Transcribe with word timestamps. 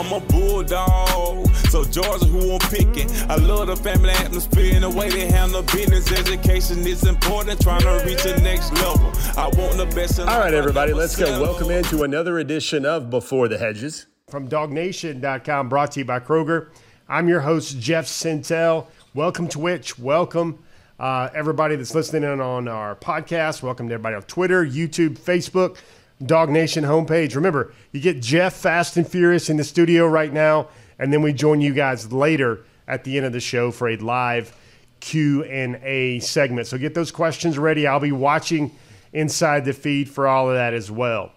I'm 0.00 0.14
a 0.14 0.20
bulldog. 0.28 1.46
So 1.68 1.84
Georgia, 1.84 2.24
who 2.24 2.54
I'm 2.54 2.58
picking. 2.70 3.10
I 3.28 3.36
love 3.36 3.66
the 3.66 3.76
family 3.76 4.08
atmosphere 4.08 4.72
and 4.74 4.84
the 4.84 4.88
way 4.88 5.10
they 5.10 5.26
handle 5.26 5.62
business. 5.62 6.10
Education 6.10 6.86
is 6.86 7.04
important, 7.04 7.60
trying 7.60 7.82
to 7.82 8.02
reach 8.06 8.22
the 8.22 8.40
next 8.42 8.72
level. 8.72 9.12
I 9.36 9.48
want 9.58 9.76
the 9.76 9.92
best. 9.94 10.18
All 10.18 10.26
right, 10.26 10.54
everybody, 10.54 10.94
let's 10.94 11.16
go. 11.16 11.42
Welcome 11.42 11.70
into 11.70 12.02
another 12.02 12.38
edition 12.38 12.86
of 12.86 13.10
Before 13.10 13.46
the 13.46 13.58
Hedges 13.58 14.06
from 14.30 14.48
DawgNation.com, 14.48 15.68
brought 15.68 15.92
to 15.92 16.00
you 16.00 16.06
by 16.06 16.18
Kroger. 16.18 16.70
I'm 17.06 17.28
your 17.28 17.40
host, 17.40 17.78
Jeff 17.78 18.06
Sentell. 18.06 18.86
Welcome, 19.12 19.48
Twitch. 19.48 19.98
Welcome, 19.98 20.64
uh, 20.98 21.28
everybody 21.34 21.76
that's 21.76 21.94
listening 21.94 22.22
in 22.22 22.40
on 22.40 22.68
our 22.68 22.96
podcast. 22.96 23.62
Welcome 23.62 23.88
to 23.88 23.94
everybody 23.94 24.16
on 24.16 24.22
Twitter, 24.22 24.64
YouTube, 24.64 25.18
Facebook, 25.18 25.76
DawgNation 26.22 26.82
homepage. 26.84 27.34
Remember, 27.34 27.72
you 27.92 28.00
get 28.00 28.20
Jeff 28.20 28.54
Fast 28.54 28.96
and 28.96 29.08
Furious 29.08 29.48
in 29.48 29.56
the 29.56 29.64
studio 29.64 30.06
right 30.06 30.32
now 30.32 30.68
and 31.00 31.10
then 31.10 31.22
we 31.22 31.32
join 31.32 31.62
you 31.62 31.72
guys 31.72 32.12
later 32.12 32.60
at 32.86 33.04
the 33.04 33.16
end 33.16 33.24
of 33.24 33.32
the 33.32 33.40
show 33.40 33.70
for 33.70 33.88
a 33.88 33.96
live 33.96 34.54
Q&A 35.00 36.20
segment. 36.20 36.66
So 36.66 36.76
get 36.76 36.94
those 36.94 37.10
questions 37.10 37.58
ready. 37.58 37.86
I'll 37.86 38.00
be 38.00 38.12
watching 38.12 38.70
inside 39.14 39.64
the 39.64 39.72
feed 39.72 40.10
for 40.10 40.28
all 40.28 40.50
of 40.50 40.56
that 40.56 40.74
as 40.74 40.90
well. 40.90 41.32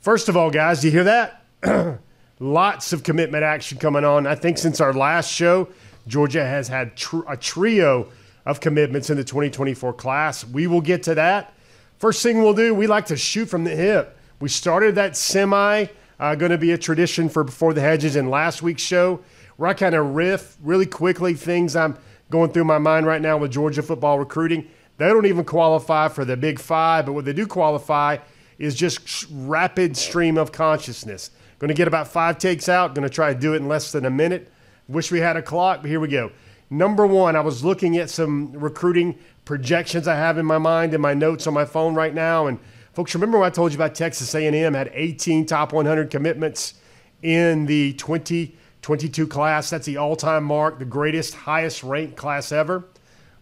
First 0.00 0.28
of 0.28 0.36
all, 0.36 0.50
guys, 0.50 0.80
do 0.80 0.88
you 0.88 0.92
hear 0.92 1.04
that? 1.04 2.00
Lots 2.40 2.92
of 2.92 3.04
commitment 3.04 3.44
action 3.44 3.78
coming 3.78 4.04
on. 4.04 4.26
I 4.26 4.34
think 4.34 4.58
since 4.58 4.80
our 4.80 4.92
last 4.92 5.32
show, 5.32 5.68
Georgia 6.08 6.44
has 6.44 6.66
had 6.66 6.96
tr- 6.96 7.28
a 7.28 7.36
trio 7.36 8.08
of 8.44 8.58
commitments 8.58 9.10
in 9.10 9.16
the 9.16 9.24
2024 9.24 9.92
class. 9.92 10.44
We 10.44 10.66
will 10.66 10.80
get 10.80 11.04
to 11.04 11.14
that. 11.14 11.54
First 11.98 12.22
thing 12.22 12.40
we'll 12.40 12.54
do, 12.54 12.72
we 12.72 12.86
like 12.86 13.06
to 13.06 13.16
shoot 13.16 13.46
from 13.46 13.64
the 13.64 13.74
hip. 13.74 14.16
We 14.38 14.48
started 14.48 14.94
that 14.94 15.16
semi 15.16 15.86
uh, 16.20 16.34
going 16.36 16.52
to 16.52 16.58
be 16.58 16.70
a 16.70 16.78
tradition 16.78 17.28
for 17.28 17.42
Before 17.42 17.74
the 17.74 17.80
Hedges 17.80 18.14
in 18.14 18.30
last 18.30 18.62
week's 18.62 18.82
show, 18.82 19.20
where 19.56 19.70
I 19.70 19.74
kind 19.74 19.96
of 19.96 20.14
riff 20.14 20.56
really 20.62 20.86
quickly 20.86 21.34
things 21.34 21.74
I'm 21.74 21.98
going 22.30 22.52
through 22.52 22.64
my 22.64 22.78
mind 22.78 23.06
right 23.06 23.20
now 23.20 23.36
with 23.36 23.50
Georgia 23.50 23.82
football 23.82 24.18
recruiting. 24.18 24.68
They 24.98 25.08
don't 25.08 25.26
even 25.26 25.44
qualify 25.44 26.08
for 26.08 26.24
the 26.24 26.36
Big 26.36 26.60
Five, 26.60 27.06
but 27.06 27.14
what 27.14 27.24
they 27.24 27.32
do 27.32 27.46
qualify 27.48 28.18
is 28.58 28.76
just 28.76 29.26
rapid 29.32 29.96
stream 29.96 30.38
of 30.38 30.52
consciousness. 30.52 31.32
Going 31.58 31.68
to 31.68 31.74
get 31.74 31.88
about 31.88 32.06
five 32.06 32.38
takes 32.38 32.68
out. 32.68 32.94
Going 32.94 33.08
to 33.08 33.12
try 33.12 33.32
to 33.32 33.38
do 33.38 33.54
it 33.54 33.56
in 33.56 33.66
less 33.66 33.90
than 33.90 34.04
a 34.04 34.10
minute. 34.10 34.52
Wish 34.88 35.10
we 35.10 35.18
had 35.18 35.36
a 35.36 35.42
clock, 35.42 35.82
but 35.82 35.90
here 35.90 36.00
we 36.00 36.08
go. 36.08 36.30
Number 36.70 37.06
one, 37.06 37.34
I 37.34 37.40
was 37.40 37.64
looking 37.64 37.96
at 37.96 38.10
some 38.10 38.52
recruiting 38.52 39.18
projections 39.48 40.06
I 40.06 40.14
have 40.14 40.38
in 40.38 40.46
my 40.46 40.58
mind 40.58 40.94
in 40.94 41.00
my 41.00 41.14
notes 41.14 41.46
on 41.46 41.54
my 41.54 41.64
phone 41.64 41.94
right 41.94 42.14
now, 42.14 42.46
and 42.46 42.60
Folks, 42.98 43.14
remember 43.14 43.38
what 43.38 43.46
I 43.46 43.50
told 43.50 43.70
you 43.70 43.76
about 43.76 43.94
Texas 43.94 44.34
A&M 44.34 44.74
had 44.74 44.90
18 44.92 45.46
top 45.46 45.72
100 45.72 46.10
commitments 46.10 46.74
in 47.22 47.66
the 47.66 47.92
2022 47.92 49.28
class. 49.28 49.70
That's 49.70 49.86
the 49.86 49.98
all-time 49.98 50.42
mark, 50.42 50.80
the 50.80 50.84
greatest, 50.84 51.34
highest 51.34 51.84
ranked 51.84 52.16
class 52.16 52.50
ever. 52.50 52.82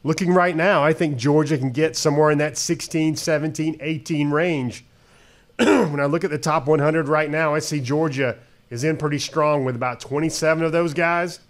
Looking 0.05 0.34
right 0.34 0.55
now, 0.55 0.84
I 0.84 0.93
think 0.93 1.17
Georgia 1.17 1.57
can 1.57 1.71
get 1.71 1.97
somewhere 1.97 2.31
in 2.31 2.37
that 2.37 2.59
16, 2.59 3.17
17, 3.17 3.79
18 3.81 4.31
range. 4.31 4.84
when 5.57 6.01
I 6.01 6.05
look 6.05 6.23
at 6.23 6.31
the 6.31 6.37
top 6.37 6.67
100 6.67 7.09
right 7.09 7.31
now, 7.31 7.55
I 7.55 7.61
see 7.61 7.81
Georgia 7.81 8.37
is 8.69 8.84
in 8.84 8.99
pretty 8.99 9.19
strong 9.19 9.65
with 9.65 9.75
about 9.75 10.01
27 10.01 10.65
of 10.65 10.73
those 10.73 10.93
guys. 10.93 11.41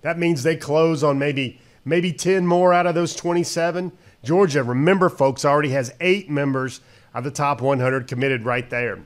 That 0.00 0.18
means 0.18 0.44
they 0.44 0.56
close 0.56 1.04
on 1.04 1.18
maybe 1.18 1.60
maybe 1.84 2.12
10 2.12 2.46
more 2.46 2.72
out 2.72 2.86
of 2.86 2.94
those 2.94 3.14
27. 3.14 3.92
Georgia, 4.22 4.62
remember, 4.62 5.08
folks, 5.08 5.44
already 5.44 5.70
has 5.70 5.94
eight 6.00 6.30
members 6.30 6.80
of 7.12 7.24
the 7.24 7.30
top 7.30 7.60
100 7.60 8.06
committed 8.06 8.44
right 8.44 8.68
there. 8.70 9.00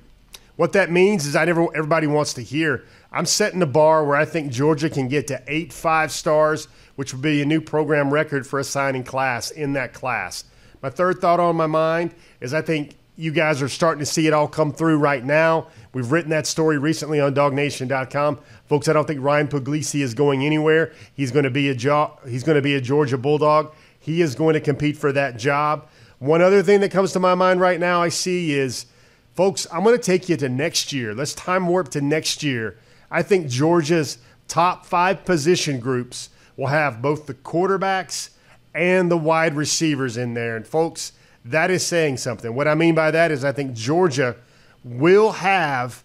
What 0.58 0.72
that 0.72 0.90
means 0.90 1.24
is 1.24 1.36
I 1.36 1.44
never 1.44 1.68
everybody 1.76 2.08
wants 2.08 2.34
to 2.34 2.42
hear. 2.42 2.84
I'm 3.12 3.26
setting 3.26 3.60
the 3.60 3.66
bar 3.66 4.04
where 4.04 4.16
I 4.16 4.24
think 4.24 4.50
Georgia 4.50 4.90
can 4.90 5.06
get 5.06 5.28
to 5.28 5.40
eight 5.46 5.72
five 5.72 6.10
stars, 6.10 6.66
which 6.96 7.12
would 7.12 7.22
be 7.22 7.40
a 7.40 7.46
new 7.46 7.60
program 7.60 8.12
record 8.12 8.44
for 8.44 8.58
a 8.58 8.64
signing 8.64 9.04
class 9.04 9.52
in 9.52 9.74
that 9.74 9.94
class. 9.94 10.44
My 10.82 10.90
third 10.90 11.20
thought 11.20 11.38
on 11.38 11.54
my 11.54 11.68
mind 11.68 12.12
is 12.40 12.52
I 12.52 12.62
think 12.62 12.97
you 13.18 13.32
guys 13.32 13.60
are 13.60 13.68
starting 13.68 13.98
to 13.98 14.06
see 14.06 14.28
it 14.28 14.32
all 14.32 14.46
come 14.46 14.72
through 14.72 14.96
right 14.96 15.24
now. 15.24 15.66
We've 15.92 16.10
written 16.12 16.30
that 16.30 16.46
story 16.46 16.78
recently 16.78 17.18
on 17.18 17.34
DawgNation.com, 17.34 18.38
folks. 18.66 18.86
I 18.86 18.92
don't 18.92 19.08
think 19.08 19.20
Ryan 19.20 19.48
Puglisi 19.48 20.02
is 20.02 20.14
going 20.14 20.46
anywhere. 20.46 20.92
He's 21.14 21.32
going 21.32 21.42
to 21.42 21.50
be 21.50 21.68
a 21.68 21.74
jo- 21.74 22.16
he's 22.28 22.44
going 22.44 22.54
to 22.54 22.62
be 22.62 22.76
a 22.76 22.80
Georgia 22.80 23.18
Bulldog. 23.18 23.74
He 23.98 24.22
is 24.22 24.36
going 24.36 24.54
to 24.54 24.60
compete 24.60 24.96
for 24.96 25.10
that 25.12 25.36
job. 25.36 25.88
One 26.20 26.40
other 26.40 26.62
thing 26.62 26.80
that 26.80 26.92
comes 26.92 27.10
to 27.12 27.18
my 27.18 27.34
mind 27.34 27.60
right 27.60 27.80
now, 27.80 28.00
I 28.00 28.08
see 28.08 28.52
is, 28.52 28.86
folks, 29.34 29.66
I'm 29.72 29.82
going 29.82 29.96
to 29.96 30.02
take 30.02 30.28
you 30.28 30.36
to 30.36 30.48
next 30.48 30.92
year. 30.92 31.12
Let's 31.12 31.34
time 31.34 31.66
warp 31.66 31.88
to 31.90 32.00
next 32.00 32.44
year. 32.44 32.78
I 33.10 33.22
think 33.22 33.48
Georgia's 33.48 34.18
top 34.46 34.86
five 34.86 35.24
position 35.24 35.80
groups 35.80 36.30
will 36.56 36.68
have 36.68 37.02
both 37.02 37.26
the 37.26 37.34
quarterbacks 37.34 38.30
and 38.74 39.10
the 39.10 39.18
wide 39.18 39.54
receivers 39.54 40.16
in 40.16 40.34
there. 40.34 40.54
And, 40.54 40.64
folks, 40.64 41.12
that 41.44 41.70
is 41.70 41.84
saying 41.84 42.18
something. 42.18 42.54
What 42.54 42.68
I 42.68 42.74
mean 42.74 42.94
by 42.94 43.10
that 43.10 43.30
is 43.30 43.44
I 43.44 43.52
think 43.52 43.74
Georgia 43.74 44.36
will 44.84 45.32
have, 45.32 46.02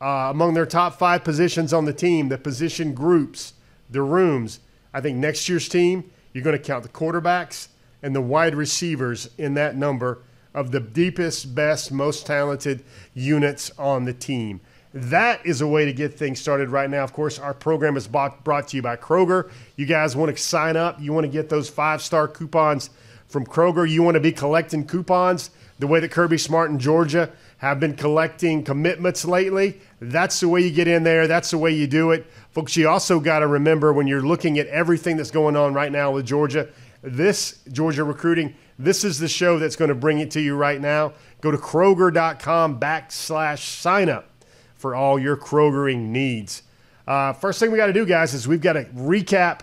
uh, 0.00 0.28
among 0.30 0.54
their 0.54 0.66
top 0.66 0.98
five 0.98 1.24
positions 1.24 1.72
on 1.72 1.84
the 1.84 1.92
team, 1.92 2.28
the 2.28 2.38
position 2.38 2.94
groups, 2.94 3.54
the 3.90 4.02
rooms. 4.02 4.60
I 4.92 5.00
think 5.00 5.18
next 5.18 5.48
year's 5.48 5.68
team 5.68 6.10
you're 6.32 6.44
going 6.44 6.56
to 6.56 6.62
count 6.62 6.82
the 6.82 6.88
quarterbacks 6.88 7.68
and 8.02 8.14
the 8.14 8.20
wide 8.20 8.54
receivers 8.54 9.30
in 9.38 9.54
that 9.54 9.76
number 9.76 10.18
of 10.54 10.70
the 10.70 10.80
deepest, 10.80 11.54
best, 11.54 11.92
most 11.92 12.26
talented 12.26 12.84
units 13.14 13.70
on 13.78 14.04
the 14.04 14.12
team. 14.12 14.60
That 14.94 15.44
is 15.46 15.62
a 15.62 15.66
way 15.66 15.86
to 15.86 15.92
get 15.92 16.18
things 16.18 16.38
started 16.38 16.68
right 16.68 16.90
now. 16.90 17.02
Of 17.02 17.14
course, 17.14 17.38
our 17.38 17.54
program 17.54 17.96
is 17.96 18.06
brought 18.06 18.68
to 18.68 18.76
you 18.76 18.82
by 18.82 18.96
Kroger. 18.96 19.50
You 19.76 19.86
guys 19.86 20.14
want 20.14 20.36
to 20.36 20.42
sign 20.42 20.76
up, 20.76 21.00
you 21.00 21.12
want 21.14 21.24
to 21.24 21.32
get 21.32 21.48
those 21.48 21.70
five 21.70 22.02
star 22.02 22.28
coupons 22.28 22.90
from 23.32 23.46
Kroger, 23.46 23.88
you 23.88 24.02
want 24.02 24.14
to 24.14 24.20
be 24.20 24.30
collecting 24.30 24.86
coupons 24.86 25.50
the 25.78 25.86
way 25.86 25.98
that 25.98 26.10
Kirby 26.10 26.38
Smart 26.38 26.70
in 26.70 26.78
Georgia 26.78 27.30
have 27.58 27.80
been 27.80 27.96
collecting 27.96 28.62
commitments 28.62 29.24
lately. 29.24 29.80
That's 30.00 30.38
the 30.40 30.48
way 30.48 30.60
you 30.60 30.70
get 30.70 30.86
in 30.86 31.02
there, 31.02 31.26
that's 31.26 31.50
the 31.50 31.58
way 31.58 31.72
you 31.72 31.86
do 31.86 32.12
it. 32.12 32.26
Folks, 32.50 32.76
you 32.76 32.88
also 32.88 33.18
got 33.18 33.40
to 33.40 33.46
remember 33.46 33.92
when 33.92 34.06
you're 34.06 34.22
looking 34.22 34.58
at 34.58 34.66
everything 34.68 35.16
that's 35.16 35.30
going 35.30 35.56
on 35.56 35.74
right 35.74 35.90
now 35.90 36.12
with 36.12 36.26
Georgia, 36.26 36.68
this 37.02 37.60
Georgia 37.72 38.04
recruiting, 38.04 38.54
this 38.78 39.04
is 39.04 39.18
the 39.18 39.28
show 39.28 39.58
that's 39.58 39.76
going 39.76 39.88
to 39.88 39.94
bring 39.94 40.18
it 40.18 40.30
to 40.32 40.40
you 40.40 40.54
right 40.54 40.80
now. 40.80 41.14
Go 41.40 41.50
to 41.50 41.58
Kroger.com 41.58 42.78
backslash 42.78 43.58
sign 43.58 44.08
up 44.08 44.28
for 44.74 44.94
all 44.94 45.18
your 45.18 45.36
Krogering 45.36 46.08
needs. 46.08 46.62
Uh, 47.06 47.32
first 47.32 47.58
thing 47.58 47.70
we 47.70 47.76
got 47.76 47.86
to 47.86 47.92
do, 47.92 48.06
guys, 48.06 48.34
is 48.34 48.46
we've 48.46 48.60
got 48.60 48.74
to 48.74 48.84
recap 48.84 49.62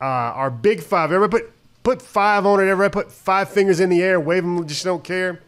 uh, 0.00 0.04
our 0.04 0.50
big 0.50 0.80
five. 0.80 1.12
Everybody 1.12 1.44
put, 1.44 1.52
put 1.82 2.02
five 2.02 2.46
on 2.46 2.60
it. 2.60 2.68
Everybody 2.68 2.92
put 2.92 3.12
five 3.12 3.48
fingers 3.48 3.80
in 3.80 3.88
the 3.88 4.02
air, 4.02 4.20
wave 4.20 4.42
them, 4.42 4.66
just 4.66 4.84
don't 4.84 5.04
care. 5.04 5.40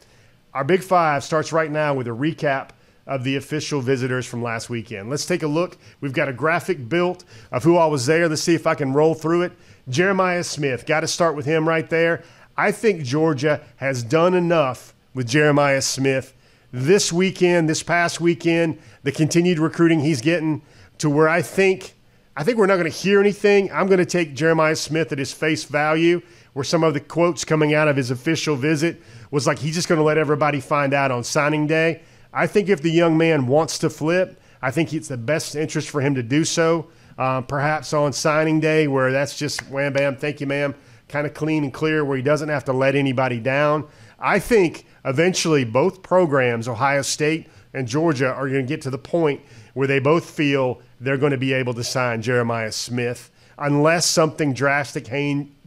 Our 0.55 0.65
big 0.65 0.83
five 0.83 1.25
starts 1.25 1.53
right 1.53 1.71
now 1.71 1.95
with 1.95 2.07
a 2.07 2.11
recap 2.11 2.71
of 3.07 3.25
the 3.25 3.37
official 3.37 3.81
visitors 3.81 4.27
from 4.27 4.43
last 4.43 4.71
weekend. 4.71 5.11
Let's 5.11 5.27
take 5.27 5.43
a 5.43 5.47
look. 5.47 5.77
We've 6.01 6.13
got 6.13 6.29
a 6.29 6.33
graphic 6.33 6.89
built 6.89 7.25
of 7.51 7.65
who 7.65 7.77
all 7.77 7.91
was 7.91 8.07
there. 8.07 8.29
Let's 8.29 8.43
see 8.43 8.55
if 8.55 8.67
I 8.67 8.75
can 8.75 8.93
roll 8.93 9.15
through 9.15 9.43
it. 9.43 9.53
Jeremiah 9.89 10.45
Smith, 10.45 10.87
got 10.87 11.01
to 11.01 11.09
start 11.09 11.35
with 11.35 11.47
him 11.47 11.69
right 11.69 11.89
there. 11.89 12.23
I 12.57 12.71
think 12.71 13.03
Georgia 13.03 13.61
has 13.77 14.03
done 14.03 14.35
enough 14.35 14.95
with 15.15 15.29
Jeremiah 15.29 15.83
Smith 15.83 16.35
this 16.73 17.13
weekend, 17.13 17.69
this 17.69 17.83
past 17.83 18.21
weekend, 18.21 18.79
the 19.03 19.13
continued 19.13 19.59
recruiting 19.59 20.01
he's 20.01 20.21
getting 20.21 20.63
to 20.99 21.11
where 21.11 21.29
I 21.29 21.43
think 21.43 21.95
I 22.35 22.45
think 22.45 22.57
we're 22.57 22.67
not 22.67 22.77
going 22.77 22.91
to 22.91 22.97
hear 22.97 23.21
anything. 23.21 23.71
I'm 23.71 23.89
going 23.89 23.99
to 23.99 24.07
take 24.07 24.35
Jeremiah 24.35 24.75
Smith 24.75 25.13
at 25.13 25.19
his 25.19 25.33
face 25.33 25.65
value, 25.65 26.23
where 26.55 26.65
some 26.65 26.83
of 26.83 26.95
the 26.95 27.01
quotes 27.01 27.45
coming 27.45 27.75
out 27.75 27.89
of 27.89 27.97
his 27.97 28.11
official 28.11 28.57
visit 28.57 29.03
was 29.31 29.47
like 29.47 29.59
he's 29.59 29.75
just 29.75 29.87
going 29.87 29.99
to 29.99 30.05
let 30.05 30.17
everybody 30.17 30.61
find 30.61 30.95
out 30.95 31.11
on 31.11 31.25
signing 31.25 31.67
day. 31.67 32.03
I 32.33 32.47
think 32.47 32.71
if 32.71 32.81
the 32.81 32.91
young 32.91 33.19
man 33.19 33.47
wants 33.47 33.79
to 33.79 33.91
flip, 33.91 34.41
I 34.63 34.71
think 34.71 34.95
it's 34.95 35.09
the 35.09 35.19
best 35.19 35.55
interest 35.55 35.91
for 35.91 36.01
him 36.01 36.15
to 36.15 36.23
do 36.23 36.45
so. 36.45 36.89
Uh, 37.19 37.43
perhaps 37.43 37.93
on 37.93 38.15
signing 38.15 38.61
day, 38.61 38.89
where 38.89 39.13
that's 39.13 39.37
just 39.37 39.69
wham 39.69 39.93
bam, 39.93 40.17
thank 40.17 40.41
you, 40.41 40.47
ma'am, 40.47 40.75
kind 41.09 41.27
of 41.27 41.35
clean 41.35 41.65
and 41.65 41.75
clear, 41.75 42.03
where 42.03 42.17
he 42.17 42.23
doesn't 42.23 42.49
have 42.49 42.65
to 42.65 42.73
let 42.73 42.95
anybody 42.95 43.39
down. 43.41 43.87
I 44.19 44.39
think 44.39 44.87
eventually 45.05 45.65
both 45.65 46.03
programs, 46.03 46.67
Ohio 46.67 47.03
State 47.03 47.49
and 47.75 47.87
Georgia, 47.87 48.33
are 48.33 48.49
going 48.49 48.65
to 48.65 48.69
get 48.69 48.81
to 48.83 48.91
the 48.91 48.97
point 48.97 49.43
where 49.75 49.87
they 49.87 49.99
both 49.99 50.29
feel 50.29 50.81
they're 51.01 51.17
going 51.17 51.33
to 51.33 51.39
be 51.39 51.53
able 51.53 51.75
to 51.75 51.85
sign 51.85 52.23
Jeremiah 52.23 52.73
Smith 52.73 53.31
unless 53.59 54.07
something 54.07 54.55
drastic, 54.55 55.09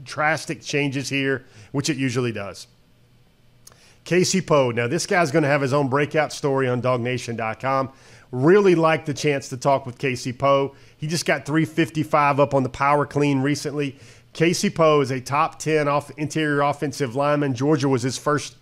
drastic 0.04 0.62
changes 0.62 1.10
here, 1.10 1.46
which 1.72 1.90
it 1.90 1.98
usually 1.98 2.32
does. 2.32 2.68
Casey 4.04 4.40
Poe. 4.40 4.72
Now, 4.72 4.88
this 4.88 5.06
guy's 5.08 5.32
going 5.32 5.44
to 5.44 5.50
have 5.50 5.62
his 5.62 5.74
own 5.74 5.90
breakout 5.90 6.32
story 6.32 6.68
on 6.68 6.82
DawgNation.com. 6.82 7.92
Really 8.32 8.76
like 8.76 9.06
the 9.06 9.14
chance 9.14 9.50
to 9.50 9.58
talk 9.58 9.86
with 9.86 9.98
Casey 9.98 10.32
Poe. 10.32 10.76
He 10.98 11.08
just 11.08 11.26
got 11.26 11.46
355 11.46 12.40
up 12.40 12.54
on 12.54 12.64
the 12.64 12.70
power 12.70 13.06
clean 13.06 13.42
recently. 13.42 13.98
Casey 14.34 14.70
Poe 14.70 15.02
is 15.02 15.12
a 15.12 15.22
top 15.22 15.60
10 15.60 15.88
off 15.88 16.12
interior 16.18 16.62
offensive 16.62 17.16
lineman. 17.16 17.56
Georgia 17.56 17.90
was 17.90 18.04
his 18.04 18.18
first 18.18 18.56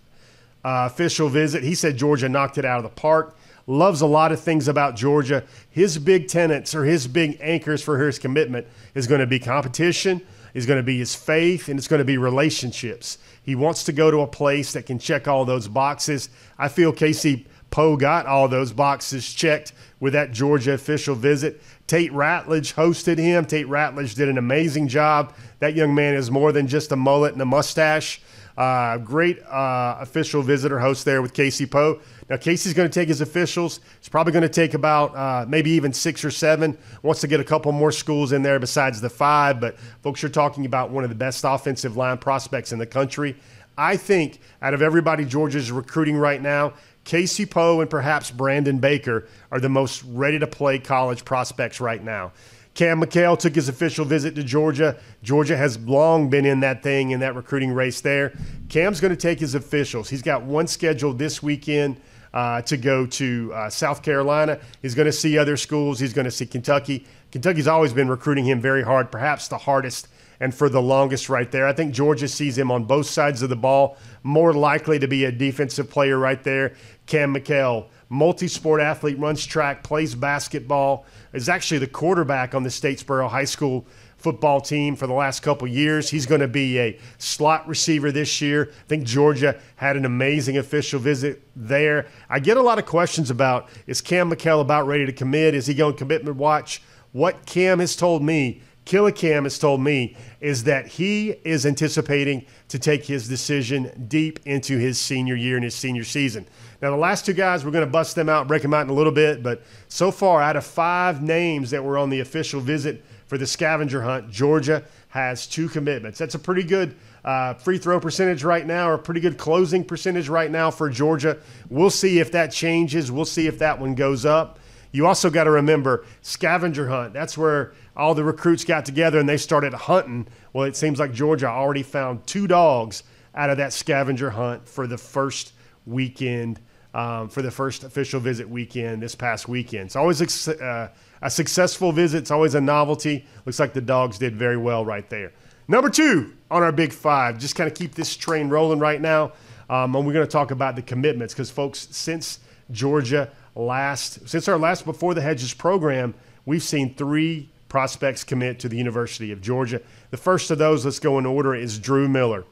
uh, 0.63 0.87
official 0.91 1.27
visit. 1.27 1.63
He 1.63 1.75
said 1.75 1.97
Georgia 1.97 2.29
knocked 2.29 2.57
it 2.57 2.65
out 2.65 2.77
of 2.77 2.83
the 2.83 2.89
park. 2.89 3.35
Loves 3.67 4.01
a 4.01 4.05
lot 4.05 4.31
of 4.31 4.39
things 4.39 4.67
about 4.67 4.95
Georgia. 4.95 5.43
His 5.69 5.97
big 5.97 6.27
tenets 6.27 6.75
or 6.75 6.83
his 6.83 7.07
big 7.07 7.37
anchors 7.41 7.81
for 7.81 7.99
his 7.99 8.19
commitment 8.19 8.67
is 8.95 9.07
going 9.07 9.21
to 9.21 9.27
be 9.27 9.39
competition, 9.39 10.21
is 10.53 10.65
going 10.65 10.79
to 10.79 10.83
be 10.83 10.97
his 10.99 11.15
faith, 11.15 11.69
and 11.69 11.79
it's 11.79 11.87
going 11.87 11.99
to 11.99 12.05
be 12.05 12.17
relationships. 12.17 13.17
He 13.41 13.55
wants 13.55 13.83
to 13.85 13.91
go 13.91 14.11
to 14.11 14.21
a 14.21 14.27
place 14.27 14.73
that 14.73 14.85
can 14.85 14.99
check 14.99 15.27
all 15.27 15.45
those 15.45 15.67
boxes. 15.67 16.29
I 16.57 16.67
feel 16.67 16.91
Casey 16.91 17.47
Poe 17.73 17.97
got 17.97 18.27
all 18.27 18.47
those 18.47 18.71
boxes 18.71 19.33
checked 19.33 19.73
with 19.99 20.13
that 20.13 20.31
Georgia 20.31 20.73
official 20.73 21.15
visit. 21.15 21.59
Tate 21.87 22.11
Ratledge 22.11 22.75
hosted 22.75 23.17
him. 23.17 23.45
Tate 23.45 23.65
Ratledge 23.65 24.13
did 24.13 24.29
an 24.29 24.37
amazing 24.37 24.87
job. 24.87 25.33
That 25.57 25.73
young 25.73 25.95
man 25.95 26.13
is 26.13 26.29
more 26.29 26.51
than 26.51 26.67
just 26.67 26.91
a 26.91 26.95
mullet 26.95 27.33
and 27.33 27.41
a 27.41 27.45
mustache. 27.45 28.21
Uh, 28.57 28.97
great 28.97 29.41
uh, 29.43 29.97
official 29.99 30.43
visitor 30.43 30.79
host 30.79 31.05
there 31.05 31.21
with 31.21 31.33
Casey 31.33 31.65
Poe. 31.65 31.99
Now, 32.29 32.37
Casey's 32.37 32.73
going 32.73 32.89
to 32.89 32.93
take 32.93 33.07
his 33.07 33.19
officials. 33.19 33.79
It's 33.97 34.09
probably 34.09 34.31
going 34.31 34.43
to 34.43 34.49
take 34.49 34.75
about 34.75 35.15
uh, 35.15 35.45
maybe 35.47 35.71
even 35.71 35.91
six 35.91 36.23
or 36.23 36.31
seven. 36.31 36.77
Wants 37.01 37.21
to 37.21 37.27
get 37.27 37.39
a 37.39 37.43
couple 37.43 37.71
more 37.71 37.91
schools 37.91 38.31
in 38.31 38.43
there 38.43 38.59
besides 38.59 39.01
the 39.01 39.09
five. 39.09 39.59
But, 39.59 39.79
folks, 40.01 40.21
you're 40.21 40.29
talking 40.29 40.65
about 40.65 40.91
one 40.91 41.03
of 41.03 41.09
the 41.09 41.15
best 41.15 41.43
offensive 41.47 41.97
line 41.97 42.19
prospects 42.19 42.71
in 42.71 42.79
the 42.79 42.85
country. 42.85 43.35
I 43.77 43.97
think 43.97 44.39
out 44.61 44.75
of 44.75 44.83
everybody 44.83 45.25
Georgia's 45.25 45.71
recruiting 45.71 46.15
right 46.15 46.41
now, 46.41 46.73
Casey 47.05 47.45
Poe 47.45 47.81
and 47.81 47.89
perhaps 47.89 48.31
Brandon 48.31 48.77
Baker 48.77 49.27
are 49.51 49.59
the 49.59 49.69
most 49.69 50.03
ready 50.03 50.39
to 50.39 50.47
play 50.47 50.79
college 50.79 51.25
prospects 51.25 51.81
right 51.81 52.03
now. 52.03 52.31
Cam 52.73 53.01
McHale 53.01 53.37
took 53.37 53.53
his 53.53 53.69
official 53.69 54.03
visit 54.03 54.35
to 54.35 54.43
Georgia. 54.43 54.97
Georgia 55.21 55.55
has 55.55 55.77
long 55.79 56.29
been 56.29 56.45
in 56.45 56.61
that 56.61 56.81
thing, 56.81 57.11
in 57.11 57.19
that 57.19 57.35
recruiting 57.35 57.71
race 57.71 58.01
there. 58.01 58.33
Cam's 58.69 58.99
going 58.99 59.11
to 59.11 59.17
take 59.17 59.39
his 59.39 59.53
officials. 59.53 60.09
He's 60.09 60.23
got 60.23 60.43
one 60.43 60.65
scheduled 60.65 61.19
this 61.19 61.43
weekend 61.43 62.01
uh, 62.33 62.61
to 62.63 62.77
go 62.77 63.05
to 63.05 63.51
uh, 63.53 63.69
South 63.69 64.01
Carolina. 64.01 64.59
He's 64.81 64.95
going 64.95 65.05
to 65.05 65.11
see 65.11 65.37
other 65.37 65.55
schools. 65.55 65.99
He's 65.99 66.13
going 66.13 66.25
to 66.25 66.31
see 66.31 66.47
Kentucky. 66.47 67.05
Kentucky's 67.31 67.67
always 67.67 67.93
been 67.93 68.09
recruiting 68.09 68.45
him 68.45 68.59
very 68.59 68.81
hard, 68.81 69.11
perhaps 69.11 69.47
the 69.47 69.57
hardest 69.57 70.07
and 70.39 70.53
for 70.53 70.67
the 70.67 70.81
longest 70.81 71.29
right 71.29 71.51
there. 71.51 71.67
I 71.67 71.73
think 71.73 71.93
Georgia 71.93 72.27
sees 72.27 72.57
him 72.57 72.71
on 72.71 72.83
both 72.83 73.05
sides 73.05 73.41
of 73.41 73.49
the 73.49 73.55
ball, 73.55 73.97
more 74.23 74.51
likely 74.51 74.99
to 74.99 75.07
be 75.07 75.25
a 75.25 75.31
defensive 75.31 75.89
player 75.89 76.17
right 76.17 76.43
there. 76.43 76.73
Cam 77.05 77.33
McHale, 77.33 77.87
multi 78.09 78.47
sport 78.47 78.81
athlete, 78.81 79.17
runs 79.19 79.45
track, 79.45 79.83
plays 79.83 80.15
basketball, 80.15 81.05
is 81.33 81.49
actually 81.49 81.79
the 81.79 81.87
quarterback 81.87 82.55
on 82.55 82.63
the 82.63 82.69
Statesboro 82.69 83.29
High 83.29 83.45
School 83.45 83.85
football 84.23 84.61
team 84.61 84.95
for 84.95 85.05
the 85.05 85.13
last 85.13 85.41
couple 85.41 85.67
years. 85.67 86.09
He's 86.09 86.25
going 86.25 86.39
to 86.39 86.47
be 86.47 86.79
a 86.79 86.97
slot 87.17 87.67
receiver 87.67 88.09
this 88.09 88.41
year. 88.41 88.71
I 88.71 88.87
think 88.87 89.03
Georgia 89.03 89.59
had 89.75 89.97
an 89.97 90.05
amazing 90.05 90.57
official 90.57 90.99
visit 90.99 91.41
there. 91.57 92.07
I 92.29 92.39
get 92.39 92.55
a 92.55 92.61
lot 92.61 92.79
of 92.79 92.85
questions 92.85 93.29
about 93.29 93.67
is 93.85 93.99
Cam 93.99 94.31
McHale 94.31 94.61
about 94.61 94.87
ready 94.87 95.05
to 95.05 95.11
commit? 95.11 95.53
Is 95.53 95.67
he 95.67 95.73
going 95.73 95.97
commitment 95.97 96.37
watch? 96.37 96.81
What 97.11 97.45
Cam 97.45 97.79
has 97.79 97.97
told 97.97 98.23
me, 98.23 98.61
Killer 98.85 99.11
Cam 99.11 99.43
has 99.43 99.59
told 99.59 99.81
me, 99.81 100.15
is 100.39 100.63
that 100.63 100.87
he 100.87 101.31
is 101.43 101.65
anticipating 101.65 102.45
to 102.69 102.79
take 102.79 103.05
his 103.05 103.27
decision 103.27 104.05
deep 104.07 104.39
into 104.45 104.77
his 104.77 104.99
senior 104.99 105.35
year 105.35 105.55
and 105.55 105.65
his 105.65 105.75
senior 105.75 106.03
season. 106.05 106.47
Now, 106.83 106.89
the 106.89 106.97
last 106.97 107.25
two 107.25 107.31
guys, 107.31 107.63
we're 107.63 107.71
going 107.71 107.85
to 107.85 107.89
bust 107.89 108.13
them 108.13 108.27
out, 108.27 108.49
break 108.49 108.61
them 108.61 108.73
out 108.73 108.81
in 108.81 108.89
a 108.89 108.93
little 108.93 109.13
bit, 109.13 109.41
but 109.41 109.63
so 109.87 110.11
far, 110.11 110.41
out 110.41 110.57
of 110.57 110.65
five 110.65 111.23
names 111.23 111.69
that 111.69 111.81
were 111.81 111.97
on 111.97 112.09
the 112.09 112.19
official 112.19 112.59
visit 112.59 113.05
for 113.25 113.37
the 113.37 113.47
scavenger 113.47 114.01
hunt, 114.01 114.29
Georgia 114.29 114.83
has 115.07 115.47
two 115.47 115.69
commitments. 115.69 116.19
That's 116.19 116.35
a 116.35 116.39
pretty 116.39 116.63
good 116.63 116.97
uh, 117.23 117.53
free 117.53 117.77
throw 117.77 118.01
percentage 118.01 118.43
right 118.43 118.67
now, 118.67 118.89
or 118.89 118.97
pretty 118.97 119.21
good 119.21 119.37
closing 119.37 119.85
percentage 119.85 120.27
right 120.27 120.51
now 120.51 120.69
for 120.69 120.89
Georgia. 120.89 121.37
We'll 121.69 121.89
see 121.89 122.19
if 122.19 122.33
that 122.33 122.51
changes. 122.51 123.09
We'll 123.09 123.23
see 123.23 123.47
if 123.47 123.59
that 123.59 123.79
one 123.79 123.95
goes 123.95 124.25
up. 124.25 124.59
You 124.91 125.07
also 125.07 125.29
got 125.29 125.45
to 125.45 125.51
remember 125.51 126.05
scavenger 126.21 126.89
hunt. 126.89 127.13
That's 127.13 127.37
where 127.37 127.75
all 127.95 128.13
the 128.13 128.25
recruits 128.25 128.65
got 128.65 128.83
together 128.83 129.19
and 129.19 129.29
they 129.29 129.37
started 129.37 129.73
hunting. 129.73 130.27
Well, 130.51 130.65
it 130.65 130.75
seems 130.75 130.99
like 130.99 131.13
Georgia 131.13 131.47
already 131.47 131.83
found 131.83 132.27
two 132.27 132.45
dogs 132.45 133.03
out 133.33 133.49
of 133.49 133.55
that 133.55 133.71
scavenger 133.71 134.31
hunt 134.31 134.67
for 134.67 134.85
the 134.85 134.97
first 134.97 135.53
weekend 135.85 136.59
um, 136.93 137.29
for 137.29 137.41
the 137.41 137.51
first 137.51 137.83
official 137.83 138.19
visit 138.19 138.47
weekend 138.47 139.01
this 139.01 139.15
past 139.15 139.47
weekend. 139.47 139.87
It's 139.87 139.95
always 139.95 140.47
a, 140.47 140.63
uh, 140.63 140.89
a 141.21 141.29
successful 141.29 141.91
visit. 141.91 142.19
It's 142.19 142.31
always 142.31 142.55
a 142.55 142.61
novelty. 142.61 143.25
Looks 143.45 143.59
like 143.59 143.73
the 143.73 143.81
dogs 143.81 144.17
did 144.17 144.35
very 144.35 144.57
well 144.57 144.85
right 144.85 145.09
there. 145.09 145.31
Number 145.67 145.89
two 145.89 146.33
on 146.51 146.61
our 146.61 146.71
big 146.71 146.91
five, 146.91 147.39
just 147.39 147.55
kind 147.55 147.69
of 147.69 147.75
keep 147.75 147.95
this 147.95 148.15
train 148.15 148.49
rolling 148.49 148.79
right 148.79 149.01
now. 149.01 149.31
Um, 149.69 149.95
and 149.95 150.05
we're 150.05 150.13
going 150.13 150.25
to 150.25 150.31
talk 150.31 150.51
about 150.51 150.75
the 150.75 150.81
commitments 150.81 151.33
because, 151.33 151.49
folks, 151.49 151.87
since 151.91 152.39
Georgia 152.69 153.29
last, 153.55 154.27
since 154.27 154.47
our 154.47 154.57
last 154.57 154.85
Before 154.85 155.13
the 155.13 155.21
Hedges 155.21 155.53
program, 155.53 156.13
we've 156.45 156.63
seen 156.63 156.93
three 156.95 157.49
prospects 157.69 158.23
commit 158.23 158.59
to 158.59 158.69
the 158.69 158.77
University 158.77 159.31
of 159.31 159.41
Georgia. 159.41 159.81
The 160.11 160.17
first 160.17 160.51
of 160.51 160.59
those, 160.59 160.85
let's 160.85 160.99
go 160.99 161.17
in 161.17 161.25
order, 161.25 161.55
is 161.55 161.79
Drew 161.79 162.07
Miller. 162.07 162.43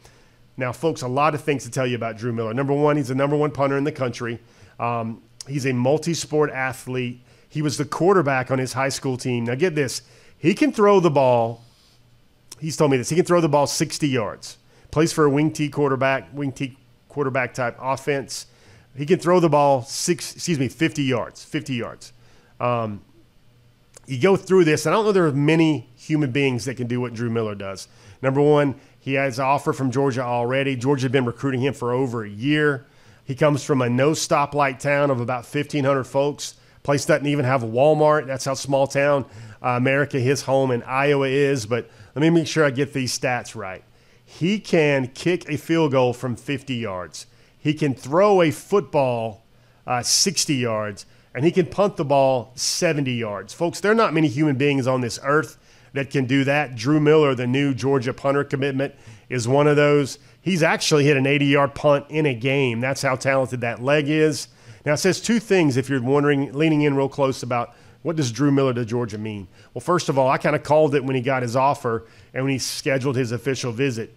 Now, 0.61 0.71
folks, 0.71 1.01
a 1.01 1.07
lot 1.07 1.33
of 1.33 1.41
things 1.41 1.63
to 1.63 1.71
tell 1.71 1.87
you 1.87 1.95
about 1.95 2.17
Drew 2.17 2.31
Miller. 2.31 2.53
Number 2.53 2.71
one, 2.71 2.95
he's 2.95 3.07
the 3.07 3.15
number 3.15 3.35
one 3.35 3.49
punter 3.49 3.77
in 3.77 3.83
the 3.83 3.91
country. 3.91 4.39
Um, 4.79 5.23
he's 5.47 5.65
a 5.65 5.73
multi 5.73 6.13
sport 6.13 6.51
athlete. 6.51 7.19
He 7.49 7.63
was 7.63 7.79
the 7.79 7.85
quarterback 7.85 8.51
on 8.51 8.59
his 8.59 8.73
high 8.73 8.89
school 8.89 9.17
team. 9.17 9.45
Now, 9.45 9.55
get 9.55 9.73
this 9.73 10.03
he 10.37 10.53
can 10.53 10.71
throw 10.71 10.99
the 10.99 11.09
ball. 11.09 11.63
He's 12.59 12.77
told 12.77 12.91
me 12.91 12.97
this. 12.97 13.09
He 13.09 13.15
can 13.15 13.25
throw 13.25 13.41
the 13.41 13.49
ball 13.49 13.65
60 13.65 14.07
yards. 14.07 14.59
Plays 14.91 15.11
for 15.11 15.25
a 15.25 15.31
wing 15.31 15.51
T 15.51 15.67
quarterback, 15.67 16.29
wing 16.31 16.51
T 16.51 16.77
quarterback 17.09 17.55
type 17.55 17.75
offense. 17.81 18.45
He 18.95 19.07
can 19.07 19.17
throw 19.17 19.39
the 19.39 19.49
ball 19.49 19.81
six, 19.81 20.35
excuse 20.35 20.59
me, 20.59 20.67
50 20.67 21.01
yards, 21.01 21.43
50 21.43 21.73
yards. 21.73 22.13
Um, 22.59 23.01
you 24.05 24.21
go 24.21 24.35
through 24.35 24.65
this, 24.65 24.85
and 24.85 24.93
I 24.93 24.97
don't 24.97 25.05
know 25.05 25.11
there 25.11 25.25
are 25.25 25.31
many 25.31 25.89
human 25.95 26.29
beings 26.31 26.65
that 26.65 26.77
can 26.77 26.85
do 26.85 27.01
what 27.01 27.15
Drew 27.15 27.31
Miller 27.31 27.55
does. 27.55 27.87
Number 28.21 28.41
one, 28.41 28.75
he 29.01 29.15
has 29.15 29.39
an 29.39 29.45
offer 29.45 29.73
from 29.73 29.89
Georgia 29.89 30.21
already. 30.21 30.75
Georgia 30.75 31.05
has 31.05 31.11
been 31.11 31.25
recruiting 31.25 31.61
him 31.61 31.73
for 31.73 31.91
over 31.91 32.23
a 32.23 32.29
year. 32.29 32.85
He 33.25 33.33
comes 33.33 33.63
from 33.63 33.81
a 33.81 33.89
no 33.89 34.11
stoplight 34.11 34.77
town 34.77 35.09
of 35.09 35.19
about 35.19 35.43
1,500 35.43 36.03
folks. 36.03 36.53
Place 36.83 37.05
doesn't 37.05 37.25
even 37.25 37.43
have 37.43 37.63
a 37.63 37.67
Walmart. 37.67 38.27
That's 38.27 38.45
how 38.45 38.53
small 38.53 38.85
town 38.85 39.25
uh, 39.63 39.69
America, 39.69 40.19
his 40.19 40.43
home 40.43 40.69
in 40.69 40.83
Iowa, 40.83 41.27
is. 41.27 41.65
But 41.65 41.89
let 42.13 42.21
me 42.21 42.29
make 42.29 42.45
sure 42.45 42.63
I 42.63 42.69
get 42.69 42.93
these 42.93 43.17
stats 43.17 43.55
right. 43.55 43.83
He 44.23 44.59
can 44.59 45.07
kick 45.07 45.49
a 45.49 45.57
field 45.57 45.93
goal 45.93 46.13
from 46.13 46.35
50 46.35 46.75
yards. 46.75 47.25
He 47.57 47.73
can 47.73 47.95
throw 47.95 48.43
a 48.43 48.51
football 48.51 49.43
uh, 49.87 50.03
60 50.03 50.53
yards, 50.53 51.07
and 51.33 51.43
he 51.43 51.51
can 51.51 51.65
punt 51.65 51.97
the 51.97 52.05
ball 52.05 52.51
70 52.53 53.11
yards. 53.11 53.51
Folks, 53.51 53.79
there 53.79 53.91
are 53.91 53.95
not 53.95 54.13
many 54.13 54.27
human 54.27 54.57
beings 54.57 54.85
on 54.85 55.01
this 55.01 55.19
earth 55.23 55.57
that 55.93 56.09
can 56.09 56.25
do 56.25 56.43
that. 56.45 56.75
Drew 56.75 56.99
Miller, 56.99 57.35
the 57.35 57.47
new 57.47 57.73
Georgia 57.73 58.13
punter 58.13 58.43
commitment, 58.43 58.95
is 59.29 59.47
one 59.47 59.67
of 59.67 59.75
those. 59.75 60.19
He's 60.41 60.63
actually 60.63 61.05
hit 61.05 61.17
an 61.17 61.25
80 61.25 61.45
yard 61.45 61.75
punt 61.75 62.05
in 62.09 62.25
a 62.25 62.33
game. 62.33 62.79
That's 62.79 63.01
how 63.01 63.15
talented 63.15 63.61
that 63.61 63.81
leg 63.81 64.09
is. 64.09 64.47
Now, 64.85 64.93
it 64.93 64.97
says 64.97 65.21
two 65.21 65.39
things 65.39 65.77
if 65.77 65.89
you're 65.89 66.01
wondering, 66.01 66.53
leaning 66.53 66.81
in 66.81 66.95
real 66.95 67.09
close 67.09 67.43
about 67.43 67.75
what 68.01 68.15
does 68.15 68.31
Drew 68.31 68.51
Miller 68.51 68.73
to 68.73 68.83
Georgia 68.83 69.17
mean? 69.17 69.47
Well, 69.73 69.81
first 69.81 70.09
of 70.09 70.17
all, 70.17 70.27
I 70.27 70.37
kind 70.37 70.55
of 70.55 70.63
called 70.63 70.95
it 70.95 71.03
when 71.03 71.15
he 71.15 71.21
got 71.21 71.43
his 71.43 71.55
offer 71.55 72.07
and 72.33 72.43
when 72.43 72.51
he 72.51 72.57
scheduled 72.57 73.15
his 73.15 73.31
official 73.31 73.71
visit. 73.71 74.15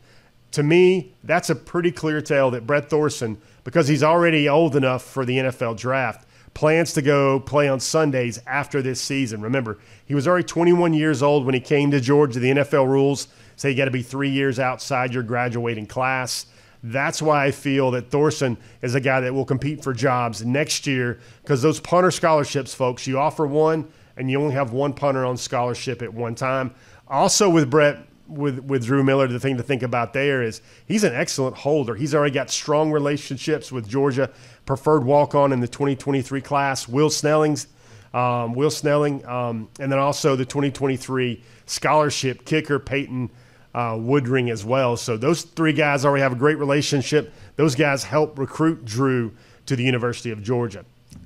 To 0.52 0.62
me, 0.62 1.12
that's 1.23 1.50
a 1.50 1.54
pretty 1.54 1.90
clear 1.90 2.23
tale 2.23 2.50
that 2.52 2.66
Brett 2.66 2.88
Thorson, 2.88 3.38
because 3.64 3.88
he's 3.88 4.02
already 4.02 4.49
old 4.49 4.76
enough 4.76 5.02
for 5.02 5.25
the 5.25 5.37
NFL 5.37 5.76
draft, 5.76 6.26
plans 6.55 6.93
to 6.95 7.03
go 7.03 7.41
play 7.41 7.69
on 7.69 7.81
Sundays 7.81 8.41
after 8.47 8.81
this 8.81 9.01
season. 9.01 9.43
Remember, 9.43 9.79
he 10.07 10.15
was 10.15 10.27
already 10.27 10.45
21 10.45 10.95
years 10.95 11.23
old 11.23 11.45
when 11.45 11.55
he 11.55 11.61
came 11.61 11.91
to 11.91 12.01
Georgia. 12.01 12.39
The 12.39 12.51
NFL 12.51 12.89
rules 12.89 13.29
say 13.57 13.71
you 13.71 13.77
got 13.77 13.87
to 13.87 13.91
be 13.91 14.03
three 14.03 14.31
years 14.31 14.59
outside 14.59 15.13
your 15.13 15.23
graduating 15.23 15.87
class. 15.87 16.47
That's 16.83 17.23
why 17.23 17.47
I 17.47 17.51
feel 17.51 17.91
that 17.93 18.11
Thorson 18.11 18.59
is 18.83 18.95
a 18.95 19.01
guy 19.01 19.21
that 19.21 19.33
will 19.33 19.47
compete 19.47 19.83
for 19.83 19.93
jobs 19.93 20.45
next 20.45 20.87
year 20.87 21.19
because 21.43 21.63
those 21.63 21.81
punter 21.81 22.11
scholarships, 22.11 22.75
folks, 22.75 23.07
you 23.07 23.19
offer 23.19 23.47
one 23.47 23.89
and 24.17 24.31
you 24.31 24.41
only 24.41 24.55
have 24.55 24.73
one 24.73 24.93
punter 24.93 25.25
on 25.25 25.37
scholarship 25.37 26.03
at 26.03 26.13
one 26.13 26.35
time. 26.35 26.75
Also, 27.09 27.49
with 27.49 27.71
Brett, 27.71 28.07
with 28.29 28.61
with 28.61 28.85
Drew 28.85 29.03
Miller, 29.03 29.27
the 29.27 29.41
thing 29.41 29.57
to 29.57 29.63
think 29.63 29.83
about 29.83 30.13
there 30.13 30.43
is 30.43 30.61
he's 30.87 31.05
an 31.05 31.15
excellent 31.15 31.57
holder. 31.57 31.95
He's 31.95 32.15
already 32.15 32.35
got 32.35 32.51
strong 32.51 32.91
relationships 32.91 33.71
with 33.71 33.89
Georgia 33.89 34.31
preferred 34.66 35.04
walk 35.04 35.35
on 35.35 35.52
in 35.52 35.61
the 35.61 35.68
2023 35.68 36.40
class, 36.40 36.88
Will 36.88 37.11
Snelling's. 37.11 37.68
Um, 38.12 38.54
Will 38.54 38.71
Snelling, 38.71 39.26
um, 39.26 39.68
and 39.80 39.90
then 39.90 39.99
also 39.99 40.37
the 40.37 40.44
2023 40.44 41.42
scholarship 41.66 42.44
kicker 42.44 42.78
Peyton 42.78 43.28
uh, 43.75 43.94
Woodring 43.94 44.52
as 44.52 44.64
well. 44.64 44.97
So 44.97 45.16
those 45.16 45.42
three 45.42 45.73
guys 45.73 46.04
already 46.04 46.23
have 46.23 46.33
a 46.33 46.37
great 46.37 46.59
relationship. 46.59 47.33
Those 47.56 47.75
guys 47.75 48.04
help 48.04 48.38
recruit 48.38 48.85
Drew 48.85 49.33
to 49.66 49.75
the 49.75 49.83
University 49.83 50.30
of 50.30 50.42
Georgia. 50.42 50.85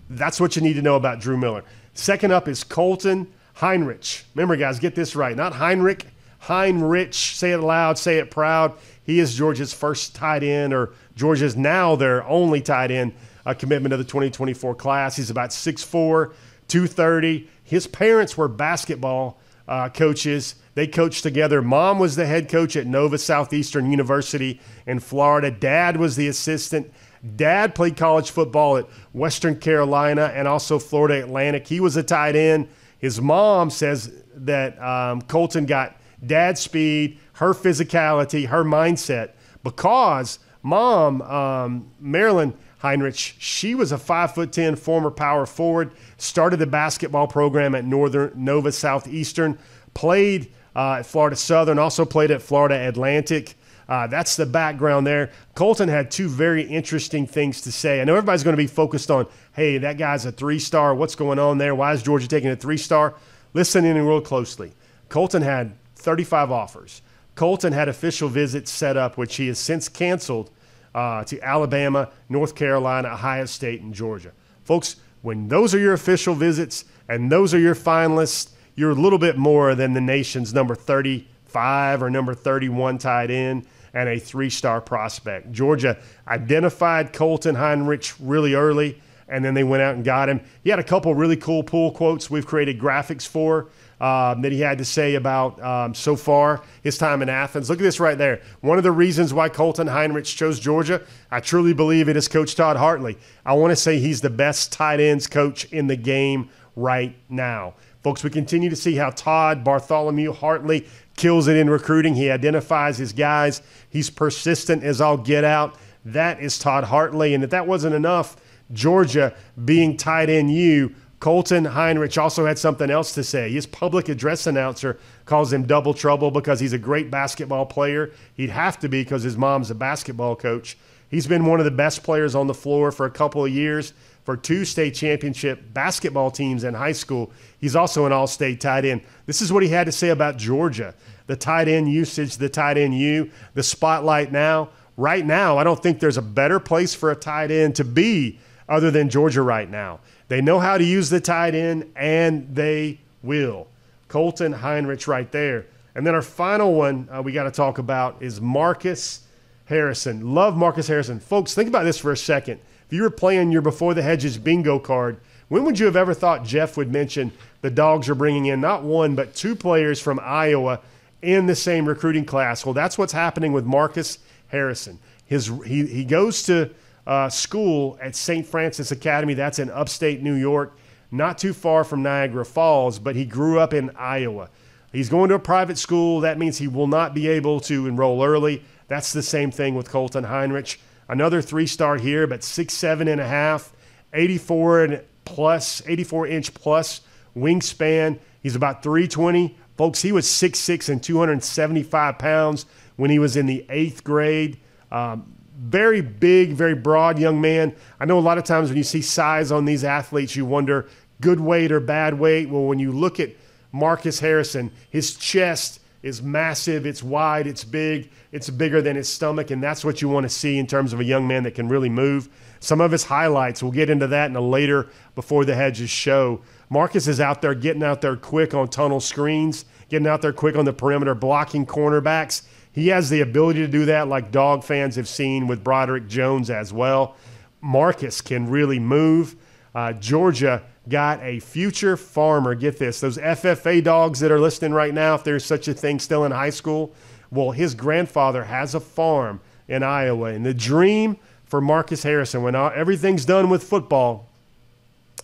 That's 0.09 0.40
what 0.40 0.57
you 0.57 0.62
need 0.62 0.75
to 0.75 0.83
know 0.83 0.97
about 0.97 1.21
Drew 1.21 1.37
Miller. 1.37 1.62
Second 1.92 2.33
up 2.33 2.49
is 2.49 2.64
Colton 2.64 3.30
Heinrich. 3.54 4.25
Remember, 4.35 4.57
guys, 4.57 4.78
get 4.78 4.95
this 4.95 5.14
right. 5.14 5.37
Not 5.37 5.52
Heinrich, 5.52 6.07
Heinrich. 6.38 7.12
Say 7.12 7.52
it 7.52 7.59
loud, 7.59 7.99
say 7.99 8.18
it 8.18 8.30
proud. 8.30 8.78
He 9.04 9.18
is 9.21 9.35
Georgia's 9.35 9.75
first 9.75 10.14
tight 10.14 10.42
end, 10.42 10.73
or 10.73 10.95
Georgia's 11.16 11.57
now 11.57 11.97
their 11.97 12.25
only 12.25 12.62
tight 12.62 12.90
end 12.90 13.12
a 13.49 13.55
commitment 13.55 13.95
of 13.95 13.99
the 13.99 14.05
2024 14.05 14.75
class. 14.75 15.17
He's 15.17 15.31
about 15.31 15.50
6'4, 15.50 16.33
230. 16.69 17.49
His 17.64 17.87
parents 17.87 18.37
were 18.37 18.47
basketball 18.47 19.40
uh, 19.67 19.88
coaches. 19.88 20.57
They 20.75 20.87
coached 20.87 21.23
together. 21.23 21.62
Mom 21.62 21.99
was 21.99 22.14
the 22.14 22.26
head 22.26 22.50
coach 22.50 22.76
at 22.76 22.87
Nova 22.87 23.17
Southeastern 23.17 23.90
University 23.90 24.61
in 24.87 25.00
Florida. 25.00 25.50
Dad 25.50 25.97
was 25.97 26.14
the 26.14 26.28
assistant. 26.28 26.93
Dad 27.37 27.75
played 27.75 27.97
college 27.97 28.31
football 28.31 28.76
at 28.76 28.85
Western 29.14 29.57
Carolina 29.57 30.31
and 30.35 30.47
also 30.47 30.78
Florida 30.78 31.25
Atlantic. 31.25 31.67
He 31.67 31.81
was 31.81 31.97
a 31.97 32.02
tight 32.02 32.37
end. 32.37 32.69
His 32.99 33.19
mom 33.19 33.71
says 33.71 34.12
that 34.35 34.81
um, 34.83 35.23
Colton 35.23 35.64
got 35.64 35.97
dad's 36.25 36.61
speed, 36.61 37.19
her 37.35 37.55
physicality, 37.55 38.47
her 38.47 38.62
mindset 38.62 39.31
because 39.62 40.38
mom, 40.62 41.23
um, 41.23 41.90
Marilyn 41.99 42.52
Heinrich, 42.79 43.17
she 43.17 43.75
was 43.75 43.93
a 43.93 43.99
five 43.99 44.35
foot 44.35 44.53
ten 44.53 44.77
former 44.77 45.11
power 45.11 45.47
forward. 45.47 45.93
Started 46.17 46.59
the 46.59 46.67
basketball 46.67 47.27
program 47.27 47.75
at 47.75 47.85
Northern 47.85 48.33
Nova 48.35 48.73
Southeastern. 48.73 49.59
Played 49.95 50.53
uh, 50.77 50.97
at 50.99 51.07
Florida 51.07 51.37
Southern. 51.37 51.79
Also 51.79 52.05
played 52.05 52.31
at 52.31 52.41
Florida 52.43 52.89
Atlantic. 52.89 53.55
Uh, 53.89 54.07
that's 54.07 54.37
the 54.37 54.45
background 54.47 55.07
there. 55.07 55.31
Colton 55.55 55.89
had 55.89 56.11
two 56.11 56.29
very 56.29 56.63
interesting 56.63 57.27
things 57.27 57.63
to 57.63 57.73
say. 57.73 58.01
I 58.01 58.05
know 58.05 58.15
everybody's 58.17 58.45
going 58.45 58.53
to 58.53 58.63
be 58.63 58.67
focused 58.67 59.11
on, 59.11 59.27
hey, 59.55 59.79
that 59.79 59.97
guy's 59.97 60.27
a 60.27 60.33
three 60.33 60.59
star. 60.59 60.95
What's 60.95 61.15
going 61.15 61.39
on 61.39 61.59
there? 61.59 61.75
Why 61.75 61.95
is 61.95 62.03
Georgia 62.03 62.29
taking 62.29 62.51
a 62.51 62.57
three 62.57 62.77
star? 62.77 63.15
Listen 63.55 63.85
in 63.85 63.97
real 64.07 64.21
closely. 64.21 64.73
Colton 65.09 65.43
had 65.43 65.73
35 65.97 66.53
offers. 66.53 67.01
Colton 67.35 67.73
had 67.73 67.89
official 67.89 68.29
visits 68.29 68.71
set 68.71 68.97
up, 68.97 69.17
which 69.17 69.37
he 69.37 69.47
has 69.47 69.59
since 69.59 69.89
canceled 69.89 70.51
uh, 70.95 71.25
to 71.25 71.40
Alabama, 71.40 72.11
North 72.28 72.54
Carolina, 72.54 73.09
Ohio 73.09 73.47
State, 73.47 73.80
and 73.83 73.95
Georgia. 73.95 74.33
Folks, 74.64 74.97
when 75.23 75.49
those 75.49 75.75
are 75.75 75.78
your 75.78 75.95
official 75.95 76.35
visits 76.35 76.85
and 77.09 77.30
those 77.30 77.54
are 77.54 77.59
your 77.59 77.75
finalists, 77.75 78.50
you're 78.75 78.90
a 78.90 78.95
little 78.95 79.18
bit 79.18 79.37
more 79.37 79.75
than 79.75 79.92
the 79.92 80.00
nation's 80.00 80.54
number 80.54 80.75
35 80.75 82.02
or 82.02 82.11
number 82.11 82.35
31 82.35 82.99
tight 82.99 83.30
end 83.30 83.66
and 83.95 84.09
a 84.09 84.18
three 84.18 84.50
star 84.50 84.80
prospect. 84.80 85.50
Georgia 85.52 85.99
identified 86.26 87.12
Colton 87.12 87.54
Heinrich 87.54 88.12
really 88.21 88.54
early, 88.54 89.00
and 89.28 89.45
then 89.45 89.54
they 89.54 89.64
went 89.64 89.83
out 89.83 89.97
and 89.97 90.04
got 90.04 90.28
him. 90.28 90.40
He 90.62 90.71
had 90.71 90.78
a 90.78 90.85
couple 90.85 91.14
really 91.14 91.37
cool 91.37 91.62
pool 91.62 91.90
quotes 91.90 92.30
we've 92.30 92.47
created 92.47 92.78
graphics 92.78 93.26
for 93.26 93.68
um, 94.00 94.43
that 94.43 94.52
he 94.52 94.61
had 94.61 94.78
to 94.78 94.85
say 94.85 95.17
about 95.17 95.62
um, 95.62 95.95
so 95.95 96.17
far 96.17 96.62
his 96.83 96.99
time 96.99 97.23
in 97.23 97.28
Athens. 97.28 97.69
Look 97.69 97.81
at 97.81 97.83
this 97.83 98.00
right 98.00 98.17
there. 98.17 98.40
One 98.61 98.78
of 98.78 98.85
the 98.85 98.93
reasons 98.93 99.35
why 99.35 99.49
Colton 99.49 99.87
Heinrich 99.87 100.25
chose 100.25 100.61
Georgia, 100.61 101.02
I 101.31 101.40
truly 101.40 101.73
believe 101.73 102.09
it 102.09 102.17
is 102.17 102.28
Coach 102.28 102.55
Todd 102.55 102.76
Hartley. 102.76 103.19
I 103.45 103.55
want 103.55 103.73
to 103.73 103.76
say 103.76 103.99
he's 103.99 104.21
the 104.21 104.31
best 104.31 104.73
tight 104.73 105.00
ends 105.00 105.26
coach 105.26 105.64
in 105.73 105.87
the 105.87 105.97
game 105.97 106.50
right 106.76 107.17
now. 107.28 107.75
Folks, 108.02 108.23
we 108.23 108.31
continue 108.31 108.71
to 108.71 108.76
see 108.76 108.95
how 108.95 109.11
Todd 109.11 109.64
Bartholomew 109.64 110.33
Hartley 110.33 110.87
kills 111.17 111.49
it 111.49 111.57
in 111.57 111.69
recruiting. 111.69 112.14
He 112.14 112.31
identifies 112.31 112.97
his 112.97 113.12
guys. 113.12 113.61
He's 113.90 114.09
persistent 114.09 114.85
as 114.85 115.00
all 115.00 115.17
get 115.17 115.43
out. 115.43 115.75
That 116.05 116.40
is 116.40 116.59
Todd 116.59 116.85
Hartley. 116.85 117.35
And 117.35 117.43
if 117.43 117.50
that 117.50 117.67
wasn't 117.67 117.97
enough, 117.97 118.37
Georgia 118.73 119.35
being 119.64 119.97
tight 119.97 120.31
end 120.31 120.52
you 120.55 120.95
Colton 121.21 121.65
Heinrich 121.65 122.17
also 122.17 122.47
had 122.47 122.59
something 122.59 122.91
else 122.91 123.13
to 123.15 123.25
say. 123.25 123.51
His 123.51 123.67
public 123.67 124.09
address 124.09 124.47
announcer 124.47 124.99
calls 125.25 125.53
him 125.53 125.67
double 125.67 125.93
trouble 125.93 126.31
because 126.31 126.61
he's 126.61 126.73
a 126.73 126.79
great 126.79 127.11
basketball 127.11 127.67
player. 127.67 128.13
He'd 128.35 128.51
have 128.51 128.79
to 128.81 128.89
be 128.89 129.03
because 129.03 129.25
his 129.25 129.37
mom's 129.37 129.71
a 129.71 129.75
basketball 129.75 130.37
coach. 130.37 130.79
He's 131.11 131.27
been 131.27 131.47
one 131.47 131.59
of 131.59 131.65
the 131.65 131.71
best 131.73 132.03
players 132.03 132.35
on 132.35 132.47
the 132.47 132.55
floor 132.55 132.93
for 132.93 133.07
a 133.07 133.11
couple 133.11 133.45
of 133.45 133.51
years 133.51 133.95
for 134.25 134.37
two 134.37 134.65
state 134.65 134.95
championship 134.95 135.73
basketball 135.73 136.31
teams 136.31 136.63
in 136.63 136.75
high 136.75 136.93
school. 136.93 137.33
He's 137.59 137.75
also 137.75 138.05
an 138.05 138.13
all 138.13 138.27
state 138.27 138.61
tight 138.61 138.85
end. 138.85 139.01
This 139.27 139.41
is 139.41 139.53
what 139.53 139.63
he 139.63 139.71
had 139.71 139.87
to 139.87 139.93
say 139.93 140.11
about 140.11 140.37
Georgia 140.37 140.95
the 141.27 141.37
tight 141.37 141.69
end 141.69 141.93
usage, 141.93 142.39
the 142.39 142.49
tight 142.49 142.79
end 142.79 142.97
you, 142.97 143.31
the 143.55 143.63
spotlight 143.63 144.33
now. 144.33 144.71
Right 144.97 145.25
now, 145.25 145.59
I 145.59 145.65
don't 145.65 145.81
think 145.81 146.01
there's 146.01 146.17
a 146.17 146.23
better 146.23 146.59
place 146.59 146.95
for 146.95 147.11
a 147.11 147.17
tight 147.17 147.51
end 147.51 147.77
to 147.77 147.85
be 147.85 148.39
other 148.69 148.91
than 148.91 149.09
Georgia 149.09 149.43
right 149.43 149.71
now. 149.71 150.01
They 150.29 150.41
know 150.41 150.61
how 150.61 150.79
to 150.79 150.85
use 150.85 151.11
the 151.11 151.21
tight 151.21 151.55
end, 151.55 151.91
and 151.97 152.55
they 152.55 153.01
will. 153.23 153.67
Colton 154.09 154.53
Heinrich 154.53 155.07
right 155.09 155.31
there. 155.33 155.67
And 155.95 156.07
then 156.07 156.15
our 156.15 156.23
final 156.23 156.75
one 156.75 157.09
uh, 157.11 157.23
we 157.23 157.33
got 157.33 157.45
to 157.45 157.51
talk 157.51 157.79
about 157.79 158.23
is 158.23 158.41
Marcus 158.41 159.23
Harrison. 159.65 160.35
Love 160.35 160.57
Marcus 160.57 160.87
Harrison. 160.87 161.21
Folks, 161.21 161.55
think 161.55 161.69
about 161.69 161.85
this 161.85 161.99
for 161.99 162.13
a 162.13 162.17
second. 162.17 162.61
If 162.87 162.93
you 162.93 163.03
were 163.03 163.11
playing 163.11 163.53
your 163.53 163.63
Before 163.63 163.95
the 163.95 164.03
Hedges 164.03 164.39
bingo 164.39 164.79
card, 164.79 165.19
when 165.49 165.65
would 165.65 165.79
you 165.79 165.87
have 165.87 165.97
ever 165.97 166.15
thought 166.15 166.45
Jeff 166.45 166.77
would 166.77 166.93
mention 166.93 167.33
the 167.63 167.71
Dogs 167.71 168.09
are 168.09 168.15
bringing 168.15 168.47
in 168.47 168.61
not 168.61 168.83
one, 168.83 169.15
but 169.15 169.35
two 169.35 169.57
players 169.57 170.01
from 170.01 170.21
Iowa 170.23 170.81
in 171.21 171.47
the 171.47 171.57
same 171.57 171.87
recruiting 171.87 172.25
class? 172.25 172.65
Well, 172.65 172.75
that's 172.75 172.97
what's 172.97 173.13
happening 173.13 173.53
with 173.53 173.65
Marcus 173.65 174.19
Harrison. 174.49 174.99
His, 175.27 175.51
he, 175.67 175.87
he 175.87 176.05
goes 176.05 176.43
to 176.45 176.71
uh, 177.09 177.31
school 177.31 177.99
at 178.03 178.15
St. 178.15 178.47
Francis 178.47 178.93
Academy. 178.93 179.33
That's 179.33 179.59
in 179.59 179.71
upstate 179.71 180.23
New 180.23 180.35
York, 180.35 180.77
not 181.11 181.38
too 181.38 181.55
far 181.55 181.83
from 181.83 182.03
Niagara 182.03 182.45
Falls, 182.45 182.99
but 182.99 183.17
he 183.17 183.25
grew 183.25 183.59
up 183.59 183.73
in 183.73 183.91
Iowa. 183.97 184.50
He's 184.93 185.09
going 185.09 185.31
to 185.31 185.35
a 185.35 185.41
private 185.41 185.79
school. 185.79 186.21
That 186.21 186.38
means 186.38 186.59
he 186.59 186.69
will 186.69 186.87
not 186.87 187.15
be 187.15 187.27
able 187.27 187.61
to 187.61 187.87
enroll 187.87 188.23
early. 188.23 188.62
That's 188.88 189.12
the 189.12 189.23
same 189.23 189.50
thing 189.50 189.75
with 189.75 189.88
Colton 189.88 190.25
Heinrich. 190.25 190.81
Another 191.09 191.41
three 191.41 191.67
star 191.67 191.97
here, 191.97 192.27
but 192.27 192.45
six, 192.45 192.75
seven 192.75 193.09
and 193.09 193.21
a 193.21 193.27
half, 193.27 193.73
84 194.12 194.85
and 194.85 195.03
plus, 195.25 195.83
84 195.87 196.27
inch 196.27 196.53
plus 196.53 197.00
wingspan. 197.35 198.19
He's 198.43 198.55
about 198.55 198.83
320. 198.83 199.57
Folks, 199.79 200.03
he 200.03 200.12
was 200.12 200.27
6'6 200.27 200.88
and 200.91 201.03
275 201.03 202.19
pounds 202.19 202.67
when 202.97 203.11
he 203.11 203.19
was 203.19 203.37
in 203.37 203.47
the 203.47 203.65
eighth 203.71 204.05
grade. 204.05 204.59
Um, 204.91 205.38
very 205.59 206.00
big, 206.00 206.53
very 206.53 206.75
broad 206.75 207.19
young 207.19 207.41
man. 207.41 207.75
I 207.99 208.05
know 208.05 208.19
a 208.19 208.21
lot 208.21 208.38
of 208.38 208.45
times 208.45 208.69
when 208.69 208.79
you 208.79 208.85
see 208.85 209.03
size 209.03 209.50
on 209.50 209.65
these 209.65 209.85
athletes, 209.85 210.37
you 210.37 210.47
wonder 210.47 210.87
good 211.21 211.41
weight 211.41 211.73
or 211.73 211.81
bad 211.81 212.19
weight. 212.19 212.49
Well, 212.49 212.65
when 212.65 212.79
you 212.79 212.93
look 212.93 213.19
at 213.19 213.31
Marcus 213.73 214.21
Harrison, 214.21 214.71
his 214.91 215.17
chest 215.17 215.81
is 216.03 216.23
massive, 216.23 216.87
it's 216.87 217.03
wide, 217.03 217.49
it's 217.49 217.65
big, 217.65 218.11
it's 218.31 218.49
bigger 218.49 218.81
than 218.81 218.95
his 218.95 219.09
stomach, 219.09 219.50
and 219.50 219.61
that's 219.61 219.85
what 219.85 220.00
you 220.00 220.09
want 220.09 220.23
to 220.25 220.31
see 220.31 220.59
in 220.59 220.67
terms 220.67 220.93
of 220.93 221.00
a 221.00 221.05
young 221.05 221.27
man 221.27 221.43
that 221.43 221.57
can 221.57 221.69
really 221.69 221.88
move. 221.88 222.29
Some 222.61 222.81
of 222.81 222.93
his 222.93 223.05
highlights, 223.05 223.62
we'll 223.62 223.73
get 223.73 223.91
into 223.91 224.07
that 224.07 224.31
in 224.31 224.37
a 224.37 224.41
later 224.41 224.88
Before 225.17 225.45
the 225.45 225.57
Hedges 225.57 225.91
show. 225.91 226.41
Marcus 226.71 227.09
is 227.09 227.21
out 227.21 227.43
there 227.43 227.55
getting 227.55 227.83
out 227.83 228.00
there 228.00 228.17
quick 228.17 228.55
on 228.55 228.69
tunnel 228.69 229.00
screens, 229.00 229.65
getting 229.88 230.07
out 230.07 230.23
there 230.23 230.33
quick 230.33 230.55
on 230.55 230.65
the 230.65 230.73
perimeter, 230.73 231.17
blocking 231.17 231.67
cornerbacks. 231.67 232.43
He 232.79 232.89
has 232.89 233.11
the 233.11 233.23
ability 233.23 233.59
to 233.59 233.67
do 233.67 233.87
that, 233.87 234.07
like 234.07 234.31
dog 234.31 234.63
fans 234.63 234.95
have 234.95 235.09
seen 235.09 235.49
with 235.49 235.65
Broderick 235.65 236.07
Jones 236.07 236.49
as 236.49 236.73
well. 236.73 237.17
Marcus 237.61 238.21
can 238.21 238.49
really 238.49 238.79
move. 238.79 239.35
Uh, 239.75 239.95
Georgia 239.95 240.63
got 240.89 241.21
a 241.21 241.41
future 241.41 241.97
farmer. 241.97 242.55
Get 242.55 242.79
this 242.79 243.01
those 243.01 243.19
FFA 243.19 243.83
dogs 243.83 244.21
that 244.21 244.31
are 244.31 244.39
listening 244.39 244.73
right 244.73 244.95
now, 244.95 245.17
if 245.17 245.25
there's 245.25 245.45
such 245.45 245.67
a 245.67 245.75
thing 245.75 245.99
still 245.99 246.25
in 246.25 246.31
high 246.31 246.51
school. 246.51 246.95
Well, 247.33 247.51
his 247.51 247.75
grandfather 247.75 248.45
has 248.45 248.77
a 248.77 248.81
farm 248.81 249.41
in 249.67 249.83
Iowa. 249.83 250.27
And 250.27 250.47
the 250.47 250.55
dream 250.55 251.17
for 251.47 251.61
Marcus 251.61 252.05
Harrison, 252.05 252.45
when 252.45 252.55
everything's 252.55 253.25
done 253.25 253.51
with 253.51 253.65
football, 253.65 254.29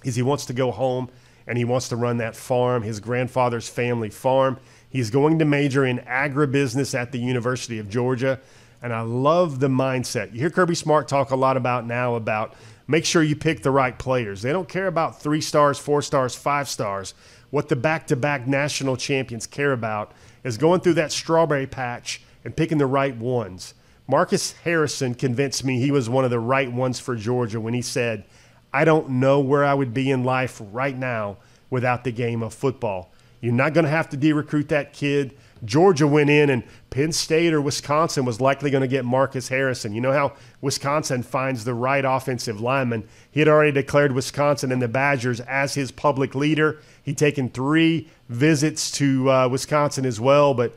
is 0.02 0.16
he 0.16 0.22
wants 0.22 0.44
to 0.46 0.52
go 0.52 0.72
home 0.72 1.08
and 1.46 1.56
he 1.56 1.64
wants 1.64 1.88
to 1.90 1.96
run 1.96 2.16
that 2.16 2.34
farm, 2.34 2.82
his 2.82 2.98
grandfather's 2.98 3.68
family 3.68 4.10
farm. 4.10 4.58
He's 4.94 5.10
going 5.10 5.40
to 5.40 5.44
major 5.44 5.84
in 5.84 5.98
agribusiness 5.98 6.96
at 6.96 7.10
the 7.10 7.18
University 7.18 7.80
of 7.80 7.90
Georgia. 7.90 8.38
And 8.80 8.92
I 8.92 9.00
love 9.00 9.58
the 9.58 9.66
mindset. 9.66 10.32
You 10.32 10.38
hear 10.38 10.50
Kirby 10.50 10.76
Smart 10.76 11.08
talk 11.08 11.32
a 11.32 11.36
lot 11.36 11.56
about 11.56 11.84
now 11.84 12.14
about 12.14 12.54
make 12.86 13.04
sure 13.04 13.20
you 13.20 13.34
pick 13.34 13.64
the 13.64 13.72
right 13.72 13.98
players. 13.98 14.42
They 14.42 14.52
don't 14.52 14.68
care 14.68 14.86
about 14.86 15.20
three 15.20 15.40
stars, 15.40 15.80
four 15.80 16.00
stars, 16.00 16.36
five 16.36 16.68
stars. 16.68 17.12
What 17.50 17.68
the 17.68 17.74
back 17.74 18.06
to 18.06 18.14
back 18.14 18.46
national 18.46 18.96
champions 18.96 19.48
care 19.48 19.72
about 19.72 20.12
is 20.44 20.56
going 20.56 20.80
through 20.80 20.94
that 20.94 21.10
strawberry 21.10 21.66
patch 21.66 22.22
and 22.44 22.54
picking 22.54 22.78
the 22.78 22.86
right 22.86 23.16
ones. 23.16 23.74
Marcus 24.06 24.52
Harrison 24.62 25.16
convinced 25.16 25.64
me 25.64 25.80
he 25.80 25.90
was 25.90 26.08
one 26.08 26.24
of 26.24 26.30
the 26.30 26.38
right 26.38 26.70
ones 26.70 27.00
for 27.00 27.16
Georgia 27.16 27.60
when 27.60 27.74
he 27.74 27.82
said, 27.82 28.22
I 28.72 28.84
don't 28.84 29.10
know 29.10 29.40
where 29.40 29.64
I 29.64 29.74
would 29.74 29.92
be 29.92 30.08
in 30.12 30.22
life 30.22 30.62
right 30.70 30.96
now 30.96 31.38
without 31.68 32.04
the 32.04 32.12
game 32.12 32.44
of 32.44 32.54
football. 32.54 33.10
You're 33.44 33.52
not 33.52 33.74
going 33.74 33.84
to 33.84 33.90
have 33.90 34.08
to 34.08 34.16
de 34.16 34.32
recruit 34.32 34.68
that 34.70 34.94
kid. 34.94 35.36
Georgia 35.64 36.06
went 36.06 36.30
in, 36.30 36.50
and 36.50 36.62
Penn 36.90 37.12
State 37.12 37.52
or 37.52 37.60
Wisconsin 37.60 38.24
was 38.24 38.40
likely 38.40 38.70
going 38.70 38.80
to 38.82 38.88
get 38.88 39.04
Marcus 39.04 39.48
Harrison. 39.48 39.94
You 39.94 40.00
know 40.00 40.12
how 40.12 40.32
Wisconsin 40.60 41.22
finds 41.22 41.64
the 41.64 41.74
right 41.74 42.04
offensive 42.04 42.60
lineman? 42.60 43.06
He 43.30 43.40
had 43.40 43.48
already 43.48 43.72
declared 43.72 44.12
Wisconsin 44.12 44.72
and 44.72 44.80
the 44.80 44.88
Badgers 44.88 45.40
as 45.40 45.74
his 45.74 45.90
public 45.90 46.34
leader. 46.34 46.80
He'd 47.02 47.18
taken 47.18 47.50
three 47.50 48.08
visits 48.28 48.90
to 48.92 49.30
uh, 49.30 49.48
Wisconsin 49.48 50.06
as 50.06 50.18
well, 50.18 50.54
but 50.54 50.74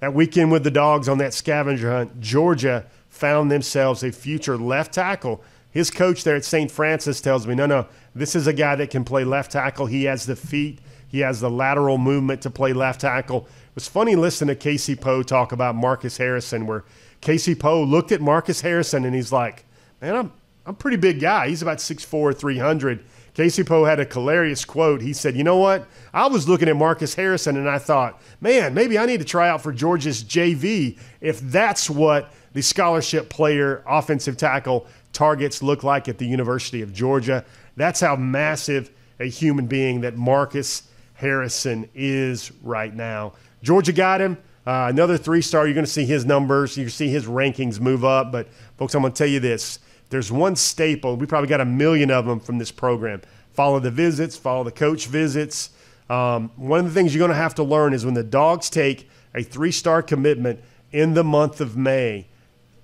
that 0.00 0.12
weekend 0.12 0.52
with 0.52 0.64
the 0.64 0.70
dogs 0.70 1.08
on 1.08 1.18
that 1.18 1.32
scavenger 1.32 1.90
hunt, 1.90 2.20
Georgia 2.20 2.84
found 3.08 3.50
themselves 3.50 4.02
a 4.02 4.12
future 4.12 4.58
left 4.58 4.92
tackle 4.92 5.42
His 5.70 5.90
coach 5.90 6.24
there 6.24 6.36
at 6.36 6.44
St. 6.44 6.70
Francis 6.70 7.22
tells 7.22 7.46
me, 7.46 7.54
no, 7.54 7.64
no, 7.64 7.86
this 8.14 8.34
is 8.34 8.46
a 8.46 8.52
guy 8.52 8.76
that 8.76 8.90
can 8.90 9.04
play 9.04 9.24
left 9.24 9.52
tackle. 9.52 9.86
He 9.86 10.04
has 10.04 10.26
the 10.26 10.36
feet, 10.36 10.80
he 11.12 11.20
has 11.20 11.40
the 11.40 11.50
lateral 11.50 11.98
movement 11.98 12.42
to 12.42 12.50
play 12.50 12.72
left 12.72 13.02
tackle. 13.02 13.46
It 13.46 13.74
was 13.74 13.86
funny 13.86 14.16
listening 14.16 14.56
to 14.56 14.60
Casey 14.60 14.96
Poe 14.96 15.22
talk 15.22 15.52
about 15.52 15.76
Marcus 15.76 16.16
Harrison, 16.16 16.66
where 16.66 16.84
Casey 17.20 17.54
Poe 17.54 17.84
looked 17.84 18.10
at 18.10 18.20
Marcus 18.20 18.62
Harrison 18.62 19.04
and 19.04 19.14
he's 19.14 19.30
like, 19.30 19.66
man, 20.00 20.16
I'm, 20.16 20.32
I'm 20.64 20.72
a 20.72 20.76
pretty 20.76 20.96
big 20.96 21.20
guy. 21.20 21.48
He's 21.48 21.60
about 21.62 21.78
6'4, 21.78 22.36
300. 22.36 23.04
Casey 23.34 23.62
Poe 23.62 23.84
had 23.84 24.00
a 24.00 24.04
hilarious 24.04 24.64
quote. 24.64 25.02
He 25.02 25.12
said, 25.12 25.36
You 25.36 25.44
know 25.44 25.56
what? 25.56 25.86
I 26.12 26.26
was 26.26 26.48
looking 26.48 26.68
at 26.68 26.76
Marcus 26.76 27.14
Harrison 27.14 27.56
and 27.56 27.68
I 27.68 27.78
thought, 27.78 28.20
man, 28.40 28.74
maybe 28.74 28.98
I 28.98 29.06
need 29.06 29.20
to 29.20 29.26
try 29.26 29.48
out 29.48 29.62
for 29.62 29.72
Georgia's 29.72 30.24
JV 30.24 30.98
if 31.20 31.40
that's 31.40 31.88
what 31.88 32.32
the 32.52 32.62
scholarship 32.62 33.28
player, 33.30 33.82
offensive 33.86 34.36
tackle 34.36 34.86
targets 35.12 35.62
look 35.62 35.82
like 35.82 36.08
at 36.08 36.18
the 36.18 36.26
University 36.26 36.82
of 36.82 36.92
Georgia. 36.92 37.44
That's 37.76 38.00
how 38.00 38.16
massive 38.16 38.90
a 39.18 39.26
human 39.26 39.66
being 39.66 40.02
that 40.02 40.16
Marcus 40.16 40.88
Harrison 41.22 41.88
is 41.94 42.50
right 42.62 42.92
now. 42.92 43.32
Georgia 43.62 43.92
got 43.92 44.20
him. 44.20 44.36
Uh, 44.66 44.88
another 44.90 45.16
three 45.16 45.40
star, 45.40 45.66
you're 45.66 45.74
going 45.74 45.86
to 45.86 45.90
see 45.90 46.04
his 46.04 46.26
numbers, 46.26 46.76
you 46.76 46.88
see 46.88 47.08
his 47.08 47.26
rankings 47.26 47.80
move 47.80 48.04
up. 48.04 48.30
But, 48.30 48.48
folks, 48.76 48.94
I'm 48.94 49.02
going 49.02 49.12
to 49.12 49.16
tell 49.16 49.28
you 49.28 49.40
this 49.40 49.78
there's 50.10 50.30
one 50.30 50.56
staple. 50.56 51.16
We 51.16 51.26
probably 51.26 51.48
got 51.48 51.60
a 51.60 51.64
million 51.64 52.10
of 52.10 52.26
them 52.26 52.40
from 52.40 52.58
this 52.58 52.70
program. 52.70 53.22
Follow 53.52 53.78
the 53.78 53.90
visits, 53.90 54.36
follow 54.36 54.64
the 54.64 54.72
coach 54.72 55.06
visits. 55.06 55.70
Um, 56.10 56.50
one 56.56 56.80
of 56.80 56.86
the 56.86 56.90
things 56.90 57.14
you're 57.14 57.20
going 57.20 57.30
to 57.30 57.42
have 57.42 57.54
to 57.54 57.62
learn 57.62 57.94
is 57.94 58.04
when 58.04 58.14
the 58.14 58.24
dogs 58.24 58.68
take 58.68 59.08
a 59.34 59.42
three 59.42 59.72
star 59.72 60.02
commitment 60.02 60.60
in 60.90 61.14
the 61.14 61.24
month 61.24 61.60
of 61.60 61.76
May, 61.76 62.26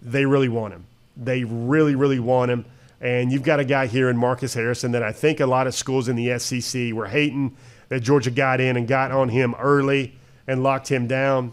they 0.00 0.24
really 0.24 0.48
want 0.48 0.74
him. 0.74 0.86
They 1.16 1.42
really, 1.42 1.96
really 1.96 2.20
want 2.20 2.52
him. 2.52 2.64
And 3.00 3.30
you've 3.30 3.42
got 3.42 3.60
a 3.60 3.64
guy 3.64 3.86
here 3.86 4.08
in 4.08 4.16
Marcus 4.16 4.54
Harrison 4.54 4.92
that 4.92 5.02
I 5.02 5.12
think 5.12 5.40
a 5.40 5.46
lot 5.46 5.66
of 5.66 5.74
schools 5.74 6.08
in 6.08 6.16
the 6.16 6.38
SEC 6.38 6.92
were 6.92 7.06
hating 7.06 7.56
that 7.88 8.00
Georgia 8.00 8.30
got 8.30 8.60
in 8.60 8.76
and 8.76 8.86
got 8.86 9.10
on 9.12 9.28
him 9.28 9.54
early 9.58 10.18
and 10.46 10.62
locked 10.62 10.88
him 10.88 11.06
down. 11.06 11.52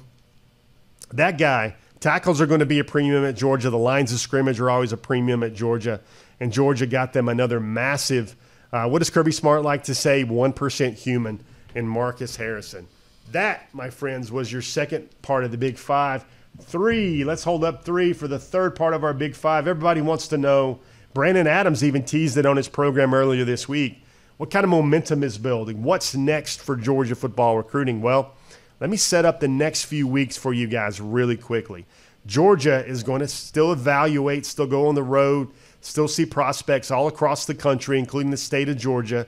That 1.12 1.38
guy 1.38 1.75
Tackles 2.06 2.39
are 2.39 2.46
going 2.46 2.60
to 2.60 2.68
be 2.68 2.77
a 2.77 2.84
premium 2.84 3.25
at 3.25 3.36
Georgia. 3.36 3.72
The 3.72 3.80
lines 3.80 4.13
of 4.13 4.20
scrimmage 4.20 4.60
are 4.60 4.70
always 4.70 4.94
a 4.94 4.98
premium 4.98 5.42
at 5.42 5.56
Georgia. 5.56 6.01
And 6.39 6.54
Georgia 6.54 6.86
got 6.86 7.13
them 7.13 7.27
another 7.27 7.60
massive, 7.60 8.36
uh, 8.72 8.88
what 8.88 9.00
does 9.00 9.10
Kirby 9.10 9.32
Smart 9.32 9.63
like 9.63 9.86
to 9.86 9.96
say? 9.96 10.24
1% 10.24 10.94
human 10.94 11.44
in 11.74 11.88
Marcus 11.88 12.36
Harrison. 12.36 12.88
That, 13.32 13.74
my 13.74 13.89
friends, 13.89 14.32
was 14.32 14.51
your 14.51 14.62
second 14.62 15.10
part 15.24 15.46
of 15.46 15.50
the 15.50 15.58
Big 15.58 15.80
Five. 15.80 16.25
Three, 16.62 17.24
let's 17.24 17.44
hold 17.44 17.63
up 17.63 17.84
three 17.84 18.13
for 18.13 18.27
the 18.27 18.38
third 18.38 18.75
part 18.75 18.94
of 18.94 19.04
our 19.04 19.15
Big 19.15 19.34
Five. 19.34 19.68
Everybody 19.68 20.01
wants 20.01 20.27
to 20.27 20.38
know. 20.38 20.82
Brandon 21.15 21.48
Adams 21.48 21.84
even 21.84 22.04
teased 22.04 22.38
it 22.38 22.46
on 22.46 22.56
his 22.56 22.68
program 22.68 23.15
earlier 23.15 23.46
this 23.46 23.68
week. 23.68 24.04
What 24.38 24.51
kind 24.51 24.65
of 24.65 24.70
momentum 24.70 25.24
is 25.24 25.38
building? 25.38 25.82
What's 25.82 26.13
next 26.13 26.62
for 26.62 26.75
Georgia 26.75 27.15
football 27.15 27.56
recruiting? 27.56 28.01
Well, 28.01 28.34
let 28.82 28.89
me 28.89 28.98
set 28.98 29.24
up 29.24 29.39
the 29.39 29.48
next 29.48 29.86
few 29.86 30.08
weeks 30.08 30.36
for 30.36 30.54
you 30.54 30.68
guys 30.68 31.00
really 31.00 31.38
quickly. 31.38 31.86
Georgia 32.25 32.86
is 32.86 33.01
going 33.01 33.22
to 33.22 33.30
still 33.30 33.72
evaluate, 33.72 34.46
still 34.46 34.68
go 34.68 34.88
on 34.88 34.96
the 34.96 35.04
road, 35.04 35.50
still 35.80 36.10
see 36.10 36.25
prospects 36.25 36.92
all 36.92 37.08
across 37.08 37.46
the 37.46 37.56
country, 37.56 37.98
including 37.98 38.30
the 38.30 38.38
state 38.38 38.68
of 38.68 38.77
Georgia. 38.77 39.25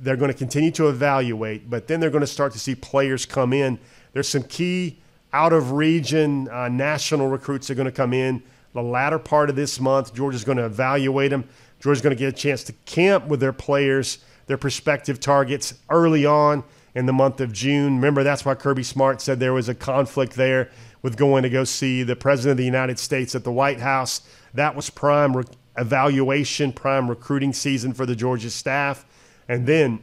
They're 0.00 0.16
going 0.16 0.32
to 0.32 0.38
continue 0.38 0.70
to 0.72 0.88
evaluate, 0.88 1.68
but 1.68 1.86
then 1.86 2.00
they're 2.00 2.10
going 2.10 2.20
to 2.22 2.26
start 2.26 2.52
to 2.52 2.58
see 2.58 2.74
players 2.74 3.26
come 3.26 3.52
in. 3.52 3.78
There's 4.14 4.28
some 4.28 4.44
key 4.44 5.00
out 5.34 5.52
of 5.52 5.72
region 5.72 6.48
uh, 6.48 6.68
national 6.68 7.28
recruits 7.28 7.66
that 7.66 7.74
are 7.74 7.76
going 7.76 7.86
to 7.86 7.92
come 7.92 8.14
in 8.14 8.42
the 8.76 8.82
latter 8.82 9.18
part 9.18 9.48
of 9.48 9.56
this 9.56 9.80
month. 9.80 10.14
Georgia's 10.14 10.44
going 10.44 10.58
to 10.58 10.66
evaluate 10.66 11.30
them. 11.30 11.48
Georgia's 11.80 12.02
going 12.02 12.14
to 12.14 12.18
get 12.18 12.28
a 12.28 12.36
chance 12.36 12.62
to 12.64 12.74
camp 12.84 13.26
with 13.26 13.40
their 13.40 13.52
players, 13.52 14.18
their 14.46 14.56
prospective 14.56 15.20
targets 15.20 15.74
early 15.90 16.24
on 16.24 16.64
in 16.94 17.06
the 17.06 17.12
month 17.12 17.40
of 17.40 17.52
June. 17.52 17.96
Remember, 17.96 18.22
that's 18.22 18.44
why 18.44 18.54
Kirby 18.54 18.82
Smart 18.82 19.20
said 19.20 19.38
there 19.38 19.52
was 19.52 19.68
a 19.68 19.74
conflict 19.74 20.34
there 20.34 20.70
with 21.02 21.16
going 21.16 21.42
to 21.42 21.50
go 21.50 21.64
see 21.64 22.02
the 22.02 22.16
President 22.16 22.52
of 22.52 22.56
the 22.58 22.64
United 22.64 22.98
States 22.98 23.34
at 23.34 23.44
the 23.44 23.52
White 23.52 23.80
House. 23.80 24.22
That 24.54 24.74
was 24.74 24.90
prime 24.90 25.36
re- 25.36 25.44
evaluation, 25.76 26.72
prime 26.72 27.08
recruiting 27.08 27.52
season 27.52 27.92
for 27.92 28.06
the 28.06 28.16
Georgia 28.16 28.50
staff. 28.50 29.04
And 29.48 29.66
then 29.66 30.00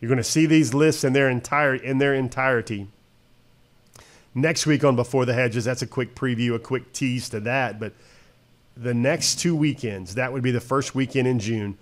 you're 0.00 0.08
going 0.08 0.18
to 0.18 0.24
see 0.24 0.46
these 0.46 0.74
lists 0.74 1.02
in 1.02 1.12
their 1.12 1.28
entire 1.28 1.74
in 1.74 1.98
their 1.98 2.14
entirety. 2.14 2.88
Next 4.34 4.66
week 4.66 4.84
on 4.84 4.94
Before 4.94 5.24
the 5.24 5.32
Hedges, 5.32 5.64
that's 5.64 5.82
a 5.82 5.86
quick 5.86 6.14
preview, 6.14 6.54
a 6.54 6.58
quick 6.58 6.92
tease 6.92 7.28
to 7.30 7.40
that. 7.40 7.80
But 7.80 7.94
the 8.76 8.94
next 8.94 9.40
two 9.40 9.56
weekends, 9.56 10.14
that 10.14 10.32
would 10.32 10.42
be 10.42 10.52
the 10.52 10.60
first 10.60 10.94
weekend 10.94 11.26
in 11.26 11.38
June 11.40 11.76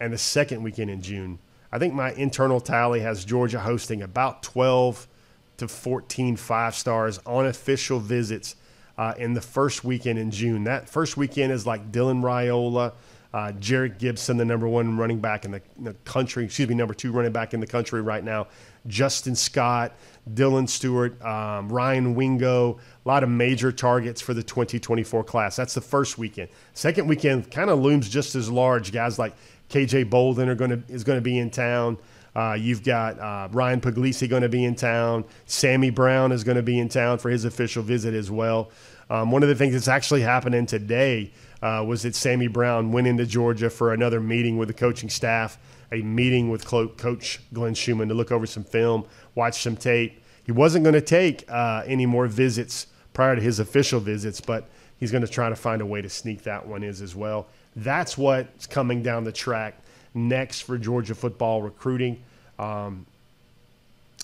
and 0.00 0.12
the 0.12 0.18
second 0.18 0.62
weekend 0.62 0.90
in 0.90 1.02
June, 1.02 1.38
I 1.72 1.78
think 1.78 1.94
my 1.94 2.12
internal 2.12 2.60
tally 2.60 3.00
has 3.00 3.24
Georgia 3.24 3.60
hosting 3.60 4.02
about 4.02 4.42
12 4.42 5.08
to 5.56 5.68
14 5.68 6.36
five 6.36 6.74
stars 6.74 7.18
on 7.26 7.46
official 7.46 8.00
visits 8.00 8.56
uh, 8.96 9.14
in 9.18 9.34
the 9.34 9.40
first 9.40 9.84
weekend 9.84 10.18
in 10.18 10.30
June. 10.30 10.64
That 10.64 10.88
first 10.88 11.16
weekend 11.16 11.52
is 11.52 11.66
like 11.66 11.90
Dylan 11.90 12.22
Raiola, 12.22 12.92
uh, 13.32 13.50
Gibson, 13.50 14.36
the 14.36 14.44
number 14.44 14.68
one 14.68 14.96
running 14.96 15.18
back 15.18 15.44
in 15.44 15.50
the, 15.50 15.62
in 15.76 15.84
the, 15.84 15.94
country, 16.04 16.44
excuse 16.44 16.68
me, 16.68 16.74
number 16.76 16.94
two 16.94 17.10
running 17.10 17.32
back 17.32 17.52
in 17.52 17.58
the 17.58 17.66
country 17.66 18.00
right 18.00 18.22
now, 18.22 18.46
Justin 18.86 19.34
Scott, 19.34 19.96
Dylan 20.34 20.68
Stewart, 20.68 21.20
um, 21.24 21.68
Ryan 21.68 22.14
Wingo, 22.14 22.78
a 23.04 23.08
lot 23.08 23.24
of 23.24 23.28
major 23.28 23.72
targets 23.72 24.20
for 24.20 24.34
the 24.34 24.42
2024 24.44 25.24
class. 25.24 25.56
That's 25.56 25.74
the 25.74 25.80
first 25.80 26.16
weekend. 26.16 26.48
Second 26.74 27.08
weekend 27.08 27.50
kind 27.50 27.70
of 27.70 27.80
looms 27.80 28.08
just 28.08 28.36
as 28.36 28.48
large. 28.48 28.92
Guys 28.92 29.18
like 29.18 29.34
KJ 29.74 30.08
Bolden 30.08 30.48
are 30.48 30.54
to 30.54 30.82
is 30.88 31.02
going 31.02 31.16
to 31.18 31.22
be 31.22 31.36
in 31.36 31.50
town. 31.50 31.98
Uh, 32.36 32.56
you've 32.58 32.84
got 32.84 33.18
uh, 33.18 33.48
Ryan 33.50 33.80
Puglisi 33.80 34.28
going 34.28 34.42
to 34.42 34.48
be 34.48 34.64
in 34.64 34.76
town. 34.76 35.24
Sammy 35.46 35.90
Brown 35.90 36.30
is 36.30 36.44
going 36.44 36.56
to 36.56 36.62
be 36.62 36.78
in 36.78 36.88
town 36.88 37.18
for 37.18 37.28
his 37.28 37.44
official 37.44 37.82
visit 37.82 38.14
as 38.14 38.30
well. 38.30 38.70
Um, 39.10 39.32
one 39.32 39.42
of 39.42 39.48
the 39.48 39.54
things 39.56 39.72
that's 39.72 39.88
actually 39.88 40.20
happening 40.20 40.66
today 40.66 41.32
uh, 41.60 41.84
was 41.86 42.02
that 42.02 42.14
Sammy 42.14 42.46
Brown 42.46 42.92
went 42.92 43.08
into 43.08 43.26
Georgia 43.26 43.68
for 43.68 43.92
another 43.92 44.20
meeting 44.20 44.58
with 44.58 44.68
the 44.68 44.74
coaching 44.74 45.10
staff, 45.10 45.58
a 45.90 46.02
meeting 46.02 46.50
with 46.50 46.64
Coach 46.64 47.40
Glenn 47.52 47.74
Schumann 47.74 48.08
to 48.08 48.14
look 48.14 48.30
over 48.30 48.46
some 48.46 48.64
film, 48.64 49.04
watch 49.34 49.60
some 49.60 49.76
tape. 49.76 50.22
He 50.44 50.52
wasn't 50.52 50.84
going 50.84 50.94
to 50.94 51.00
take 51.00 51.50
uh, 51.50 51.82
any 51.84 52.06
more 52.06 52.28
visits 52.28 52.86
prior 53.12 53.34
to 53.34 53.42
his 53.42 53.58
official 53.58 53.98
visits, 53.98 54.40
but 54.40 54.68
he's 54.98 55.10
going 55.10 55.26
to 55.26 55.30
try 55.30 55.48
to 55.48 55.56
find 55.56 55.82
a 55.82 55.86
way 55.86 56.00
to 56.00 56.08
sneak 56.08 56.44
that 56.44 56.64
one 56.64 56.84
in 56.84 56.90
as 56.90 57.16
well. 57.16 57.48
That's 57.76 58.16
what's 58.16 58.66
coming 58.66 59.02
down 59.02 59.24
the 59.24 59.32
track 59.32 59.78
next 60.14 60.60
for 60.60 60.78
Georgia 60.78 61.14
football 61.14 61.62
recruiting. 61.62 62.22
Um, 62.58 63.06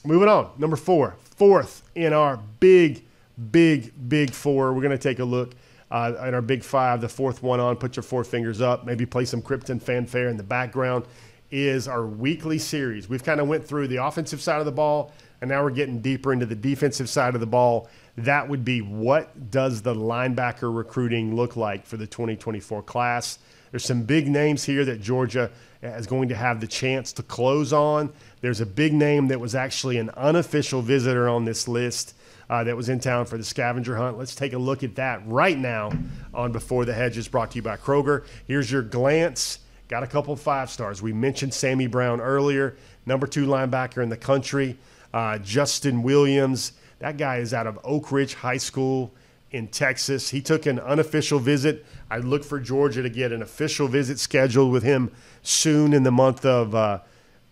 moving 0.04 0.28
on, 0.28 0.50
number 0.58 0.76
four, 0.76 1.16
fourth 1.36 1.82
in 1.94 2.12
our 2.12 2.38
big, 2.60 3.04
big, 3.50 3.92
big 4.08 4.30
four. 4.30 4.72
We're 4.72 4.82
going 4.82 4.96
to 4.96 4.98
take 4.98 5.18
a 5.18 5.24
look 5.24 5.54
uh, 5.90 6.14
at 6.20 6.34
our 6.34 6.42
big 6.42 6.62
five, 6.62 7.00
the 7.00 7.08
fourth 7.08 7.42
one 7.42 7.58
on. 7.58 7.76
Put 7.76 7.96
your 7.96 8.02
four 8.02 8.22
fingers 8.22 8.60
up. 8.60 8.86
Maybe 8.86 9.04
play 9.04 9.24
some 9.24 9.42
Krypton 9.42 9.82
fanfare 9.82 10.28
in 10.28 10.36
the 10.36 10.42
background. 10.42 11.06
Is 11.50 11.88
our 11.88 12.06
weekly 12.06 12.58
series. 12.58 13.08
We've 13.08 13.24
kind 13.24 13.40
of 13.40 13.48
went 13.48 13.66
through 13.66 13.88
the 13.88 13.96
offensive 13.96 14.40
side 14.40 14.60
of 14.60 14.66
the 14.66 14.72
ball, 14.72 15.12
and 15.40 15.48
now 15.48 15.62
we're 15.62 15.70
getting 15.70 16.00
deeper 16.00 16.32
into 16.32 16.46
the 16.46 16.54
defensive 16.54 17.08
side 17.08 17.34
of 17.34 17.40
the 17.40 17.46
ball. 17.46 17.88
That 18.16 18.48
would 18.48 18.64
be 18.64 18.80
what 18.80 19.50
does 19.50 19.82
the 19.82 19.94
linebacker 19.94 20.74
recruiting 20.74 21.34
look 21.34 21.56
like 21.56 21.86
for 21.86 21.96
the 21.96 22.06
2024 22.06 22.82
class? 22.82 23.38
There's 23.70 23.84
some 23.84 24.02
big 24.02 24.28
names 24.28 24.64
here 24.64 24.84
that 24.84 25.00
Georgia 25.00 25.50
is 25.82 26.06
going 26.06 26.28
to 26.28 26.34
have 26.34 26.60
the 26.60 26.66
chance 26.66 27.12
to 27.14 27.22
close 27.22 27.72
on. 27.72 28.12
There's 28.40 28.60
a 28.60 28.66
big 28.66 28.92
name 28.92 29.28
that 29.28 29.40
was 29.40 29.54
actually 29.54 29.98
an 29.98 30.10
unofficial 30.10 30.82
visitor 30.82 31.28
on 31.28 31.44
this 31.44 31.68
list 31.68 32.14
uh, 32.50 32.64
that 32.64 32.76
was 32.76 32.88
in 32.88 32.98
town 32.98 33.26
for 33.26 33.38
the 33.38 33.44
scavenger 33.44 33.96
hunt. 33.96 34.18
Let's 34.18 34.34
take 34.34 34.52
a 34.52 34.58
look 34.58 34.82
at 34.82 34.96
that 34.96 35.22
right 35.26 35.56
now 35.56 35.92
on 36.34 36.52
Before 36.52 36.84
the 36.84 36.92
Hedges, 36.92 37.28
brought 37.28 37.52
to 37.52 37.56
you 37.56 37.62
by 37.62 37.76
Kroger. 37.76 38.26
Here's 38.46 38.70
your 38.70 38.82
glance. 38.82 39.60
Got 39.88 40.02
a 40.02 40.06
couple 40.06 40.34
five 40.36 40.68
stars. 40.68 41.00
We 41.00 41.12
mentioned 41.12 41.54
Sammy 41.54 41.86
Brown 41.86 42.20
earlier, 42.20 42.76
number 43.06 43.26
two 43.26 43.46
linebacker 43.46 44.02
in 44.02 44.08
the 44.08 44.16
country. 44.16 44.78
Uh, 45.12 45.38
Justin 45.38 46.02
Williams, 46.02 46.72
that 46.98 47.16
guy 47.16 47.38
is 47.38 47.52
out 47.52 47.66
of 47.66 47.78
Oak 47.84 48.12
Ridge 48.12 48.34
High 48.34 48.58
School 48.58 49.12
in 49.50 49.68
Texas. 49.68 50.30
He 50.30 50.40
took 50.40 50.66
an 50.66 50.78
unofficial 50.78 51.38
visit. 51.38 51.84
I 52.10 52.18
look 52.18 52.44
for 52.44 52.60
Georgia 52.60 53.02
to 53.02 53.10
get 53.10 53.32
an 53.32 53.42
official 53.42 53.88
visit 53.88 54.18
scheduled 54.18 54.72
with 54.72 54.82
him 54.82 55.10
soon 55.42 55.92
in 55.92 56.02
the 56.02 56.12
month 56.12 56.44
of 56.44 56.74
uh, 56.74 57.00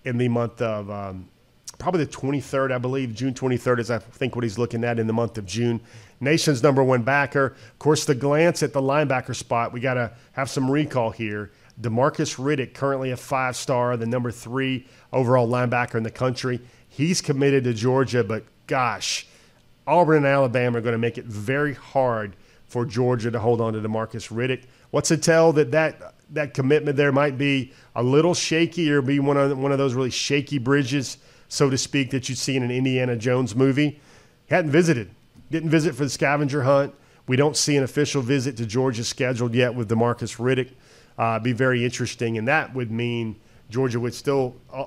in 0.05 0.19
the 0.19 0.29
month 0.29 0.63
of 0.63 0.91
um, 0.91 1.29
probably 1.79 2.05
the 2.05 2.11
23rd, 2.11 2.73
I 2.73 2.79
believe. 2.79 3.15
June 3.15 3.35
23rd 3.35 3.81
is 3.81 3.91
I 3.91 3.99
think 3.99 4.35
what 4.35 4.45
he's 4.45 4.59
looking 4.59 4.85
at 4.85 4.99
in 4.99 5.07
the 5.07 5.13
month 5.13 5.39
of 5.39 5.47
June. 5.47 5.81
Nation's 6.21 6.63
number 6.63 6.83
one 6.83 7.03
backer. 7.03 7.47
Of 7.47 7.79
course, 7.79 8.05
the 8.05 8.15
glance 8.15 8.63
at 8.63 8.73
the 8.73 8.83
linebacker 8.83 9.35
spot. 9.35 9.73
We 9.73 9.81
got 9.81 9.95
to 9.95 10.13
have 10.33 10.51
some 10.51 10.71
recall 10.71 11.11
here. 11.11 11.53
Demarcus 11.81 12.37
Riddick, 12.37 12.75
currently 12.75 13.13
a 13.13 13.17
five 13.17 13.55
star, 13.55 13.97
the 13.97 14.07
number 14.07 14.33
three 14.33 14.87
overall 15.13 15.49
linebacker 15.49 15.95
in 15.95 16.03
the 16.03 16.11
country. 16.11 16.61
He's 16.99 17.21
committed 17.21 17.63
to 17.63 17.75
Georgia, 17.75 18.25
but 18.25 18.43
gosh, 18.67 19.25
Auburn 19.87 20.17
and 20.17 20.27
Alabama 20.27 20.79
are 20.79 20.81
going 20.81 20.95
to 20.95 20.99
make 20.99 21.17
it 21.17 21.27
very 21.27 21.75
hard 21.75 22.35
for 22.67 22.85
Georgia 22.85 23.31
to 23.31 23.39
hold 23.39 23.61
on 23.61 23.75
to 23.75 23.81
Demarcus 23.81 24.33
Riddick. 24.33 24.65
What's 24.91 25.13
it 25.13 25.23
tell 25.23 25.53
that 25.53 25.71
that 25.71 26.15
that 26.33 26.55
commitment 26.55 26.97
there 26.97 27.13
might 27.13 27.39
be 27.39 27.73
a 27.95 28.03
little 28.03 28.35
shaky 28.35 28.91
or 28.91 29.01
be 29.01 29.21
one 29.21 29.37
of 29.37 29.57
one 29.57 29.71
of 29.71 29.79
those 29.79 29.95
really 29.95 30.11
shaky 30.11 30.59
bridges, 30.59 31.19
so 31.49 31.71
to 31.71 31.79
speak, 31.79 32.11
that 32.11 32.29
you'd 32.29 32.37
see 32.37 32.57
in 32.57 32.65
an 32.65 32.73
Indiana 32.73 33.15
Jones 33.15 33.55
movie. 33.55 34.01
He 34.49 34.55
hadn't 34.57 34.73
visited, 34.73 35.09
didn't 35.53 35.71
visit 35.71 35.95
for 35.95 36.03
the 36.03 36.11
scavenger 36.11 36.65
hunt. 36.65 36.93
We 37.29 37.37
don't 37.37 37.57
see 37.57 37.77
an 37.77 37.85
official 37.85 38.23
visit 38.23 38.57
to 38.57 38.67
Georgia 38.67 39.05
scheduled 39.05 39.55
yet 39.55 39.73
with 39.73 39.89
Demarcus 39.89 40.37
Riddick. 40.39 40.73
Uh, 41.17 41.39
be 41.39 41.53
very 41.53 41.85
interesting, 41.85 42.39
and 42.39 42.49
that 42.49 42.75
would 42.75 42.91
mean 42.91 43.37
Georgia 43.71 44.01
would 44.01 44.15
still 44.15 44.57
uh, 44.73 44.87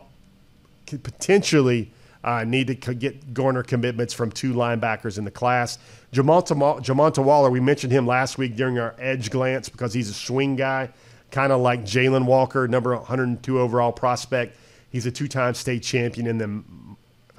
potentially 0.86 1.90
uh, 2.24 2.44
need 2.44 2.68
to 2.68 2.94
get 2.94 3.34
garner 3.34 3.64
commitments 3.64 4.14
from 4.14 4.32
two 4.32 4.54
linebackers 4.54 5.18
in 5.18 5.26
the 5.26 5.32
class. 5.32 5.80
Jamonta, 6.14 7.24
Waller, 7.24 7.50
we 7.50 7.60
mentioned 7.60 7.92
him 7.92 8.06
last 8.06 8.38
week 8.38 8.56
during 8.56 8.78
our 8.78 8.96
edge 9.00 9.32
glance 9.32 9.70
because 9.70 9.94
he's 9.94 10.10
a 10.10 10.14
swing 10.14 10.56
guy, 10.56 10.90
kind 11.32 11.52
of 11.52 11.62
like 11.62 11.84
Jalen 11.84 12.26
Walker, 12.26 12.68
number 12.68 12.96
102 12.96 13.60
overall 13.60 13.92
prospect. 13.92 14.58
He's 14.92 15.06
a 15.06 15.12
two-time 15.12 15.54
state 15.54 15.84
champion 15.84 16.28
in 16.28 16.38
the 16.38 16.64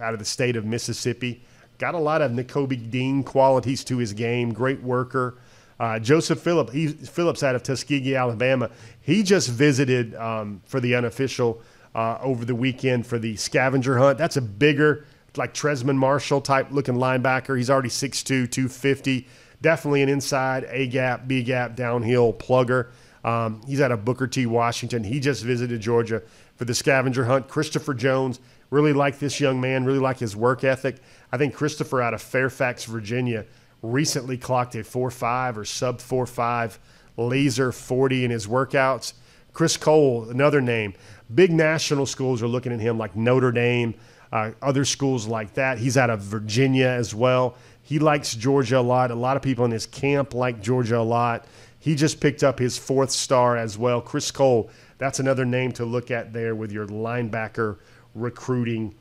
out 0.02 0.14
of 0.14 0.18
the 0.18 0.24
state 0.24 0.56
of 0.56 0.64
Mississippi. 0.64 1.42
Got 1.78 1.94
a 1.94 1.98
lot 1.98 2.22
of 2.22 2.32
Nakobe 2.32 2.90
Dean 2.90 3.22
qualities 3.22 3.84
to 3.84 3.98
his 3.98 4.12
game. 4.12 4.52
Great 4.52 4.82
worker. 4.82 5.36
Uh, 5.78 5.98
Joseph 5.98 6.40
Phillips, 6.40 6.72
he, 6.72 6.88
Phillips 6.88 7.42
out 7.42 7.54
of 7.54 7.62
Tuskegee, 7.62 8.14
Alabama. 8.14 8.70
He 9.00 9.22
just 9.22 9.48
visited 9.48 10.14
um, 10.14 10.62
for 10.64 10.80
the 10.80 10.94
unofficial 10.94 11.60
uh, 11.94 12.18
over 12.20 12.44
the 12.44 12.54
weekend 12.54 13.06
for 13.06 13.18
the 13.18 13.36
scavenger 13.36 13.98
hunt. 13.98 14.18
That's 14.18 14.36
a 14.36 14.42
bigger, 14.42 15.04
like 15.36 15.54
Trezmen 15.54 15.96
Marshall 15.96 16.40
type 16.40 16.70
looking 16.70 16.94
linebacker. 16.94 17.56
He's 17.56 17.70
already 17.70 17.88
6'2, 17.88 18.50
250. 18.50 19.26
Definitely 19.60 20.02
an 20.02 20.08
inside 20.08 20.66
A 20.68 20.86
gap, 20.86 21.28
B 21.28 21.42
gap, 21.42 21.76
downhill 21.76 22.32
plugger. 22.32 22.88
Um, 23.24 23.62
he's 23.66 23.80
out 23.80 23.92
of 23.92 24.04
Booker 24.04 24.26
T. 24.26 24.46
Washington. 24.46 25.04
He 25.04 25.20
just 25.20 25.44
visited 25.44 25.80
Georgia 25.80 26.22
for 26.56 26.64
the 26.64 26.74
scavenger 26.74 27.24
hunt. 27.24 27.48
Christopher 27.48 27.94
Jones, 27.94 28.40
really 28.70 28.92
like 28.92 29.18
this 29.18 29.38
young 29.38 29.60
man, 29.60 29.84
really 29.84 30.00
like 30.00 30.18
his 30.18 30.34
work 30.34 30.64
ethic. 30.64 30.96
I 31.30 31.36
think 31.36 31.54
Christopher 31.54 32.02
out 32.02 32.14
of 32.14 32.22
Fairfax, 32.22 32.84
Virginia, 32.84 33.46
recently 33.82 34.36
clocked 34.36 34.74
a 34.74 34.78
4.5 34.78 35.56
or 35.56 35.64
sub 35.64 35.98
4.5 35.98 36.78
laser 37.16 37.72
40 37.72 38.24
in 38.24 38.30
his 38.30 38.46
workouts. 38.46 39.12
Chris 39.52 39.76
Cole, 39.76 40.28
another 40.30 40.60
name. 40.60 40.94
Big 41.34 41.52
national 41.52 42.06
schools 42.06 42.42
are 42.42 42.48
looking 42.48 42.72
at 42.72 42.80
him 42.80 42.98
like 42.98 43.16
Notre 43.16 43.52
Dame, 43.52 43.94
uh, 44.32 44.52
other 44.62 44.84
schools 44.84 45.26
like 45.26 45.54
that. 45.54 45.78
He's 45.78 45.96
out 45.96 46.10
of 46.10 46.20
Virginia 46.20 46.86
as 46.86 47.14
well. 47.14 47.56
He 47.82 47.98
likes 47.98 48.34
Georgia 48.34 48.78
a 48.78 48.80
lot. 48.80 49.10
A 49.10 49.14
lot 49.14 49.36
of 49.36 49.42
people 49.42 49.64
in 49.64 49.70
his 49.70 49.86
camp 49.86 50.34
like 50.34 50.62
Georgia 50.62 50.98
a 50.98 51.00
lot. 51.00 51.46
He 51.78 51.94
just 51.94 52.20
picked 52.20 52.44
up 52.44 52.58
his 52.58 52.78
fourth 52.78 53.10
star 53.10 53.56
as 53.56 53.76
well. 53.76 54.00
Chris 54.00 54.30
Cole, 54.30 54.70
that's 54.98 55.18
another 55.18 55.44
name 55.44 55.72
to 55.72 55.84
look 55.84 56.10
at 56.10 56.32
there 56.32 56.54
with 56.54 56.70
your 56.70 56.86
linebacker 56.86 57.78
recruiting 58.14 58.94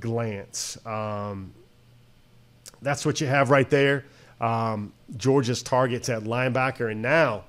glance. 0.00 0.78
Um, 0.86 1.52
that's 2.82 3.06
what 3.06 3.20
you 3.20 3.26
have 3.26 3.50
right 3.50 3.68
there. 3.70 4.04
Um, 4.40 4.92
Georgia's 5.16 5.62
targets 5.62 6.08
at 6.08 6.24
linebacker. 6.24 6.90
And 6.90 7.00
now, 7.00 7.44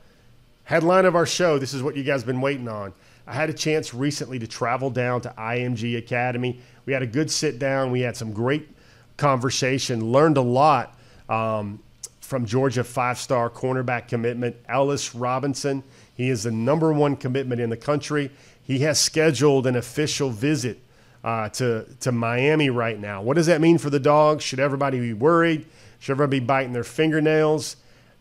headline 0.67 1.05
of 1.05 1.15
our 1.15 1.25
show 1.25 1.57
this 1.57 1.73
is 1.73 1.81
what 1.81 1.95
you 1.95 2.03
guys 2.03 2.21
have 2.21 2.27
been 2.27 2.41
waiting 2.41 2.67
on. 2.67 2.93
I 3.25 3.33
had 3.33 3.49
a 3.49 3.53
chance 3.53 3.93
recently 3.93 4.37
to 4.39 4.47
travel 4.47 4.89
down 4.89 5.21
to 5.21 5.33
IMG 5.37 5.97
Academy. 5.97 6.59
We 6.85 6.91
had 6.91 7.01
a 7.01 7.07
good 7.07 7.31
sit 7.31 7.57
down. 7.57 7.91
We 7.91 8.01
had 8.01 8.17
some 8.17 8.33
great 8.33 8.69
conversation, 9.15 10.11
learned 10.11 10.35
a 10.35 10.41
lot 10.41 10.97
um, 11.29 11.79
from 12.19 12.45
Georgia 12.45 12.83
five 12.83 13.17
star 13.17 13.49
cornerback 13.49 14.09
commitment, 14.09 14.57
Ellis 14.67 15.15
Robinson. 15.15 15.83
He 16.15 16.29
is 16.29 16.43
the 16.43 16.51
number 16.51 16.91
one 16.91 17.15
commitment 17.15 17.61
in 17.61 17.69
the 17.69 17.77
country. 17.77 18.29
He 18.61 18.79
has 18.79 18.99
scheduled 18.99 19.67
an 19.67 19.77
official 19.77 20.29
visit 20.29 20.79
uh, 21.23 21.47
to, 21.49 21.85
to 22.01 22.11
Miami 22.11 22.69
right 22.69 22.99
now. 22.99 23.21
What 23.21 23.35
does 23.35 23.47
that 23.47 23.61
mean 23.61 23.77
for 23.77 23.89
the 23.89 24.01
dogs? 24.01 24.43
Should 24.43 24.59
everybody 24.59 24.99
be 24.99 25.13
worried? 25.13 25.65
Should 25.99 26.11
everybody 26.11 26.41
be 26.41 26.45
biting 26.45 26.73
their 26.73 26.83
fingernails? 26.83 27.77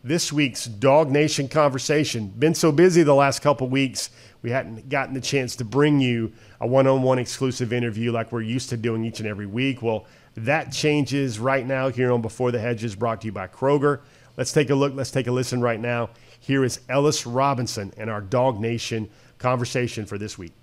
This 0.07 0.31
week's 0.31 0.69
DawgNation 0.69 1.51
conversation. 1.51 2.29
Been 2.29 2.55
so 2.55 2.71
busy 2.71 3.03
the 3.03 3.13
last 3.13 3.41
couple 3.41 3.67
weeks 3.67 4.09
we 4.41 4.51
hadn't 4.51 4.87
gotten 4.87 5.13
the 5.13 5.19
chance 5.19 5.57
to 5.57 5.65
bring 5.65 5.99
you 5.99 6.31
a 6.61 6.65
one 6.65 6.87
on 6.87 7.03
one 7.03 7.19
exclusive 7.19 7.73
interview 7.73 8.13
like 8.13 8.31
we're 8.31 8.39
used 8.39 8.69
to 8.69 8.77
doing 8.77 9.03
each 9.03 9.19
and 9.19 9.27
every 9.27 9.47
week. 9.47 9.81
Well, 9.81 10.05
that 10.37 10.71
changes 10.71 11.39
right 11.39 11.67
now 11.67 11.89
here 11.89 12.13
on 12.13 12.21
Before 12.21 12.53
the 12.53 12.59
Hedges, 12.59 12.95
brought 12.95 13.19
to 13.19 13.25
you 13.25 13.33
by 13.33 13.47
Kroger. 13.47 13.99
Let's 14.37 14.53
take 14.53 14.69
a 14.69 14.75
look. 14.75 14.95
Let's 14.95 15.11
take 15.11 15.27
a 15.27 15.31
listen 15.33 15.59
right 15.59 15.79
now. 15.79 16.11
Here 16.39 16.63
is 16.63 16.79
Ellis 16.87 17.25
Robinson 17.25 17.93
and 17.97 18.09
our 18.09 18.21
DawgNation 18.21 19.09
conversation 19.39 20.05
for 20.05 20.17
this 20.17 20.37
week. 20.37 20.53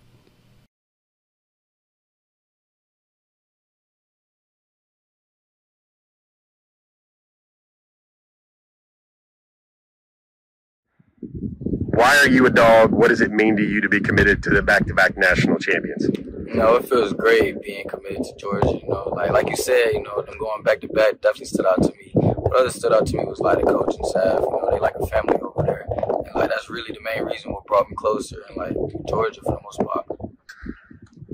Why 11.94 12.16
are 12.18 12.28
you 12.28 12.46
a 12.46 12.50
dog? 12.50 12.92
What 12.92 13.08
does 13.08 13.20
it 13.20 13.30
mean 13.30 13.56
to 13.56 13.62
you 13.62 13.80
to 13.80 13.88
be 13.88 14.00
committed 14.00 14.42
to 14.44 14.50
the 14.50 14.62
back-to-back 14.62 15.16
national 15.16 15.58
champions? 15.58 16.08
You 16.48 16.54
know, 16.54 16.76
it 16.76 16.88
feels 16.88 17.12
great 17.12 17.62
being 17.62 17.88
committed 17.88 18.24
to 18.24 18.34
Georgia. 18.36 18.80
You 18.82 18.88
know, 18.88 19.12
like 19.16 19.30
like 19.30 19.48
you 19.48 19.56
said, 19.56 19.92
you 19.92 20.02
know, 20.02 20.20
them 20.22 20.36
going 20.38 20.62
back 20.62 20.80
to 20.80 20.88
back 20.88 21.20
definitely 21.20 21.46
stood 21.46 21.66
out 21.66 21.82
to 21.82 21.92
me. 21.96 22.10
What 22.14 22.56
other 22.56 22.70
stood 22.70 22.92
out 22.92 23.06
to 23.06 23.16
me 23.16 23.24
was 23.24 23.40
like 23.40 23.58
the 23.58 23.64
coaching 23.64 24.04
staff. 24.04 24.40
You 24.40 24.50
know, 24.50 24.68
they 24.70 24.78
like 24.78 24.94
a 25.00 25.06
family 25.06 25.36
over 25.40 25.62
there, 25.62 25.86
and 25.88 26.34
like 26.34 26.50
that's 26.50 26.68
really 26.68 26.92
the 26.92 27.00
main 27.00 27.24
reason 27.24 27.52
what 27.52 27.64
brought 27.66 27.88
me 27.88 27.96
closer 27.96 28.36
and 28.48 28.56
like 28.56 28.74
Georgia 29.08 29.40
for 29.42 29.52
the 29.52 29.62
most 29.62 29.80
part. 29.80 30.06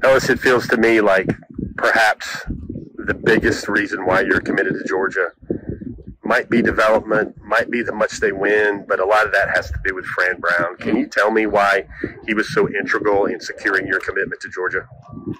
Ellis, 0.02 0.30
it 0.30 0.40
feels 0.40 0.66
to 0.68 0.76
me 0.76 1.00
like 1.00 1.28
perhaps 1.76 2.44
the 2.96 3.14
biggest 3.14 3.68
reason 3.68 4.06
why 4.06 4.20
you're 4.20 4.40
committed 4.40 4.74
to 4.74 4.84
Georgia 4.84 5.32
might 6.30 6.48
be 6.48 6.62
development, 6.62 7.36
might 7.42 7.68
be 7.72 7.82
the 7.82 7.92
much 7.92 8.20
they 8.20 8.30
win, 8.30 8.84
but 8.88 9.00
a 9.00 9.04
lot 9.04 9.26
of 9.26 9.32
that 9.32 9.50
has 9.52 9.68
to 9.68 9.76
do 9.84 9.96
with 9.96 10.04
Fran 10.04 10.38
Brown. 10.38 10.76
Can 10.76 10.96
you 10.96 11.08
tell 11.08 11.32
me 11.32 11.46
why 11.46 11.88
he 12.24 12.34
was 12.34 12.54
so 12.54 12.68
integral 12.68 13.26
in 13.26 13.40
securing 13.40 13.88
your 13.88 13.98
commitment 13.98 14.40
to 14.42 14.48
Georgia? 14.48 14.86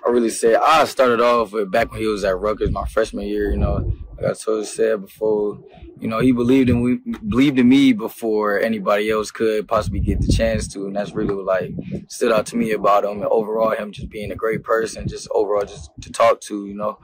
I 0.05 0.11
really 0.11 0.31
say 0.31 0.57
I 0.57 0.85
started 0.87 1.21
off 1.21 1.53
with 1.53 1.71
back 1.71 1.93
when 1.93 2.01
he 2.01 2.09
was 2.09 2.25
at 2.25 2.37
Rutgers 2.37 2.73
my 2.73 2.89
freshman 2.89 3.29
year. 3.29 3.53
You 3.53 3.59
know, 3.59 3.93
like 4.17 4.33
I 4.33 4.35
told 4.35 4.59
you 4.59 4.65
said 4.65 5.03
before, 5.03 5.61
you 6.01 6.09
know, 6.09 6.19
he 6.19 6.33
believed 6.33 6.69
in 6.69 6.83
we 6.83 6.97
believed 7.29 7.61
in 7.61 7.69
me 7.69 7.93
before 7.93 8.59
anybody 8.59 9.11
else 9.11 9.31
could 9.31 9.69
possibly 9.69 10.01
get 10.01 10.21
the 10.21 10.33
chance 10.33 10.67
to, 10.73 10.87
and 10.87 10.97
that's 10.97 11.13
really 11.13 11.37
what 11.37 11.47
like 11.47 11.71
stood 12.09 12.33
out 12.33 12.47
to 12.47 12.57
me 12.57 12.73
about 12.73 13.05
him. 13.05 13.23
And 13.23 13.27
overall, 13.27 13.71
him 13.77 13.93
just 13.93 14.11
being 14.11 14.33
a 14.33 14.37
great 14.45 14.65
person, 14.65 15.07
just 15.07 15.29
overall 15.33 15.65
just 15.65 15.93
to 16.01 16.11
talk 16.11 16.41
to, 16.49 16.67
you 16.67 16.75
know 16.75 16.99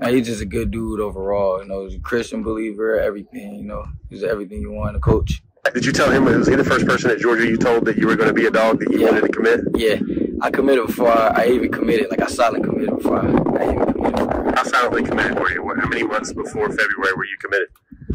man, 0.00 0.14
he's 0.14 0.26
just 0.26 0.42
a 0.42 0.46
good 0.46 0.70
dude 0.70 1.00
overall. 1.00 1.62
You 1.62 1.68
know, 1.68 1.84
he's 1.84 1.94
a 1.96 2.00
Christian 2.00 2.42
believer, 2.42 2.98
everything. 2.98 3.56
You 3.56 3.64
know, 3.64 3.84
he's 4.08 4.24
everything 4.24 4.60
you 4.60 4.72
want 4.72 4.90
in 4.90 4.96
a 4.96 5.00
coach. 5.00 5.42
Did 5.74 5.84
you 5.84 5.92
tell 5.92 6.10
him 6.10 6.24
was 6.24 6.48
he 6.48 6.56
the 6.56 6.64
first 6.64 6.86
person 6.86 7.10
at 7.10 7.18
Georgia 7.18 7.46
you 7.46 7.58
told 7.58 7.84
that 7.84 7.98
you 7.98 8.06
were 8.06 8.16
going 8.16 8.28
to 8.28 8.34
be 8.34 8.46
a 8.46 8.50
dog 8.50 8.80
that 8.80 8.90
you 8.90 9.00
yeah. 9.00 9.06
wanted 9.06 9.20
to 9.20 9.28
commit? 9.28 9.60
Yeah, 9.74 10.00
I 10.40 10.50
committed 10.50 10.86
before 10.86 11.08
I, 11.10 11.46
even 11.48 11.70
committed. 11.70 12.10
Like 12.10 12.22
I 12.22 12.26
silently 12.26 12.68
committed 12.68 12.96
before 12.96 13.18
I, 13.18 13.26
I 13.62 13.72
even 13.72 13.92
committed. 13.92 14.54
How 14.56 14.64
silently 14.64 15.02
committed 15.04 15.38
were 15.38 15.52
you? 15.52 15.72
How 15.78 15.88
many 15.88 16.02
months 16.02 16.32
before 16.32 16.68
February 16.70 17.12
were 17.14 17.26
you 17.26 17.36
committed? 17.40 17.68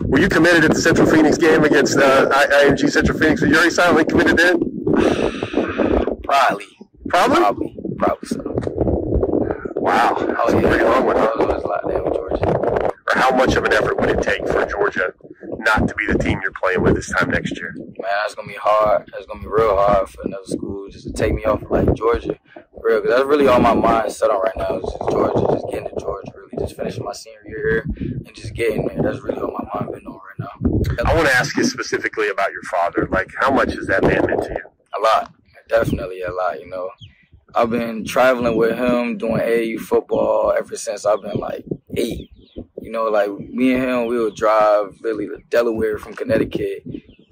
Were 0.08 0.19
you 0.19 0.28
committed 0.28 0.65
at 0.65 0.74
the 0.74 0.82
Central 0.82 1.08
Phoenix 1.08 1.38
game 1.38 1.63
against 1.63 1.98
uh, 1.98 2.30
IMG 2.30 2.89
Central 2.89 3.17
Phoenix? 3.17 3.41
Were 3.41 3.48
you 3.48 3.56
already 3.56 3.69
silently 3.69 4.06
committed 4.06 4.38
then? 4.38 4.60
Probably. 6.24 6.65
Probably. 7.08 7.38
Probably. 7.38 7.78
Probably 7.98 8.28
so. 8.28 8.41
Wow. 9.76 10.15
Oh, 10.17 10.60
yeah. 10.60 10.67
pretty 10.67 10.84
long 10.84 11.06
one. 11.06 11.55
Georgia. 12.15 12.91
Or 13.08 13.19
how 13.19 13.36
much 13.36 13.56
of 13.56 13.63
an 13.65 13.73
effort 13.73 13.99
would 13.99 14.10
it 14.10 14.21
take 14.21 14.47
for 14.47 14.65
Georgia 14.65 15.13
not 15.60 15.88
to 15.88 15.95
be 15.95 16.08
the 16.08 16.17
team 16.17 16.39
you're 16.41 16.51
playing 16.51 16.82
with 16.82 16.95
this 16.95 17.12
time 17.12 17.30
next 17.30 17.58
year? 17.58 17.73
Man, 17.75 17.95
that's 18.21 18.36
gonna 18.36 18.47
be 18.47 18.56
hard. 18.56 19.10
That's 19.12 19.25
gonna 19.25 19.41
be 19.41 19.47
real 19.47 19.75
hard 19.75 20.10
for 20.10 20.21
another 20.23 20.45
school 20.45 20.89
just 20.89 21.06
to 21.08 21.13
take 21.13 21.34
me 21.34 21.43
off 21.45 21.62
of 21.62 21.71
like 21.71 21.93
Georgia, 21.93 22.39
for 22.54 22.82
real. 22.84 23.01
Cause 23.01 23.10
that's 23.10 23.25
really 23.25 23.47
all 23.47 23.60
my 23.60 23.73
mind 23.73 24.12
set 24.12 24.30
on 24.30 24.41
right 24.41 24.58
now 24.58 24.78
is 24.78 24.84
just 24.84 25.12
Georgia, 25.12 25.54
just 25.54 25.65
getting 25.69 25.89
to 25.89 25.95
Georgia, 25.99 26.32
really 26.36 26.58
just 26.58 26.75
finishing 26.75 27.04
my 27.04 27.13
senior 27.13 27.41
year 27.45 27.56
here 27.65 27.86
and 28.25 28.34
just 28.34 28.54
getting 28.54 28.88
there. 28.88 29.01
That's 29.01 29.21
really 29.21 29.39
all 29.39 29.51
my 29.51 29.80
mind 29.80 29.93
been 29.93 30.08
on 30.08 30.13
right 30.13 30.39
now. 30.39 31.06
I 31.06 31.15
want 31.15 31.28
to 31.28 31.36
ask 31.36 31.56
you 31.58 31.63
specifically 31.63 32.30
about 32.30 32.51
your 32.51 32.63
father. 32.63 33.08
Like, 33.12 33.32
how 33.39 33.51
much 33.51 33.73
has 33.73 33.88
that 33.88 34.04
man 34.04 34.25
meant 34.25 34.43
to 34.43 34.49
you? 34.49 34.63
A 34.97 35.01
lot, 35.01 35.34
definitely 35.67 36.21
a 36.21 36.32
lot. 36.32 36.60
You 36.60 36.69
know, 36.69 36.89
I've 37.54 37.69
been 37.69 38.06
traveling 38.06 38.56
with 38.56 38.78
him 38.78 39.17
doing 39.17 39.41
AU 39.41 39.82
football 39.82 40.54
ever 40.58 40.75
since 40.75 41.06
I've 41.06 41.21
been 41.21 41.38
like 41.38 41.65
eight. 41.97 42.29
You 42.81 42.91
know, 42.91 43.05
like 43.05 43.29
me 43.31 43.73
and 43.73 43.84
him, 43.84 44.05
we 44.05 44.19
would 44.19 44.36
drive 44.36 44.95
literally 45.01 45.27
to 45.27 45.39
Delaware 45.49 45.97
from 45.97 46.13
Connecticut 46.13 46.84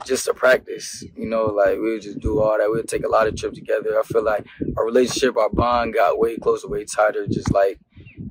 just 0.06 0.26
to 0.26 0.34
practice. 0.34 1.04
You 1.15 1.28
know, 1.28 1.45
like 1.45 1.78
we 1.78 1.93
would 1.93 2.02
just 2.02 2.19
do 2.19 2.41
all 2.41 2.58
that. 2.58 2.69
We 2.69 2.78
would 2.78 2.88
take 2.88 3.06
a 3.06 3.10
lot 3.10 3.28
of 3.28 3.36
trips 3.36 3.58
together. 3.58 3.99
I 3.99 4.04
feel 4.04 4.23
like 4.23 4.45
our 4.78 4.86
relationship, 4.86 5.38
our 5.38 5.49
bond 5.49 5.93
got 5.93 6.19
way 6.19 6.38
closer, 6.38 6.67
way 6.67 6.86
tighter, 6.86 7.28
just 7.28 7.52
like 7.52 7.80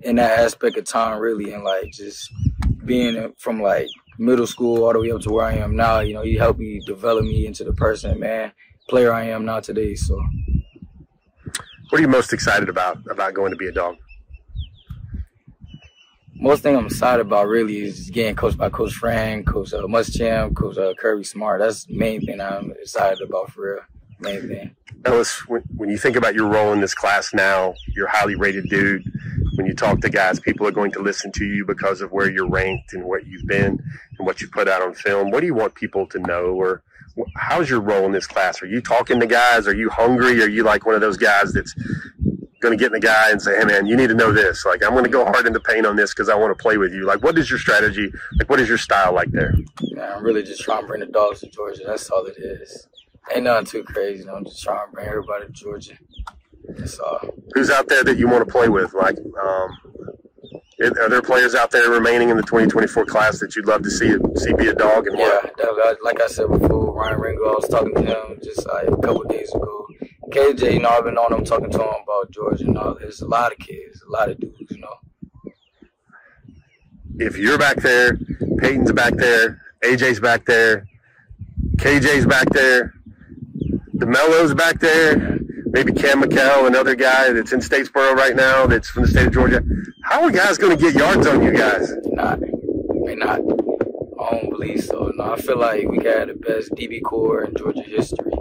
in 0.03 0.16
that 0.16 0.38
aspect 0.38 0.77
of 0.77 0.85
time, 0.85 1.18
really, 1.18 1.53
and 1.53 1.64
like 1.64 1.92
just 1.92 2.33
being 2.85 3.33
from 3.38 3.62
like 3.62 3.88
middle 4.18 4.47
school 4.47 4.85
all 4.85 4.92
the 4.92 5.01
way 5.01 5.11
up 5.11 5.21
to 5.23 5.31
where 5.31 5.47
I 5.47 5.55
am 5.55 5.77
now. 5.77 6.01
You 6.01 6.14
know, 6.14 6.23
he 6.23 6.35
helped 6.35 6.61
me 6.61 6.81
develop 6.87 7.25
me 7.25 7.47
into 7.47 7.64
the 7.64 7.73
person, 7.73 8.18
man, 8.18 8.53
player 8.88 9.12
I 9.12 9.25
am 9.25 9.45
now 9.45 9.61
today. 9.61 9.95
So, 9.95 10.21
what 11.90 11.99
are 11.99 12.03
you 12.03 12.09
most 12.09 12.33
excited 12.33 12.68
about 12.68 12.99
about 13.11 13.35
going 13.35 13.53
to 13.53 13.57
be 13.57 13.68
a 13.68 13.73
dog? 13.73 13.97
Most 16.43 16.65
thing 16.65 16.77
I'm 16.77 16.87
excited 16.87 17.25
about 17.25 17.47
really 17.47 17.83
is 17.83 18.11
getting 18.11 18.35
coached 18.35 18.59
by 18.59 18.69
Coach 18.69 18.95
Frank, 18.95 19.47
Coach 19.47 19.73
uh, 19.73 19.83
Muschamp, 19.83 20.57
Coach 20.57 20.77
uh, 20.77 20.93
Kirby 20.95 21.23
Smart. 21.23 21.61
That's 21.61 21.85
the 21.85 21.95
main 21.95 22.21
thing 22.21 22.41
I'm 22.41 22.73
excited 22.73 23.21
about 23.21 23.53
for 23.53 23.75
real. 23.75 23.85
Main 24.19 24.49
thing. 24.49 24.77
Ellis, 25.05 25.47
when, 25.47 25.63
when 25.77 25.89
you 25.89 25.97
think 25.97 26.17
about 26.17 26.35
your 26.35 26.49
role 26.49 26.73
in 26.73 26.81
this 26.81 26.95
class 26.95 27.33
now, 27.33 27.75
you're 27.95 28.09
a 28.09 28.11
highly 28.11 28.35
rated 28.35 28.69
dude. 28.69 29.05
When 29.55 29.67
you 29.67 29.75
talk 29.75 30.01
to 30.01 30.11
guys, 30.11 30.41
people 30.41 30.67
are 30.67 30.73
going 30.73 30.91
to 30.93 31.01
listen 31.01 31.31
to 31.31 31.45
you 31.45 31.65
because 31.65 32.01
of 32.01 32.11
where 32.11 32.29
you're 32.29 32.51
ranked 32.51 32.93
and 32.93 33.05
what 33.05 33.25
you've 33.25 33.47
been 33.47 33.81
and 34.19 34.27
what 34.27 34.41
you 34.41 34.49
put 34.49 34.67
out 34.67 34.83
on 34.83 34.95
film. 34.95 35.31
What 35.31 35.43
do 35.43 35.47
you 35.47 35.55
want 35.55 35.77
people 35.77 36.09
to 36.09 36.19
know, 36.19 36.47
or 36.47 36.83
how's 37.37 37.71
your 37.71 37.81
role 37.81 38.05
in 38.05 38.11
this 38.11 38.27
class? 38.27 38.61
Are 38.63 38.67
you 38.67 38.81
talking 38.81 39.21
to 39.21 39.29
guys? 39.29 39.69
Are 39.69 39.77
you 39.77 39.91
hungry? 39.91 40.43
Are 40.43 40.49
you 40.49 40.65
like 40.65 40.87
one 40.87 40.97
of 40.97 41.01
those 41.01 41.17
guys 41.17 41.53
that's 41.53 41.73
going 42.62 42.77
to 42.77 42.83
get 42.83 42.87
in 42.87 42.92
the 42.92 43.01
guy 43.01 43.31
and 43.31 43.42
say, 43.42 43.59
"Hey, 43.59 43.64
man, 43.64 43.87
you 43.87 43.96
need 43.96 44.09
to 44.09 44.14
know 44.14 44.33
this. 44.33 44.64
Like, 44.64 44.83
I'm 44.83 44.92
going 44.92 45.05
to 45.05 45.11
go 45.11 45.25
hard 45.25 45.46
in 45.46 45.53
the 45.53 45.61
paint 45.61 45.85
on 45.85 45.96
this 45.96 46.14
because 46.14 46.29
I 46.29 46.35
want 46.35 46.57
to 46.57 46.62
play 46.62 46.79
with 46.79 46.92
you." 46.92 47.05
Like, 47.05 47.22
what 47.22 47.37
is 47.38 47.51
your 47.51 47.59
strategy? 47.59 48.11
Like, 48.38 48.48
what 48.48 48.61
is 48.61 48.68
your 48.68 48.79
style 48.79 49.14
like 49.14 49.31
there? 49.33 49.55
Yeah, 49.83 50.14
I'm 50.16 50.25
really 50.25 50.42
just 50.42 50.62
trying 50.62 50.83
to 50.83 50.87
bring 50.87 51.01
the 51.01 51.07
dogs 51.07 51.40
to 51.40 51.48
Georgia. 51.48 51.83
That's 51.87 52.09
all 52.11 52.25
it 52.27 52.37
is. 52.38 52.88
Ain't 53.35 53.44
nothing 53.44 53.66
too 53.66 53.85
crazy. 53.85 54.29
I'm 54.29 54.44
just 54.44 54.62
trying 54.62 54.87
to 54.88 54.92
bring 54.92 55.07
everybody 55.07 55.46
to 55.46 55.53
Georgia. 55.53 55.98
That's 56.68 56.98
all. 56.98 57.20
Who's 57.55 57.70
out 57.70 57.88
there 57.88 58.05
that 58.05 58.16
you 58.16 58.29
want 58.29 58.46
to 58.46 58.51
play 58.51 58.68
with? 58.68 58.94
Like, 58.94 59.16
um, 59.42 59.77
are 60.81 61.09
there 61.09 61.22
players 61.22 61.55
out 61.55 61.70
there 61.70 61.88
remaining 61.90 62.31
in 62.31 62.37
the 62.37 62.42
2024 62.42 63.05
class 63.07 63.38
that 63.40 63.55
you'd 63.55 63.66
love 63.66 63.83
to 63.83 63.90
see 63.90 64.16
see 64.37 64.53
be 64.55 64.68
a 64.68 64.75
dog 64.75 65.07
and 65.07 65.18
yeah, 65.18 65.40
like 66.03 66.20
I 66.20 66.27
said 66.27 66.48
before, 66.48 66.92
Ryan 66.94 67.20
Wingo. 67.20 67.44
I 67.44 67.55
was 67.55 67.68
talking 67.68 67.94
to 67.94 68.03
him 68.03 68.40
just 68.42 68.66
like 68.66 68.88
a 68.88 68.96
couple 68.96 69.22
days 69.25 69.53
ago. 69.55 69.87
KJ, 70.33 70.73
you 70.73 70.81
know, 70.81 70.88
I've 70.88 71.05
been 71.05 71.18
on 71.18 71.33
him 71.33 71.45
talking 71.45 71.71
to 71.71 71.79
him 71.79 71.95
about 72.03 72.31
Georgia 72.31 72.64
and 72.64 72.79
all. 72.79 72.95
There's 72.95 73.21
a 73.21 73.29
lot 73.29 73.53
of 73.53 73.59
kids, 73.59 74.03
a 74.03 74.11
lot 74.11 74.31
of 74.31 74.40
dudes, 74.40 74.71
you 74.71 74.79
know. 74.79 74.99
If 77.18 77.37
you're 77.37 77.59
back 77.59 77.77
there, 77.77 78.16
Peyton's 78.59 78.92
back 78.92 79.14
there, 79.14 79.61
AJ's 79.85 80.21
back 80.21 80.47
there, 80.47 80.87
KJ's 81.77 82.25
back 82.25 82.49
there, 82.49 82.95
Demello's 83.97 84.55
back 84.55 84.81
there, 84.81 85.38
maybe 85.66 85.92
Cam 85.92 86.23
McCall, 86.23 86.66
another 86.66 86.95
guy 86.95 87.31
that's 87.33 87.53
in 87.53 87.61
Statesboro 87.61 88.14
right 88.14 88.35
now 88.35 88.66
that's 88.66 88.88
from 88.88 89.03
the 89.03 89.09
state 89.09 89.27
of 89.27 89.35
Georgia. 89.35 89.62
How 90.05 90.23
are 90.23 90.31
guys 90.31 90.57
going 90.57 90.77
to 90.77 90.83
get 90.83 90.95
yards 90.95 91.27
on 91.27 91.42
you 91.42 91.53
guys? 91.53 91.92
Not. 92.07 92.40
May 92.40 93.16
not. 93.16 93.40
I 94.21 94.31
don't 94.31 94.51
believe 94.51 94.83
so. 94.83 95.12
No, 95.14 95.35
I 95.35 95.37
feel 95.40 95.59
like 95.59 95.87
we 95.88 95.99
got 95.99 96.29
the 96.29 96.35
best 96.35 96.71
DB 96.73 97.03
corps 97.03 97.45
in 97.45 97.55
Georgia 97.55 97.83
history. 97.83 98.33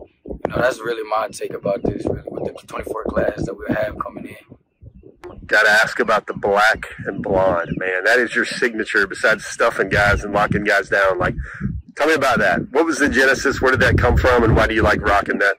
Know, 0.51 0.61
that's 0.61 0.79
really 0.79 1.03
my 1.09 1.27
take 1.29 1.53
about 1.53 1.81
this, 1.83 2.05
really, 2.05 2.23
with 2.25 2.43
the 2.43 2.67
24 2.67 3.05
class 3.05 3.45
that 3.45 3.53
we 3.53 3.73
have 3.73 3.97
coming 3.99 4.25
in. 4.25 5.37
Got 5.45 5.63
to 5.63 5.69
ask 5.69 5.99
about 5.99 6.27
the 6.27 6.33
black 6.33 6.87
and 7.05 7.23
blonde, 7.23 7.71
man. 7.77 8.03
That 8.03 8.19
is 8.19 8.35
your 8.35 8.45
signature 8.45 9.07
besides 9.07 9.45
stuffing 9.45 9.89
guys 9.89 10.23
and 10.23 10.33
locking 10.33 10.63
guys 10.63 10.89
down. 10.89 11.19
Like, 11.19 11.35
tell 11.95 12.07
me 12.07 12.13
about 12.13 12.39
that. 12.39 12.69
What 12.71 12.85
was 12.85 12.99
the 12.99 13.09
genesis? 13.09 13.61
Where 13.61 13.71
did 13.71 13.79
that 13.81 13.97
come 13.97 14.17
from? 14.17 14.43
And 14.43 14.55
why 14.55 14.67
do 14.67 14.73
you 14.73 14.81
like 14.81 15.01
rocking 15.01 15.39
that, 15.39 15.55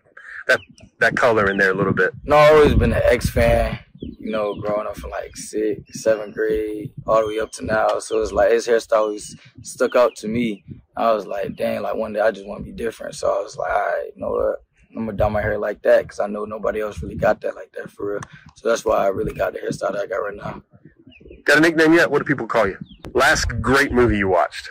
that, 0.49 0.61
that 1.01 1.17
color 1.17 1.51
in 1.51 1.57
there 1.57 1.71
a 1.71 1.75
little 1.75 1.93
bit? 1.93 2.13
No, 2.25 2.37
I've 2.37 2.55
always 2.55 2.75
been 2.75 2.93
an 2.93 3.03
X 3.05 3.31
fan 3.31 3.79
you 4.03 4.31
know, 4.31 4.55
growing 4.55 4.87
up 4.87 4.97
from 4.97 5.11
like 5.11 5.37
sixth, 5.37 5.95
seventh 5.95 6.35
grade 6.35 6.93
all 7.07 7.21
the 7.21 7.29
way 7.29 7.39
up 7.39 7.53
to 7.53 7.65
now. 7.65 7.99
So 7.99 8.21
it's 8.21 8.33
like 8.33 8.51
his 8.51 8.67
hairstyle 8.67 8.99
always 8.99 9.37
stuck 9.63 9.97
out 9.97 10.17
to 10.17 10.29
me. 10.29 10.65
I 10.97 11.13
was 11.13 11.27
like, 11.27 11.57
dang, 11.57 11.83
like 11.83 11.95
one 11.95 12.13
day 12.13 12.21
I 12.21 12.31
just 12.31 12.47
want 12.47 12.61
to 12.61 12.71
be 12.71 12.77
different. 12.77 13.15
So 13.15 13.29
I 13.29 13.43
was 13.43 13.57
like, 13.57 13.73
all 13.73 13.81
right, 13.81 14.11
you 14.15 14.21
know 14.21 14.31
what? 14.31 14.65
I'm 14.97 15.07
gonna 15.07 15.17
dye 15.17 15.29
my 15.29 15.41
hair 15.41 15.59
like 15.59 15.83
that 15.83 16.03
because 16.03 16.21
I 16.21 16.27
know 16.27 16.45
nobody 16.45 16.81
else 16.81 17.03
really 17.03 17.15
got 17.15 17.41
that 17.41 17.55
like 17.55 17.73
that 17.73 17.91
for 17.91 18.13
real. 18.13 18.21
So 18.57 18.69
that's 18.69 18.85
why 18.85 19.05
I 19.05 19.09
really 19.09 19.33
got 19.33 19.53
the 19.53 19.59
hairstyle 19.59 19.93
that 19.93 20.03
I 20.03 20.07
got 20.07 20.17
right 20.17 20.37
now. 20.37 20.63
Got 21.45 21.59
a 21.59 21.61
nickname 21.61 21.95
yet? 21.95 22.11
What 22.11 22.19
do 22.19 22.25
people 22.25 22.47
call 22.47 22.69
you? 22.69 22.79
Last 23.15 23.47
great 23.61 23.93
movie 23.93 24.19
you 24.19 24.29
watched? 24.29 24.71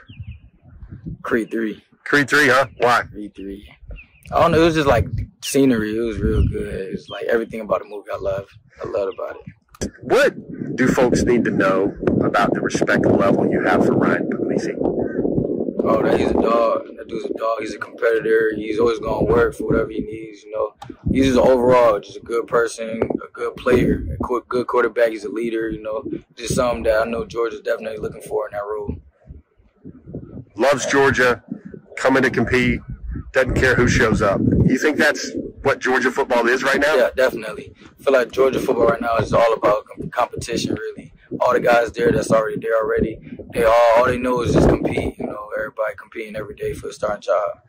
Creed 1.22 1.52
three. 1.52 1.84
Creed 2.04 2.30
three, 2.30 2.48
huh? 2.48 2.68
Why? 2.78 3.04
Creed 3.04 3.36
three. 3.36 3.70
I 4.32 4.40
don't 4.40 4.52
know. 4.52 4.62
It 4.62 4.66
was 4.66 4.76
just 4.76 4.88
like 4.88 5.08
scenery. 5.44 5.98
It 5.98 6.02
was 6.02 6.20
real 6.20 6.48
good. 6.48 6.74
It 6.74 6.92
was 6.92 7.10
like 7.10 7.26
everything 7.26 7.62
about 7.62 7.82
the 7.82 7.90
movie 7.90 8.10
I 8.14 8.18
love. 8.18 8.48
I 8.82 8.88
love 8.88 9.10
about 9.14 9.38
it. 9.38 9.92
What 10.02 10.76
do 10.76 10.88
folks 10.88 11.24
need 11.24 11.44
to 11.46 11.52
know 11.52 11.94
about 12.24 12.54
the 12.54 12.62
respect 12.62 13.06
level 13.06 13.50
you 13.50 13.62
have 13.64 13.86
for 13.86 13.94
Ryan 13.94 14.30
Puglisi? 14.30 14.76
Oh, 15.84 16.02
that 16.04 16.20
he's 16.20 16.30
a 16.30 16.34
dog. 16.34 16.88
That 16.98 17.08
dude's 17.08 17.26
a 17.26 17.34
dog. 17.34 17.58
He's 17.60 17.74
a 17.74 17.80
competitor. 17.80 18.52
He's 18.56 18.80
always 18.80 19.00
gonna 19.00 19.24
work 19.24 19.56
for 19.56 19.66
whatever 19.66 19.90
he 19.90 20.02
needs. 20.02 20.44
You 20.44 20.52
know, 20.52 20.74
he's 21.12 21.26
just 21.26 21.40
overall 21.40 22.00
just 22.00 22.18
a 22.18 22.22
good 22.22 22.48
person, 22.48 23.02
a 23.04 23.32
good 23.34 23.56
player, 23.56 24.06
a 24.12 24.18
good 24.48 24.68
quarterback. 24.68 25.10
He's 25.10 25.26
a 25.26 25.30
leader. 25.30 25.70
You 25.70 25.82
know, 25.82 26.04
just 26.36 26.56
something 26.56 26.84
that 26.84 27.02
I 27.02 27.10
know 27.10 27.26
Georgia's 27.26 27.62
definitely 27.62 27.98
looking 27.98 28.22
for 28.22 28.48
in 28.48 28.54
that 28.54 28.64
role. 28.66 28.96
Loves 30.56 30.86
Georgia, 30.86 31.44
coming 31.98 32.24
to 32.24 32.30
compete, 32.30 32.82
doesn't 33.32 33.56
care 33.56 33.76
who 33.76 33.88
shows 33.88 34.22
up. 34.22 34.40
You 34.66 34.78
think 34.78 34.98
that's 34.98 35.32
what 35.64 35.80
Georgia 35.80 36.12
football 36.12 36.48
is 36.48 36.64
right 36.64 36.80
now? 36.80 36.96
Yeah, 36.96 37.10
definitely. 37.16 37.74
I 38.00 38.04
feel 38.04 38.14
like 38.14 38.32
Georgia 38.32 38.60
football 38.60 38.88
right 38.88 39.02
now 39.02 39.18
is 39.18 39.34
all 39.34 39.54
about 39.54 39.86
competition, 40.12 40.76
really. 40.76 41.14
All 41.40 41.54
the 41.54 41.60
guys 41.60 41.92
there 41.94 42.12
that's 42.12 42.32
already 42.32 42.58
there 42.60 42.78
already, 42.78 43.20
they 43.54 43.64
all 43.64 43.94
all 43.98 44.06
they 44.06 44.18
know 44.18 44.42
is 44.42 44.54
just 44.54 44.68
compete. 44.68 45.18
You 45.20 45.28
know, 45.28 45.50
everybody 45.58 45.96
competing 45.96 46.36
every 46.36 46.56
day 46.56 46.74
for 46.74 46.90
a 46.90 46.94
starting 46.94 47.22
job. 47.22 47.62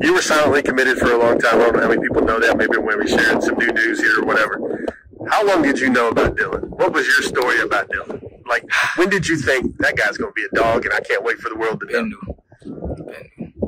You 0.00 0.14
were 0.14 0.22
silently 0.22 0.62
committed 0.62 0.98
for 0.98 1.12
a 1.12 1.18
long 1.18 1.38
time. 1.38 1.60
I 1.60 1.64
don't 1.64 1.74
know 1.74 1.82
how 1.82 1.88
many 1.88 2.02
people 2.02 2.22
know 2.22 2.40
that. 2.40 2.56
Maybe 2.56 2.76
when 2.76 2.98
we 2.98 3.08
shared 3.08 3.42
some 3.42 3.56
new 3.56 3.72
news 3.72 4.00
here 4.00 4.20
or 4.20 4.24
whatever. 4.24 4.86
How 5.28 5.46
long 5.46 5.62
did 5.62 5.78
you 5.78 5.88
know 5.88 6.08
about 6.08 6.36
Dylan? 6.36 6.68
What 6.68 6.92
was 6.92 7.06
your 7.06 7.22
story 7.22 7.60
about 7.60 7.88
Dylan? 7.88 8.22
Like, 8.46 8.64
when 8.96 9.08
did 9.08 9.26
you 9.26 9.38
think 9.38 9.78
that 9.78 9.96
guy's 9.96 10.18
going 10.18 10.30
to 10.30 10.34
be 10.34 10.44
a 10.44 10.54
dog, 10.54 10.84
and 10.84 10.92
I 10.92 11.00
can't 11.00 11.24
wait 11.24 11.38
for 11.38 11.48
the 11.48 11.56
world 11.56 11.80
to 11.80 12.02
know? 12.02 12.36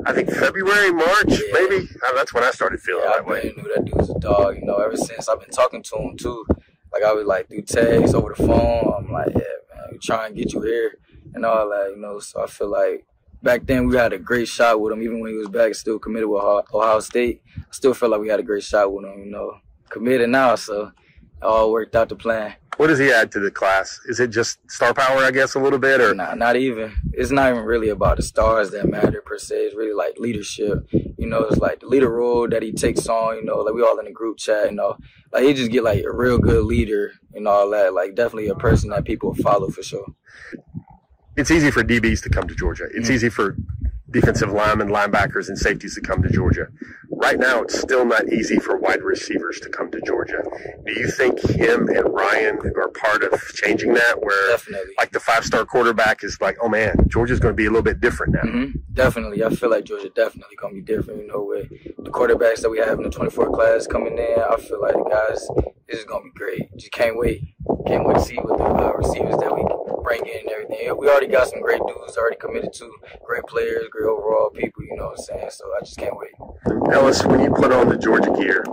I 0.05 0.12
think 0.12 0.31
February, 0.31 0.92
March, 0.92 1.31
yeah. 1.31 1.38
maybe. 1.53 1.88
Oh, 2.03 2.12
that's 2.14 2.35
when 2.35 2.45
I 2.45 2.51
started 2.51 2.81
feeling 2.81 3.05
yeah, 3.05 3.12
that 3.16 3.27
I 3.27 3.29
way. 3.29 3.40
I 3.40 3.61
knew 3.61 3.75
that 3.75 3.85
dude 3.85 3.97
was 3.97 4.11
a 4.11 4.19
dog. 4.19 4.57
You 4.57 4.66
know, 4.66 4.77
ever 4.77 4.97
since 4.97 5.29
I've 5.29 5.40
been 5.40 5.51
talking 5.51 5.83
to 5.83 5.97
him 5.97 6.16
too. 6.16 6.47
Like 6.92 7.03
I 7.03 7.12
was 7.12 7.27
like 7.27 7.49
through 7.49 7.62
text 7.62 8.14
over 8.14 8.35
the 8.37 8.47
phone. 8.47 8.95
I'm 8.97 9.11
like, 9.11 9.29
yeah, 9.31 9.40
man, 9.75 9.88
we 9.90 9.99
try 9.99 10.27
and 10.27 10.37
get 10.37 10.53
you 10.53 10.62
here 10.62 10.99
and 11.37 11.46
all 11.46 11.68
that. 11.70 11.92
You 11.94 12.01
know, 12.01 12.18
so 12.18 12.42
I 12.42 12.46
feel 12.46 12.68
like 12.68 13.07
back 13.42 13.64
then 13.66 13.87
we 13.87 13.96
had 13.96 14.12
a 14.12 14.18
great 14.18 14.49
shot 14.49 14.81
with 14.81 14.92
him. 14.92 15.03
Even 15.03 15.20
when 15.20 15.31
he 15.31 15.37
was 15.37 15.49
back, 15.49 15.75
still 15.75 15.99
committed 16.01 16.29
with 16.29 16.42
Ohio 16.42 17.01
State. 17.01 17.42
I 17.57 17.62
still 17.70 17.94
felt 17.94 18.11
like 18.12 18.20
we 18.20 18.29
had 18.29 18.40
a 18.40 18.42
great 18.42 18.64
shot 18.64 18.92
with 18.92 19.05
him. 19.05 19.20
You 19.20 19.31
know, 19.31 19.59
committed 19.88 20.31
now, 20.31 20.57
so 20.57 20.87
it 20.87 21.42
all 21.42 21.70
worked 21.70 21.94
out 21.94 22.09
the 22.09 22.16
plan. 22.16 22.55
What 22.79 22.88
does 22.88 22.99
he 22.99 23.11
add 23.11 23.33
to 23.33 23.40
the 23.40 23.51
class? 23.51 23.99
Is 24.07 24.20
it 24.20 24.29
just 24.29 24.59
star 24.70 24.92
power, 24.92 25.22
I 25.22 25.31
guess, 25.31 25.55
a 25.55 25.59
little 25.59 25.79
bit, 25.79 25.99
or 25.99 26.14
nah, 26.14 26.35
not 26.35 26.57
even. 26.57 26.92
It's 27.14 27.31
not 27.31 27.51
even 27.51 27.64
really 27.64 27.88
about 27.88 28.18
the 28.18 28.22
stars 28.22 28.70
that 28.72 28.87
matter 28.87 29.22
per 29.25 29.38
se. 29.38 29.57
It's 29.57 29.75
really 29.75 29.94
like 29.94 30.18
leadership. 30.18 30.87
You 30.92 31.27
know, 31.27 31.44
it's 31.44 31.57
like 31.57 31.81
the 31.81 31.87
leader 31.87 32.11
role 32.11 32.46
that 32.49 32.62
he 32.62 32.72
takes 32.72 33.09
on. 33.09 33.37
You 33.37 33.44
know, 33.44 33.61
like 33.61 33.72
we 33.72 33.83
all 33.83 33.99
in 33.99 34.05
the 34.05 34.12
group 34.12 34.37
chat. 34.37 34.66
You 34.66 34.77
know, 34.77 34.99
like 35.33 35.44
he 35.44 35.55
just 35.55 35.70
get 35.70 35.85
like 35.85 36.05
a 36.05 36.12
real 36.12 36.38
good 36.38 36.64
leader 36.64 37.12
and 37.33 37.49
all 37.49 37.70
that. 37.70 37.94
Like 37.94 38.14
definitely 38.14 38.49
a 38.49 38.55
person 38.55 38.90
that 38.90 39.07
people 39.07 39.35
follow 39.37 39.70
for 39.70 39.83
sure. 39.83 40.09
It's 41.37 41.51
easy 41.51 41.70
for 41.70 41.83
DBs 41.83 42.22
to 42.22 42.31
come 42.31 42.49
to 42.49 42.55
Georgia. 42.55 42.85
It's 42.85 43.07
mm-hmm. 43.07 43.12
easy 43.12 43.29
for 43.29 43.57
defensive 44.11 44.51
linemen, 44.51 44.88
linebackers, 44.88 45.49
and 45.49 45.59
safeties 45.59 45.94
to 45.94 46.01
come 46.01 46.22
to 46.22 46.31
Georgia. 46.31 46.68
Right 47.11 47.38
now, 47.38 47.62
it's 47.62 47.79
still 47.79 48.05
not 48.05 48.33
easy 48.33 48.59
for 48.59 48.77
wide 48.77 49.03
receivers 49.03 49.61
to 49.61 49.69
come 49.69 49.90
to 49.90 50.01
Georgia. 50.03 50.42
Do 50.85 50.92
you 50.92 51.09
think 51.09 51.40
him 51.40 51.88
and 51.88 52.12
Ryan 52.12 52.59
are 52.77 52.88
part 52.88 53.23
of 53.23 53.40
changing 53.55 53.95
that? 53.95 54.21
Where, 54.21 54.51
definitely. 54.51 54.92
like 54.99 55.12
the 55.12 55.21
five-star 55.21 55.64
quarterback 55.66 56.25
is 56.25 56.40
like, 56.40 56.57
oh 56.62 56.69
man, 56.69 56.97
Georgia's 57.09 57.40
going 57.40 57.53
to 57.53 57.57
be 57.57 57.66
a 57.66 57.71
little 57.71 57.83
bit 57.83 58.01
different 58.01 58.35
now. 58.35 58.42
Mm-hmm. 58.42 58.79
Definitely, 58.92 59.45
I 59.45 59.51
feel 59.51 59.71
like 59.71 59.85
Georgia 59.85 60.11
definitely 60.11 60.57
going 60.57 60.75
to 60.75 60.81
be 60.81 60.87
different. 60.87 61.23
You 61.23 61.29
know, 61.29 61.45
with 61.45 61.69
the 61.71 62.11
quarterbacks 62.11 62.61
that 62.62 62.71
we 62.71 62.79
have 62.79 62.99
in 62.99 63.05
the 63.05 63.11
24 63.11 63.51
class 63.51 63.87
coming 63.87 64.19
in, 64.19 64.37
I 64.38 64.57
feel 64.57 64.81
like 64.81 64.95
the 64.95 65.09
guys, 65.09 65.49
this 65.88 66.01
is 66.01 66.05
going 66.05 66.25
to 66.25 66.31
be 66.31 66.38
great. 66.38 66.77
Just 66.77 66.92
can't 66.92 67.16
wait. 67.16 67.42
Can't 67.87 68.07
wait 68.07 68.14
to 68.14 68.21
see 68.21 68.37
what 68.37 68.59
the 68.59 68.64
uh, 68.64 68.92
receivers 68.92 69.37
that 69.38 69.55
we 69.55 69.62
bring 70.07 70.25
in 70.27 70.40
and 70.40 70.51
everything. 70.51 70.97
We 70.99 71.09
already 71.09 71.27
got 71.27 71.49
some 71.49 71.61
great 71.61 71.81
dudes 71.87 72.16
already 72.16 72.37
committed 72.37 72.73
to, 72.75 72.90
great 73.25 73.42
players, 73.45 73.85
great 73.90 74.07
overall 74.07 74.51
people, 74.51 74.85
you 74.85 74.97
know 74.97 75.07
what 75.07 75.19
I'm 75.19 75.25
saying? 75.25 75.51
So 75.51 75.64
I 75.77 75.81
just 75.81 75.99
can't 75.99 76.16
wait. 76.16 76.31
Ellis, 76.96 77.22
when 77.26 77.40
you 77.40 77.50
put 77.50 77.72
on 77.72 77.90
the 77.90 77.98
Georgia 77.98 78.30
gear, 78.30 78.64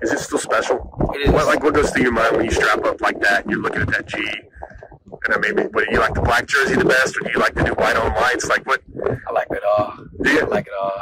is 0.00 0.10
it 0.12 0.18
still 0.18 0.38
special? 0.38 0.78
It 1.14 1.28
is. 1.28 1.30
What, 1.30 1.46
like, 1.46 1.62
what 1.62 1.74
goes 1.74 1.90
through 1.90 2.04
your 2.04 2.12
mind 2.12 2.34
when 2.34 2.46
you 2.46 2.50
strap 2.50 2.82
up 2.86 3.02
like 3.02 3.20
that 3.20 3.42
and 3.42 3.50
you're 3.50 3.60
looking 3.60 3.82
at 3.82 3.88
that 3.88 4.06
G? 4.06 4.16
And 4.16 5.34
I 5.34 5.36
mean, 5.36 5.68
what, 5.72 5.84
do 5.84 5.92
you 5.92 5.98
like 5.98 6.14
the 6.14 6.22
black 6.22 6.46
jersey 6.46 6.74
the 6.74 6.86
best, 6.86 7.18
or 7.18 7.20
do 7.20 7.30
you 7.34 7.38
like 7.38 7.54
the 7.54 7.62
new 7.62 7.74
white 7.74 7.96
on 7.96 8.14
whites? 8.14 8.48
Like, 8.48 8.64
what? 8.66 8.80
I 9.28 9.32
like 9.32 9.48
it 9.50 9.62
all. 9.76 9.98
Do 10.22 10.30
you? 10.30 10.40
I 10.40 10.44
like 10.44 10.68
it 10.68 10.72
all. 10.80 11.00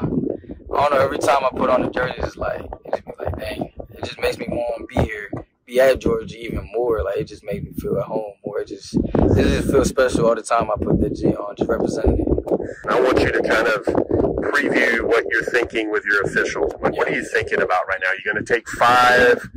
I 0.75 0.81
don't 0.81 0.95
know. 0.95 1.01
Every 1.01 1.19
time 1.19 1.45
I 1.45 1.51
put 1.57 1.71
on 1.71 1.83
the 1.83 1.91
jersey, 1.91 2.17
it's 2.19 2.37
like, 2.37 2.61
it 2.61 2.91
just 2.91 3.05
be 3.05 3.13
like, 3.21 3.39
dang. 3.39 3.73
It 3.91 4.05
just 4.05 4.21
makes 4.21 4.37
me 4.39 4.49
want 4.49 4.91
to 4.91 4.97
be 4.97 5.07
here 5.07 5.31
be 5.69 5.81
at 5.81 6.01
Georgia 6.01 6.37
even 6.37 6.69
more. 6.73 7.05
Like 7.05 7.19
it 7.19 7.25
just 7.25 7.45
made 7.45 7.63
me 7.63 7.73
feel 7.73 7.99
at 7.99 8.07
home 8.07 8.33
more. 8.45 8.61
It 8.61 8.69
just 8.69 8.95
it 8.95 9.45
just 9.45 9.71
feels 9.71 9.89
special 9.89 10.27
all 10.27 10.35
the 10.35 10.43
time 10.43 10.71
I 10.71 10.83
put 10.83 11.01
the 11.01 11.11
G 11.11 11.27
on, 11.27 11.55
just 11.57 11.69
representing 11.69 12.21
it. 12.21 12.29
I 12.89 13.01
want 13.01 13.21
you 13.21 13.31
to 13.31 13.43
kind 13.43 13.69
of 13.69 13.85
preview 14.51 15.03
what 15.03 15.25
you're 15.31 15.45
thinking 15.45 15.91
with 15.91 16.05
your 16.05 16.23
officials. 16.23 16.73
What, 16.79 16.93
what 16.97 17.09
are 17.09 17.15
you 17.15 17.25
thinking 17.25 17.61
about 17.61 17.87
right 17.87 18.01
now? 18.03 18.11
You're 18.13 18.33
going 18.33 18.45
to 18.45 18.55
take 18.55 18.69
five. 18.71 19.49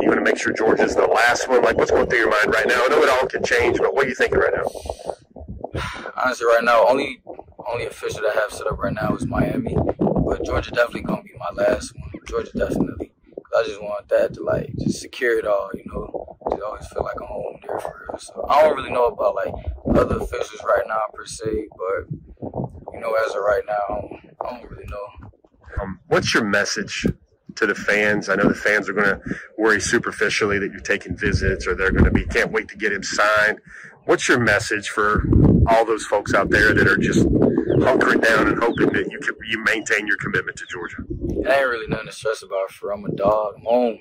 You're 0.00 0.14
going 0.14 0.24
to 0.24 0.24
make 0.24 0.38
sure 0.38 0.52
Georgia's 0.52 0.94
the 0.94 1.06
last 1.06 1.48
one. 1.48 1.62
Like, 1.62 1.76
what's 1.76 1.90
going 1.90 2.06
through 2.08 2.18
your 2.18 2.30
mind 2.30 2.54
right 2.54 2.66
now? 2.66 2.82
I 2.84 2.88
know 2.88 3.02
it 3.02 3.10
all 3.10 3.26
can 3.26 3.44
change, 3.44 3.78
but 3.78 3.94
what 3.94 4.06
are 4.06 4.08
you 4.08 4.14
thinking 4.14 4.38
right 4.38 4.54
now? 4.54 5.80
Honestly, 6.24 6.46
right 6.46 6.64
now, 6.64 6.86
only 6.88 7.22
only 7.70 7.86
official 7.86 8.22
that 8.22 8.36
I 8.36 8.40
have 8.40 8.52
set 8.52 8.66
up 8.66 8.78
right 8.78 8.94
now 8.94 9.14
is 9.14 9.26
Miami, 9.26 9.76
but 9.98 10.44
Georgia 10.44 10.70
definitely 10.70 11.02
gonna 11.02 11.22
be 11.22 11.34
my 11.38 11.62
last 11.62 11.94
one. 11.98 12.10
Georgia 12.26 12.50
definitely. 12.56 13.07
I 13.58 13.64
just 13.64 13.82
want 13.82 14.08
that 14.08 14.34
to 14.34 14.42
like 14.42 14.72
just 14.78 15.00
secure 15.00 15.38
it 15.38 15.46
all, 15.46 15.70
you 15.74 15.82
know. 15.86 16.36
Just 16.50 16.62
always 16.62 16.86
feel 16.86 17.02
like 17.02 17.20
I'm 17.20 17.26
home 17.26 17.58
there 17.66 17.80
for 17.80 18.06
real. 18.08 18.18
So 18.18 18.46
I 18.48 18.62
don't 18.62 18.76
really 18.76 18.90
know 18.90 19.06
about 19.06 19.34
like 19.34 19.52
other 19.96 20.18
officials 20.18 20.62
right 20.64 20.84
now 20.86 21.00
per 21.12 21.26
se, 21.26 21.66
but 21.70 22.18
you 22.40 23.00
know, 23.00 23.14
as 23.26 23.34
of 23.34 23.42
right 23.42 23.62
now, 23.66 24.08
I 24.44 24.50
don't 24.50 24.70
really 24.70 24.86
know. 24.86 25.30
Um, 25.80 26.00
what's 26.06 26.32
your 26.34 26.44
message 26.44 27.06
to 27.56 27.66
the 27.66 27.74
fans? 27.74 28.28
I 28.28 28.36
know 28.36 28.48
the 28.48 28.54
fans 28.54 28.88
are 28.88 28.92
going 28.92 29.08
to 29.08 29.20
worry 29.56 29.80
superficially 29.80 30.58
that 30.60 30.70
you're 30.70 30.80
taking 30.80 31.16
visits 31.16 31.66
or 31.66 31.74
they're 31.74 31.92
going 31.92 32.04
to 32.04 32.10
be 32.10 32.24
can't 32.26 32.52
wait 32.52 32.68
to 32.68 32.76
get 32.76 32.92
him 32.92 33.02
signed. 33.02 33.58
What's 34.04 34.28
your 34.28 34.38
message 34.38 34.88
for 34.88 35.24
all 35.66 35.84
those 35.84 36.04
folks 36.06 36.32
out 36.32 36.50
there 36.50 36.72
that 36.74 36.86
are 36.86 36.96
just 36.96 37.26
hunkering 37.26 38.22
down 38.22 38.48
and 38.48 38.62
hoping 38.62 38.92
that 38.92 39.10
you 39.10 39.18
can, 39.18 39.34
you 39.48 39.62
maintain 39.64 40.06
your 40.06 40.16
commitment 40.16 40.56
to 40.58 40.64
Georgia? 40.70 41.02
It 41.28 41.48
ain't 41.48 41.68
really 41.68 41.86
nothing 41.86 42.06
to 42.06 42.12
stress 42.12 42.42
about. 42.42 42.70
For 42.70 42.92
I'm 42.92 43.04
a 43.04 43.12
dog. 43.12 43.54
I'm 43.56 43.64
home. 43.64 43.98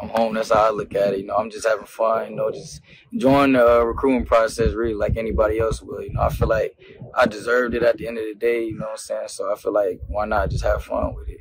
I'm 0.00 0.08
home. 0.08 0.34
That's 0.34 0.50
how 0.50 0.66
I 0.66 0.70
look 0.70 0.94
at 0.94 1.14
it. 1.14 1.20
You 1.20 1.26
know, 1.26 1.36
I'm 1.36 1.50
just 1.50 1.66
having 1.66 1.86
fun. 1.86 2.30
You 2.30 2.36
know, 2.36 2.50
just 2.50 2.80
enjoying 3.12 3.52
the 3.52 3.80
uh, 3.80 3.84
recruiting 3.84 4.24
process, 4.24 4.72
really, 4.72 4.94
like 4.94 5.16
anybody 5.16 5.58
else 5.58 5.82
will. 5.82 6.02
You 6.02 6.12
know, 6.12 6.22
I 6.22 6.30
feel 6.30 6.48
like 6.48 6.76
I 7.14 7.26
deserved 7.26 7.74
it 7.74 7.82
at 7.82 7.98
the 7.98 8.08
end 8.08 8.18
of 8.18 8.24
the 8.24 8.34
day. 8.34 8.64
You 8.64 8.78
know 8.78 8.86
what 8.86 8.92
I'm 8.92 8.96
saying? 8.98 9.28
So 9.28 9.52
I 9.52 9.56
feel 9.56 9.72
like 9.72 10.00
why 10.06 10.24
not 10.26 10.50
just 10.50 10.64
have 10.64 10.82
fun 10.84 11.14
with 11.14 11.28
it. 11.28 11.40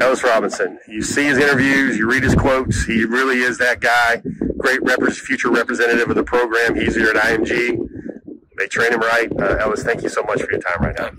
Ellis 0.00 0.22
Robinson. 0.24 0.78
You 0.88 1.02
see 1.02 1.24
his 1.24 1.36
interviews, 1.36 1.98
you 1.98 2.08
read 2.08 2.22
his 2.22 2.34
quotes. 2.34 2.84
He 2.84 3.04
really 3.04 3.40
is 3.40 3.58
that 3.58 3.80
guy. 3.80 4.22
Great 4.56 4.82
rep- 4.82 5.02
future 5.12 5.50
representative 5.50 6.08
of 6.08 6.16
the 6.16 6.24
program. 6.24 6.74
He's 6.74 6.96
here 6.96 7.10
at 7.10 7.16
IMG. 7.16 7.78
They 8.56 8.66
train 8.66 8.92
him 8.92 9.00
right. 9.00 9.30
Uh, 9.38 9.56
Ellis, 9.56 9.82
thank 9.82 10.02
you 10.02 10.08
so 10.08 10.22
much 10.22 10.40
for 10.42 10.50
your 10.50 10.60
time 10.60 10.80
right 10.80 10.96
now. 10.98 11.10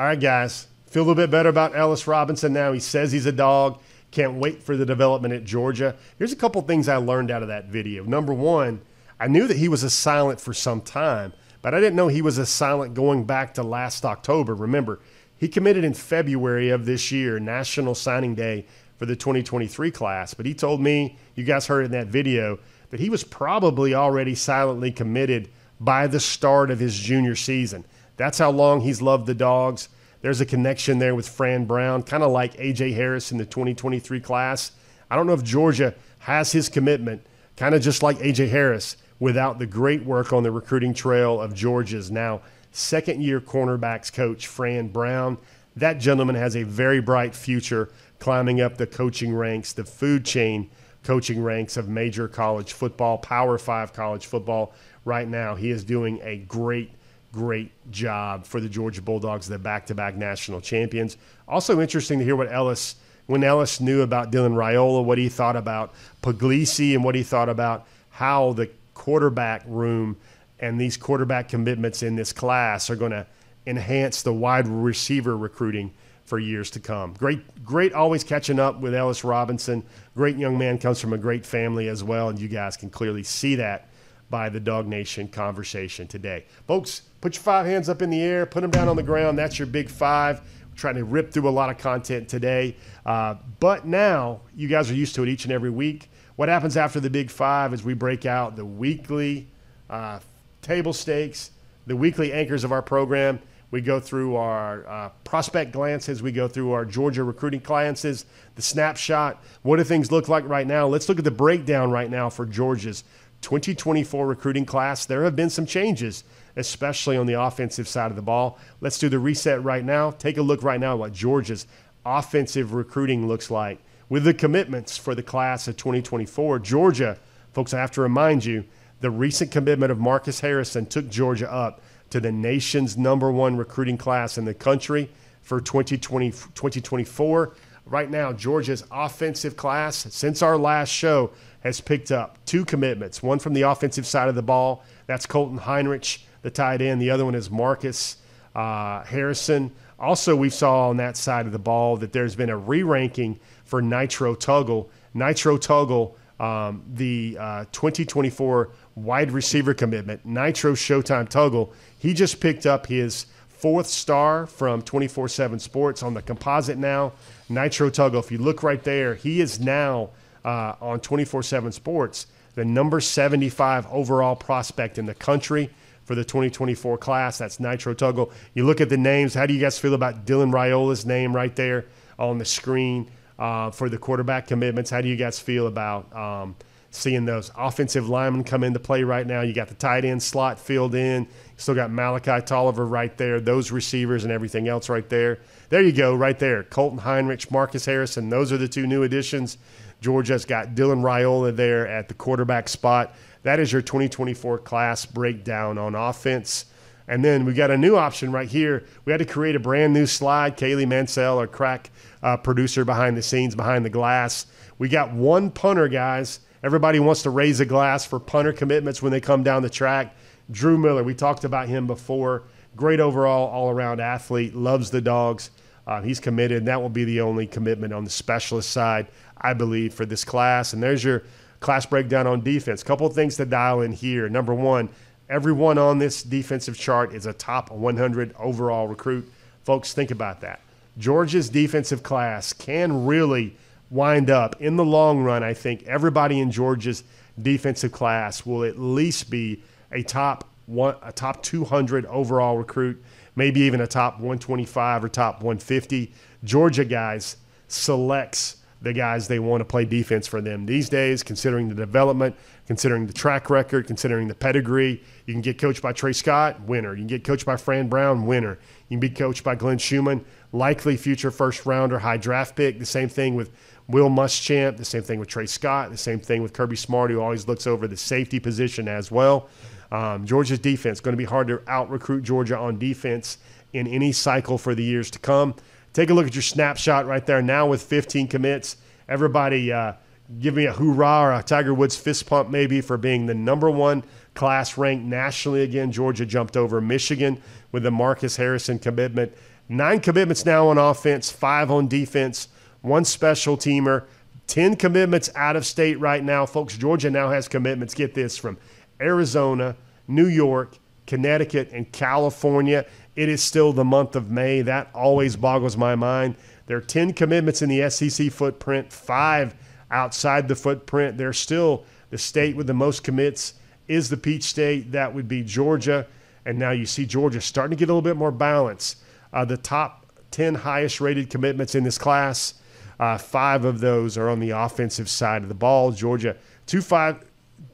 All 0.00 0.06
right, 0.06 0.18
guys. 0.18 0.66
Feel 0.86 1.02
a 1.02 1.04
little 1.04 1.14
bit 1.14 1.30
better 1.30 1.50
about 1.50 1.76
Ellis 1.76 2.06
Robinson 2.06 2.54
now. 2.54 2.72
He 2.72 2.80
says 2.80 3.12
he's 3.12 3.26
a 3.26 3.32
dog. 3.32 3.82
Can't 4.10 4.36
wait 4.36 4.62
for 4.62 4.74
the 4.74 4.86
development 4.86 5.34
at 5.34 5.44
Georgia. 5.44 5.94
Here's 6.16 6.32
a 6.32 6.36
couple 6.36 6.62
things 6.62 6.88
I 6.88 6.96
learned 6.96 7.30
out 7.30 7.42
of 7.42 7.48
that 7.48 7.66
video. 7.66 8.02
Number 8.04 8.32
one, 8.32 8.80
I 9.20 9.28
knew 9.28 9.46
that 9.46 9.58
he 9.58 9.68
was 9.68 9.82
a 9.82 9.90
silent 9.90 10.40
for 10.40 10.54
some 10.54 10.80
time, 10.80 11.34
but 11.60 11.74
I 11.74 11.80
didn't 11.80 11.96
know 11.96 12.08
he 12.08 12.22
was 12.22 12.38
a 12.38 12.46
silent 12.46 12.94
going 12.94 13.24
back 13.24 13.52
to 13.54 13.62
last 13.62 14.06
October. 14.06 14.54
Remember, 14.54 15.00
he 15.36 15.48
committed 15.48 15.84
in 15.84 15.92
February 15.92 16.70
of 16.70 16.86
this 16.86 17.12
year, 17.12 17.38
National 17.38 17.94
Signing 17.94 18.34
Day 18.34 18.64
for 18.96 19.04
the 19.04 19.16
2023 19.16 19.90
class. 19.90 20.32
But 20.32 20.46
he 20.46 20.54
told 20.54 20.80
me, 20.80 21.18
you 21.34 21.44
guys 21.44 21.66
heard 21.66 21.84
in 21.84 21.92
that 21.92 22.06
video, 22.06 22.58
that 22.88 23.00
he 23.00 23.10
was 23.10 23.22
probably 23.22 23.94
already 23.94 24.34
silently 24.34 24.92
committed 24.92 25.50
by 25.78 26.06
the 26.06 26.20
start 26.20 26.70
of 26.70 26.78
his 26.78 26.98
junior 26.98 27.36
season. 27.36 27.84
That's 28.20 28.36
how 28.36 28.50
long 28.50 28.82
he's 28.82 29.00
loved 29.00 29.24
the 29.24 29.32
dogs. 29.32 29.88
There's 30.20 30.42
a 30.42 30.44
connection 30.44 30.98
there 30.98 31.14
with 31.14 31.26
Fran 31.26 31.64
Brown, 31.64 32.02
kind 32.02 32.22
of 32.22 32.30
like 32.30 32.54
A.J. 32.58 32.92
Harris 32.92 33.32
in 33.32 33.38
the 33.38 33.46
2023 33.46 34.20
class. 34.20 34.72
I 35.10 35.16
don't 35.16 35.26
know 35.26 35.32
if 35.32 35.42
Georgia 35.42 35.94
has 36.18 36.52
his 36.52 36.68
commitment, 36.68 37.24
kind 37.56 37.74
of 37.74 37.80
just 37.80 38.02
like 38.02 38.20
A.J. 38.20 38.48
Harris, 38.48 38.98
without 39.20 39.58
the 39.58 39.64
great 39.64 40.04
work 40.04 40.34
on 40.34 40.42
the 40.42 40.50
recruiting 40.50 40.92
trail 40.92 41.40
of 41.40 41.54
Georgia's 41.54 42.10
now 42.10 42.42
second 42.72 43.22
year 43.22 43.40
cornerbacks 43.40 44.12
coach, 44.12 44.46
Fran 44.46 44.88
Brown. 44.88 45.38
That 45.74 45.94
gentleman 45.94 46.36
has 46.36 46.56
a 46.56 46.64
very 46.64 47.00
bright 47.00 47.34
future 47.34 47.88
climbing 48.18 48.60
up 48.60 48.76
the 48.76 48.86
coaching 48.86 49.34
ranks, 49.34 49.72
the 49.72 49.84
food 49.84 50.26
chain 50.26 50.68
coaching 51.04 51.42
ranks 51.42 51.78
of 51.78 51.88
major 51.88 52.28
college 52.28 52.74
football, 52.74 53.16
Power 53.16 53.56
Five 53.56 53.94
college 53.94 54.26
football. 54.26 54.74
Right 55.06 55.26
now, 55.26 55.54
he 55.54 55.70
is 55.70 55.84
doing 55.84 56.20
a 56.22 56.36
great 56.36 56.90
great 57.32 57.70
job 57.90 58.46
for 58.46 58.60
the 58.60 58.68
Georgia 58.68 59.02
Bulldogs, 59.02 59.48
the 59.48 59.58
back-to-back 59.58 60.16
national 60.16 60.60
champions. 60.60 61.16
Also 61.46 61.80
interesting 61.80 62.18
to 62.18 62.24
hear 62.24 62.36
what 62.36 62.50
Ellis, 62.50 62.96
when 63.26 63.44
Ellis 63.44 63.80
knew 63.80 64.02
about 64.02 64.32
Dylan 64.32 64.54
Raiola, 64.54 65.04
what 65.04 65.18
he 65.18 65.28
thought 65.28 65.56
about 65.56 65.94
Puglisi 66.22 66.94
and 66.94 67.04
what 67.04 67.14
he 67.14 67.22
thought 67.22 67.48
about 67.48 67.86
how 68.10 68.52
the 68.52 68.70
quarterback 68.94 69.62
room 69.66 70.16
and 70.58 70.80
these 70.80 70.96
quarterback 70.96 71.48
commitments 71.48 72.02
in 72.02 72.16
this 72.16 72.32
class 72.32 72.90
are 72.90 72.96
going 72.96 73.12
to 73.12 73.26
enhance 73.66 74.22
the 74.22 74.32
wide 74.32 74.66
receiver 74.66 75.36
recruiting 75.36 75.92
for 76.24 76.38
years 76.38 76.70
to 76.70 76.80
come. 76.80 77.12
Great, 77.14 77.64
great 77.64 77.92
always 77.92 78.22
catching 78.22 78.60
up 78.60 78.80
with 78.80 78.94
Ellis 78.94 79.24
Robinson. 79.24 79.82
Great 80.14 80.36
young 80.36 80.58
man, 80.58 80.78
comes 80.78 81.00
from 81.00 81.12
a 81.12 81.18
great 81.18 81.44
family 81.44 81.88
as 81.88 82.04
well, 82.04 82.28
and 82.28 82.38
you 82.38 82.46
guys 82.48 82.76
can 82.76 82.90
clearly 82.90 83.22
see 83.22 83.56
that 83.56 83.88
by 84.28 84.48
the 84.48 84.60
DawgNation 84.60 85.32
conversation 85.32 86.06
today. 86.06 86.44
Folks, 86.66 87.02
put 87.20 87.34
your 87.34 87.42
five 87.42 87.66
hands 87.66 87.88
up 87.88 88.02
in 88.02 88.10
the 88.10 88.22
air, 88.22 88.46
put 88.46 88.60
them 88.60 88.70
down 88.70 88.88
on 88.88 88.96
the 88.96 89.02
ground. 89.02 89.38
That's 89.38 89.58
your 89.58 89.66
big 89.66 89.88
five. 89.88 90.40
We're 90.40 90.76
trying 90.76 90.96
to 90.96 91.04
rip 91.04 91.32
through 91.32 91.48
a 91.48 91.50
lot 91.50 91.70
of 91.70 91.78
content 91.78 92.28
today. 92.28 92.76
Uh, 93.04 93.36
but 93.58 93.86
now 93.86 94.40
you 94.54 94.68
guys 94.68 94.90
are 94.90 94.94
used 94.94 95.14
to 95.16 95.22
it 95.22 95.28
each 95.28 95.44
and 95.44 95.52
every 95.52 95.70
week. 95.70 96.10
What 96.36 96.48
happens 96.48 96.76
after 96.76 97.00
the 97.00 97.10
big 97.10 97.30
five 97.30 97.74
is 97.74 97.82
we 97.82 97.94
break 97.94 98.24
out 98.24 98.56
the 98.56 98.64
weekly 98.64 99.48
uh, 99.90 100.20
table 100.62 100.92
stakes, 100.92 101.50
the 101.86 101.96
weekly 101.96 102.32
anchors 102.32 102.64
of 102.64 102.72
our 102.72 102.82
program. 102.82 103.40
We 103.70 103.80
go 103.80 104.00
through 104.00 104.34
our 104.36 104.88
uh, 104.88 105.08
prospect 105.22 105.70
glances. 105.72 106.22
We 106.22 106.32
go 106.32 106.48
through 106.48 106.72
our 106.72 106.84
Georgia 106.84 107.22
recruiting 107.22 107.60
glances, 107.60 108.24
the 108.56 108.62
snapshot. 108.62 109.44
What 109.62 109.76
do 109.76 109.84
things 109.84 110.10
look 110.10 110.28
like 110.28 110.48
right 110.48 110.66
now? 110.66 110.88
Let's 110.88 111.08
look 111.08 111.18
at 111.18 111.24
the 111.24 111.30
breakdown 111.30 111.90
right 111.90 112.10
now 112.10 112.30
for 112.30 112.46
Georgia's 112.46 113.04
2024 113.42 114.26
recruiting 114.26 114.66
class, 114.66 115.06
there 115.06 115.24
have 115.24 115.34
been 115.34 115.50
some 115.50 115.66
changes, 115.66 116.24
especially 116.56 117.16
on 117.16 117.26
the 117.26 117.40
offensive 117.40 117.88
side 117.88 118.10
of 118.10 118.16
the 118.16 118.22
ball. 118.22 118.58
Let's 118.80 118.98
do 118.98 119.08
the 119.08 119.18
reset 119.18 119.62
right 119.62 119.84
now. 119.84 120.10
Take 120.10 120.36
a 120.36 120.42
look 120.42 120.62
right 120.62 120.80
now 120.80 120.92
at 120.92 120.98
what 120.98 121.12
Georgia's 121.12 121.66
offensive 122.04 122.72
recruiting 122.72 123.28
looks 123.28 123.50
like. 123.50 123.80
With 124.08 124.24
the 124.24 124.34
commitments 124.34 124.96
for 124.96 125.14
the 125.14 125.22
class 125.22 125.68
of 125.68 125.76
2024, 125.76 126.58
Georgia, 126.58 127.18
folks, 127.52 127.72
I 127.72 127.78
have 127.78 127.92
to 127.92 128.00
remind 128.00 128.44
you, 128.44 128.64
the 129.00 129.10
recent 129.10 129.50
commitment 129.50 129.92
of 129.92 129.98
Marcus 129.98 130.40
Harrison 130.40 130.86
took 130.86 131.08
Georgia 131.08 131.50
up 131.50 131.80
to 132.10 132.20
the 132.20 132.32
nation's 132.32 132.98
number 132.98 133.30
one 133.30 133.56
recruiting 133.56 133.96
class 133.96 134.36
in 134.36 134.44
the 134.44 134.54
country 134.54 135.08
for 135.42 135.60
2020, 135.60 136.30
2024. 136.30 137.54
Right 137.86 138.10
now, 138.10 138.32
Georgia's 138.32 138.84
offensive 138.90 139.56
class, 139.56 139.96
since 139.96 140.42
our 140.42 140.58
last 140.58 140.90
show, 140.90 141.30
has 141.60 141.80
picked 141.80 142.10
up 142.10 142.38
two 142.46 142.64
commitments. 142.64 143.22
One 143.22 143.38
from 143.38 143.54
the 143.54 143.62
offensive 143.62 144.06
side 144.06 144.28
of 144.28 144.34
the 144.34 144.42
ball. 144.42 144.84
That's 145.06 145.26
Colton 145.26 145.58
Heinrich, 145.58 146.20
the 146.42 146.50
tight 146.50 146.80
end. 146.80 147.00
The 147.00 147.10
other 147.10 147.24
one 147.24 147.34
is 147.34 147.50
Marcus 147.50 148.16
uh, 148.54 149.04
Harrison. 149.04 149.72
Also, 149.98 150.34
we 150.34 150.48
saw 150.48 150.88
on 150.88 150.96
that 150.96 151.16
side 151.16 151.46
of 151.46 151.52
the 151.52 151.58
ball 151.58 151.96
that 151.98 152.12
there's 152.12 152.34
been 152.34 152.50
a 152.50 152.56
re-ranking 152.56 153.38
for 153.64 153.82
Nitro 153.82 154.34
Tuggle. 154.34 154.88
Nitro 155.12 155.58
Tuggle, 155.58 156.14
um, 156.40 156.82
the 156.94 157.36
uh, 157.38 157.64
2024 157.72 158.70
wide 158.94 159.30
receiver 159.30 159.74
commitment, 159.74 160.24
Nitro 160.24 160.72
Showtime 160.72 161.28
Tuggle. 161.28 161.72
He 161.98 162.14
just 162.14 162.40
picked 162.40 162.64
up 162.64 162.86
his 162.86 163.26
fourth 163.48 163.86
star 163.86 164.46
from 164.46 164.82
24/7 164.82 165.60
Sports 165.60 166.02
on 166.02 166.14
the 166.14 166.22
composite 166.22 166.78
now. 166.78 167.12
Nitro 167.50 167.90
Tuggle. 167.90 168.20
If 168.20 168.32
you 168.32 168.38
look 168.38 168.62
right 168.62 168.82
there, 168.82 169.14
he 169.14 169.42
is 169.42 169.60
now 169.60 170.10
uh, 170.44 170.74
on 170.80 171.00
24 171.00 171.42
7 171.42 171.72
Sports, 171.72 172.26
the 172.54 172.64
number 172.64 173.00
75 173.00 173.86
overall 173.88 174.34
prospect 174.34 174.96
in 174.96 175.04
the 175.04 175.14
country 175.14 175.68
for 176.04 176.14
the 176.14 176.24
2024 176.24 176.98
class. 176.98 177.38
That's 177.38 177.60
Nitro 177.60 177.94
Tuggle. 177.94 178.32
You 178.54 178.64
look 178.66 178.80
at 178.80 178.88
the 178.88 178.96
names. 178.96 179.34
How 179.34 179.46
do 179.46 179.54
you 179.54 179.60
guys 179.60 179.78
feel 179.78 179.94
about 179.94 180.26
Dylan 180.26 180.52
Raiola's 180.52 181.06
name 181.06 181.34
right 181.34 181.54
there 181.54 181.86
on 182.18 182.38
the 182.38 182.44
screen 182.44 183.10
uh, 183.38 183.70
for 183.70 183.88
the 183.88 183.98
quarterback 183.98 184.46
commitments? 184.46 184.90
How 184.90 185.00
do 185.00 185.08
you 185.08 185.16
guys 185.16 185.38
feel 185.38 185.66
about 185.66 186.14
um, 186.14 186.56
seeing 186.90 187.24
those 187.24 187.50
offensive 187.56 188.08
linemen 188.08 188.44
come 188.44 188.64
into 188.64 188.80
play 188.80 189.02
right 189.02 189.26
now? 189.26 189.42
You 189.42 189.52
got 189.52 189.68
the 189.68 189.74
tight 189.74 190.04
end 190.04 190.22
slot 190.22 190.58
filled 190.58 190.94
in. 190.94 191.28
Still 191.56 191.74
got 191.74 191.90
Malachi 191.90 192.40
Tolliver 192.44 192.86
right 192.86 193.16
there, 193.18 193.38
those 193.38 193.70
receivers 193.70 194.24
and 194.24 194.32
everything 194.32 194.66
else 194.66 194.88
right 194.88 195.08
there. 195.08 195.40
There 195.68 195.82
you 195.82 195.92
go, 195.92 196.14
right 196.14 196.38
there. 196.38 196.62
Colton 196.64 196.98
Heinrich, 196.98 197.50
Marcus 197.50 197.84
Harrison. 197.84 198.30
Those 198.30 198.50
are 198.50 198.56
the 198.56 198.66
two 198.66 198.86
new 198.86 199.02
additions 199.02 199.58
Georgia's 200.00 200.44
got 200.44 200.74
Dylan 200.74 201.02
Raiola 201.02 201.54
there 201.54 201.86
at 201.86 202.08
the 202.08 202.14
quarterback 202.14 202.68
spot. 202.68 203.14
That 203.42 203.58
is 203.58 203.72
your 203.72 203.82
2024 203.82 204.58
class 204.58 205.06
breakdown 205.06 205.78
on 205.78 205.94
offense. 205.94 206.66
And 207.08 207.24
then 207.24 207.44
we 207.44 207.54
got 207.54 207.70
a 207.70 207.76
new 207.76 207.96
option 207.96 208.30
right 208.30 208.48
here. 208.48 208.84
We 209.04 209.12
had 209.12 209.18
to 209.18 209.24
create 209.24 209.56
a 209.56 209.60
brand 209.60 209.92
new 209.92 210.06
slide. 210.06 210.56
Kaylee 210.56 210.86
Mansell, 210.86 211.38
our 211.38 211.46
crack 211.46 211.90
uh, 212.22 212.36
producer 212.36 212.84
behind 212.84 213.16
the 213.16 213.22
scenes, 213.22 213.54
behind 213.56 213.84
the 213.84 213.90
glass. 213.90 214.46
We 214.78 214.88
got 214.88 215.12
one 215.12 215.50
punter, 215.50 215.88
guys. 215.88 216.40
Everybody 216.62 217.00
wants 217.00 217.22
to 217.22 217.30
raise 217.30 217.58
a 217.60 217.64
glass 217.64 218.04
for 218.04 218.20
punter 218.20 218.52
commitments 218.52 219.02
when 219.02 219.10
they 219.10 219.20
come 219.20 219.42
down 219.42 219.62
the 219.62 219.70
track. 219.70 220.14
Drew 220.50 220.78
Miller, 220.78 221.02
we 221.02 221.14
talked 221.14 221.44
about 221.44 221.68
him 221.68 221.86
before. 221.86 222.44
Great 222.76 223.00
overall, 223.00 223.48
all 223.48 223.70
around 223.70 224.00
athlete, 224.00 224.54
loves 224.54 224.90
the 224.90 225.00
dogs. 225.00 225.50
Uh, 225.86 226.02
he's 226.02 226.20
committed, 226.20 226.58
and 226.58 226.68
that 226.68 226.80
will 226.80 226.88
be 226.88 227.04
the 227.04 227.20
only 227.20 227.46
commitment 227.46 227.92
on 227.92 228.04
the 228.04 228.10
specialist 228.10 228.70
side, 228.70 229.08
I 229.38 229.54
believe, 229.54 229.94
for 229.94 230.06
this 230.06 230.24
class. 230.24 230.72
And 230.72 230.82
there's 230.82 231.02
your 231.02 231.24
class 231.60 231.86
breakdown 231.86 232.26
on 232.26 232.42
defense. 232.42 232.82
Couple 232.82 233.08
things 233.10 233.36
to 233.36 233.44
dial 233.44 233.82
in 233.82 233.92
here. 233.92 234.28
Number 234.28 234.54
one, 234.54 234.88
everyone 235.28 235.78
on 235.78 235.98
this 235.98 236.22
defensive 236.22 236.76
chart 236.76 237.14
is 237.14 237.26
a 237.26 237.32
top 237.32 237.70
100 237.70 238.34
overall 238.38 238.88
recruit. 238.88 239.30
Folks, 239.64 239.92
think 239.92 240.10
about 240.10 240.40
that. 240.40 240.60
Georgia's 240.98 241.48
defensive 241.48 242.02
class 242.02 242.52
can 242.52 243.06
really 243.06 243.56
wind 243.90 244.30
up 244.30 244.60
in 244.60 244.76
the 244.76 244.84
long 244.84 245.22
run. 245.22 245.42
I 245.42 245.54
think 245.54 245.82
everybody 245.84 246.40
in 246.40 246.50
Georgia's 246.50 247.04
defensive 247.40 247.92
class 247.92 248.44
will 248.44 248.64
at 248.64 248.78
least 248.78 249.30
be 249.30 249.62
a 249.92 250.02
top 250.02 250.48
one, 250.66 250.96
a 251.02 251.12
top 251.12 251.42
200 251.42 252.06
overall 252.06 252.56
recruit, 252.56 253.02
maybe 253.36 253.60
even 253.60 253.80
a 253.80 253.86
top 253.86 254.14
125 254.14 255.04
or 255.04 255.08
top 255.08 255.36
150. 255.36 256.12
Georgia 256.44 256.84
guys 256.84 257.36
selects 257.68 258.56
the 258.82 258.92
guys 258.92 259.28
they 259.28 259.38
want 259.38 259.60
to 259.60 259.64
play 259.64 259.84
defense 259.84 260.26
for 260.26 260.40
them 260.40 260.64
these 260.66 260.88
days, 260.88 261.22
considering 261.22 261.68
the 261.68 261.74
development, 261.74 262.34
considering 262.66 263.06
the 263.06 263.12
track 263.12 263.50
record, 263.50 263.86
considering 263.86 264.26
the 264.26 264.34
pedigree. 264.34 265.02
You 265.26 265.34
can 265.34 265.42
get 265.42 265.58
coached 265.58 265.82
by 265.82 265.92
Tray 265.92 266.12
Scott, 266.12 266.60
winner. 266.62 266.92
You 266.92 267.00
can 267.00 267.06
get 267.06 267.24
coached 267.24 267.44
by 267.44 267.56
Fran 267.56 267.88
Brown, 267.88 268.26
winner. 268.26 268.58
You 268.88 268.96
can 268.96 269.00
be 269.00 269.10
coached 269.10 269.44
by 269.44 269.54
Glenn 269.54 269.78
Schumann, 269.78 270.24
likely 270.52 270.96
future 270.96 271.30
first 271.30 271.66
rounder, 271.66 271.98
high 271.98 272.16
draft 272.16 272.56
pick. 272.56 272.78
The 272.78 272.86
same 272.86 273.08
thing 273.08 273.34
with 273.34 273.50
Will 273.88 274.08
Muschamp, 274.08 274.76
the 274.76 274.84
same 274.84 275.02
thing 275.02 275.18
with 275.18 275.28
Tray 275.28 275.46
Scott, 275.46 275.90
the 275.90 275.96
same 275.96 276.20
thing 276.20 276.42
with 276.42 276.52
Kirby 276.52 276.76
Smart, 276.76 277.10
who 277.10 277.20
always 277.20 277.46
looks 277.46 277.66
over 277.66 277.86
the 277.86 277.96
safety 277.96 278.38
position 278.38 278.88
as 278.88 279.10
well. 279.10 279.48
Um, 279.92 280.24
Georgia's 280.24 280.60
defense 280.60 281.00
going 281.00 281.14
to 281.14 281.18
be 281.18 281.24
hard 281.24 281.48
to 281.48 281.60
out 281.66 281.90
recruit 281.90 282.22
Georgia 282.22 282.56
on 282.56 282.78
defense 282.78 283.38
in 283.72 283.86
any 283.86 284.12
cycle 284.12 284.56
for 284.56 284.74
the 284.74 284.84
years 284.84 285.10
to 285.10 285.18
come. 285.18 285.54
Take 285.92 286.10
a 286.10 286.14
look 286.14 286.26
at 286.26 286.34
your 286.34 286.42
snapshot 286.42 287.06
right 287.06 287.24
there 287.24 287.42
now 287.42 287.66
with 287.66 287.82
15 287.82 288.28
commits. 288.28 288.76
Everybody, 289.08 289.72
uh, 289.72 289.94
give 290.38 290.54
me 290.54 290.66
a 290.66 290.72
hoorah 290.72 291.20
or 291.22 291.32
a 291.32 291.42
Tiger 291.42 291.74
Woods 291.74 291.96
fist 291.96 292.26
pump 292.26 292.48
maybe 292.48 292.80
for 292.80 292.96
being 292.96 293.26
the 293.26 293.34
number 293.34 293.70
one 293.70 294.04
class 294.34 294.78
ranked 294.78 295.04
nationally 295.04 295.62
again. 295.62 295.90
Georgia 295.90 296.24
jumped 296.24 296.56
over 296.56 296.80
Michigan 296.80 297.42
with 297.72 297.82
the 297.82 297.90
Marcus 297.90 298.36
Harrison 298.36 298.78
commitment. 298.78 299.32
Nine 299.68 300.00
commitments 300.00 300.46
now 300.46 300.68
on 300.68 300.78
offense, 300.78 301.30
five 301.30 301.70
on 301.70 301.88
defense, 301.88 302.48
one 302.82 303.04
special 303.04 303.56
teamer, 303.56 304.04
10 304.46 304.76
commitments 304.76 305.30
out 305.36 305.54
of 305.56 305.64
state 305.64 305.98
right 306.00 306.24
now. 306.24 306.46
Folks, 306.46 306.76
Georgia 306.76 307.10
now 307.10 307.30
has 307.30 307.46
commitments, 307.46 307.94
get 307.94 308.14
this, 308.14 308.36
from 308.36 308.58
Arizona, 309.00 309.76
New 310.08 310.26
York, 310.26 310.76
Connecticut, 311.06 311.70
and 311.72 311.90
California. 311.92 312.84
It 313.16 313.28
is 313.28 313.42
still 313.42 313.72
the 313.72 313.84
month 313.84 314.16
of 314.16 314.30
May. 314.30 314.62
That 314.62 314.90
always 314.94 315.36
boggles 315.36 315.76
my 315.76 315.94
mind. 315.94 316.36
There 316.66 316.76
are 316.76 316.82
10 316.82 317.12
commitments 317.14 317.62
in 317.62 317.68
the 317.68 317.90
SEC 317.90 318.30
footprint, 318.30 318.92
five 318.92 319.54
outside 319.90 320.48
the 320.48 320.54
footprint. 320.54 321.18
They're 321.18 321.32
still 321.32 321.84
the 322.10 322.18
state 322.18 322.56
with 322.56 322.66
the 322.66 322.74
most 322.74 323.02
commits 323.02 323.54
is 323.88 324.08
the 324.08 324.16
Peach 324.16 324.44
State. 324.44 324.92
That 324.92 325.14
would 325.14 325.26
be 325.26 325.42
Georgia. 325.42 326.06
And 326.46 326.58
now 326.58 326.70
you 326.70 326.86
see 326.86 327.06
Georgia 327.06 327.40
starting 327.40 327.76
to 327.76 327.80
get 327.80 327.90
a 327.90 327.92
little 327.92 328.02
bit 328.02 328.16
more 328.16 328.30
balance. 328.30 328.96
Uh, 329.32 329.44
the 329.44 329.56
top 329.56 330.06
10 330.30 330.54
highest 330.54 331.00
rated 331.00 331.28
commitments 331.28 331.74
in 331.74 331.82
this 331.82 331.98
class, 331.98 332.54
uh, 333.00 333.18
five 333.18 333.64
of 333.64 333.80
those 333.80 334.16
are 334.16 334.28
on 334.28 334.38
the 334.38 334.50
offensive 334.50 335.08
side 335.08 335.42
of 335.42 335.48
the 335.48 335.54
ball. 335.54 335.90
Georgia, 335.90 336.36
two 336.66 336.80
five. 336.80 337.24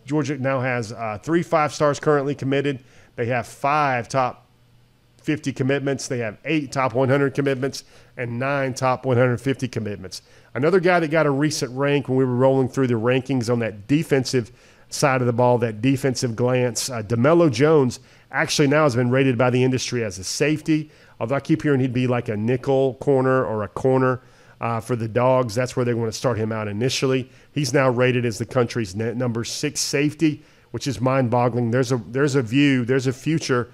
Georgia 0.05 0.39
now 0.39 0.61
has 0.61 0.93
uh, 0.93 1.19
three 1.23 1.43
five 1.43 1.75
stars 1.75 2.01
currently 2.01 2.35
committed. 2.35 2.83
They 3.17 3.27
have 3.27 3.47
five 3.47 4.09
top 4.09 4.46
50 5.27 5.53
commitments. 5.53 6.07
They 6.07 6.19
have 6.19 6.39
eight 6.45 6.71
top 6.71 6.95
100 6.95 7.35
commitments 7.35 7.83
and 8.17 8.39
nine 8.39 8.75
top 8.75 9.05
150 9.05 9.67
commitments. 9.67 10.23
Another 10.55 10.79
guy 10.79 11.01
that 11.01 11.11
got 11.11 11.27
a 11.27 11.31
recent 11.31 11.77
rank 11.77 12.09
when 12.09 12.17
we 12.17 12.25
were 12.25 12.37
rolling 12.37 12.69
through 12.69 12.87
the 12.87 12.95
rankings 12.95 13.53
on 13.53 13.59
that 13.59 13.89
defensive 13.89 14.53
side 14.89 15.21
of 15.21 15.27
the 15.27 15.33
ball, 15.33 15.59
that 15.59 15.83
defensive 15.83 16.37
glance, 16.37 16.89
uh, 16.89 17.03
DeMello 17.03 17.51
Jones 17.51 17.99
actually 18.31 18.69
now 18.69 18.85
has 18.85 18.95
been 18.95 19.11
rated 19.11 19.37
by 19.37 19.51
the 19.51 19.65
industry 19.65 20.05
as 20.05 20.17
a 20.19 20.25
safety. 20.25 20.93
Although 21.19 21.35
I 21.35 21.41
keep 21.41 21.63
hearing 21.63 21.81
he'd 21.81 21.93
be 21.93 22.07
like 22.07 22.29
a 22.29 22.37
nickel 22.37 22.95
corner 22.95 23.45
or 23.45 23.65
a 23.65 23.69
corner 23.69 24.23
uh, 24.61 24.81
for 24.81 24.95
the 24.95 25.09
Dogs. 25.09 25.57
That's 25.57 25.75
where 25.77 25.85
they 25.85 25.95
want 25.95 26.13
to 26.13 26.17
start 26.17 26.39
him 26.39 26.53
out 26.53 26.69
initially. 26.69 27.31
He's 27.53 27.75
now 27.75 27.91
rated 27.91 28.25
as 28.25 28.39
the 28.39 28.47
country's 28.47 28.95
number 28.95 29.45
six 29.45 29.81
safety, 29.81 30.45
which 30.71 30.87
is 30.87 31.01
mind-boggling. 31.01 31.71
There's 31.71 31.93
a 31.93 31.97
there's 31.97 32.37
a 32.37 32.43
view, 32.43 32.85
there's 32.85 33.07
a 33.07 33.13
future, 33.13 33.71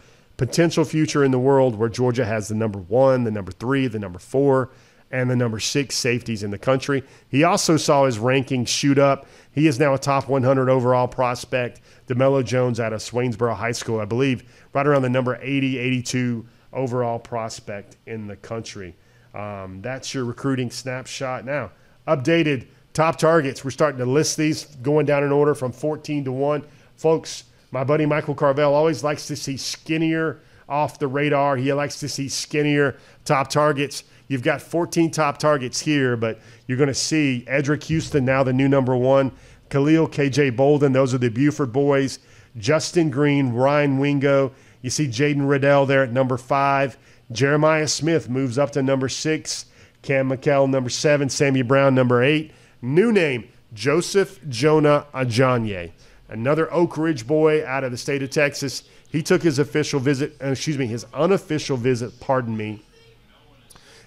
potential 0.47 0.85
future 0.85 1.23
in 1.23 1.31
the 1.31 1.39
world 1.39 1.77
where 1.77 1.89
Georgia 1.89 2.25
has 2.25 2.49
the 2.49 2.55
number 2.57 2.81
one, 2.81 3.23
the 3.23 3.31
number 3.31 3.53
three, 3.53 3.87
the 3.87 4.01
number 4.01 4.19
four, 4.19 4.71
and 5.13 5.31
the 5.31 5.37
number 5.37 5.61
six 5.61 5.95
safeties 5.95 6.43
in 6.43 6.51
the 6.51 6.59
country. 6.59 7.05
He 7.29 7.45
also 7.45 7.77
saw 7.77 8.07
his 8.07 8.19
rankings 8.19 8.67
shoot 8.67 8.99
up. 8.99 9.29
He 9.53 9.69
is 9.69 9.79
now 9.79 9.95
a 9.95 9.99
top 9.99 10.29
100 10.29 10.69
overall 10.69 11.07
prospect. 11.07 11.81
DeMello 12.09 12.45
Jones 12.45 12.81
out 12.81 12.93
of 12.93 13.01
Swainsboro 13.01 13.55
High 13.55 13.71
School, 13.71 14.01
I 14.01 14.05
believe, 14.05 14.43
right 14.75 14.85
around 14.85 15.03
the 15.03 15.11
number 15.11 15.39
80, 15.41 15.79
82 15.79 16.45
overall 16.73 17.21
prospect 17.21 17.97
in 18.07 18.27
the 18.27 18.35
country. 18.35 18.97
Um, 19.37 19.81
that's 19.81 20.13
your 20.13 20.25
recruiting 20.25 20.73
snapshot. 20.73 21.45
Now, 21.45 21.71
updated 22.09 22.67
top 22.95 23.17
targets. 23.17 23.65
We're 23.65 23.71
starting 23.71 23.99
to 23.99 24.07
list 24.07 24.39
these 24.39 24.65
going 24.65 25.07
down 25.07 25.23
in 25.23 25.31
order 25.31 25.55
from 25.55 25.71
14 25.71 26.25
to 26.25 26.33
1. 26.33 26.65
Folks, 26.97 27.45
my 27.73 27.83
buddy 27.83 28.07
Michael 28.07 28.37
Carvell 28.37 28.71
always 28.71 29.03
likes 29.03 29.27
to 29.27 29.35
see 29.35 29.57
skinnier 29.57 30.41
off 30.69 30.99
the 30.99 31.09
radar. 31.09 31.57
He 31.57 31.73
likes 31.73 31.99
to 32.01 32.09
see 32.09 32.29
skinnier 32.29 32.97
top 33.25 33.49
targets. 33.49 34.05
You've 34.29 34.43
got 34.43 34.63
14 34.63 35.11
top 35.11 35.39
targets 35.39 35.81
here, 35.81 36.17
but 36.17 36.39
you're 36.67 36.79
going 36.79 36.89
to 36.89 36.95
see 36.95 37.45
Eddrick 37.49 37.83
Houston 37.85 38.25
now 38.25 38.43
the 38.43 38.53
new 38.53 38.69
number 38.69 38.97
one. 38.97 39.33
Khalil 39.71 40.07
KJ 40.07 40.55
Bolden, 40.55 40.93
those 40.93 41.13
are 41.15 41.19
the 41.19 41.31
Buford 41.31 41.73
boys. 41.73 42.19
Justin 42.57 43.11
Green, 43.11 43.53
Ryan 43.53 43.99
Wingo. 43.99 44.53
You 44.83 44.91
see 44.91 45.09
Jaden 45.09 45.49
Reddell 45.49 45.87
there 45.87 46.03
at 46.03 46.13
number 46.13 46.37
five. 46.37 46.99
Jeremiah 47.31 47.89
Smith 47.89 48.29
moves 48.29 48.59
up 48.59 48.73
to 48.73 48.83
number 48.83 49.09
six. 49.09 49.67
Cam 50.03 50.29
McKell, 50.29 50.69
number 50.69 50.91
seven. 50.91 51.29
Sammy 51.29 51.63
Brown, 51.63 51.95
number 51.95 52.23
eight. 52.23 52.53
New 52.83 53.13
name, 53.13 53.49
Joseph 53.73 54.41
Jonah 54.49 55.07
Ajonye, 55.15 55.93
another 56.33 56.73
Oak 56.73 56.97
Ridge 56.97 57.27
boy 57.27 57.65
out 57.65 57.85
of 57.85 57.91
the 57.91 57.99
state 57.99 58.23
of 58.23 58.31
Texas. 58.31 58.83
He 59.11 59.23
took 59.23 59.43
his 59.43 59.59
official 59.59 60.01
visit, 60.01 60.37
uh, 60.43 60.49
excuse 60.49 60.79
me, 60.79 60.87
his 60.87 61.07
unofficial 61.13 61.77
visit, 61.77 62.19
pardon 62.19 62.57
me, 62.57 62.83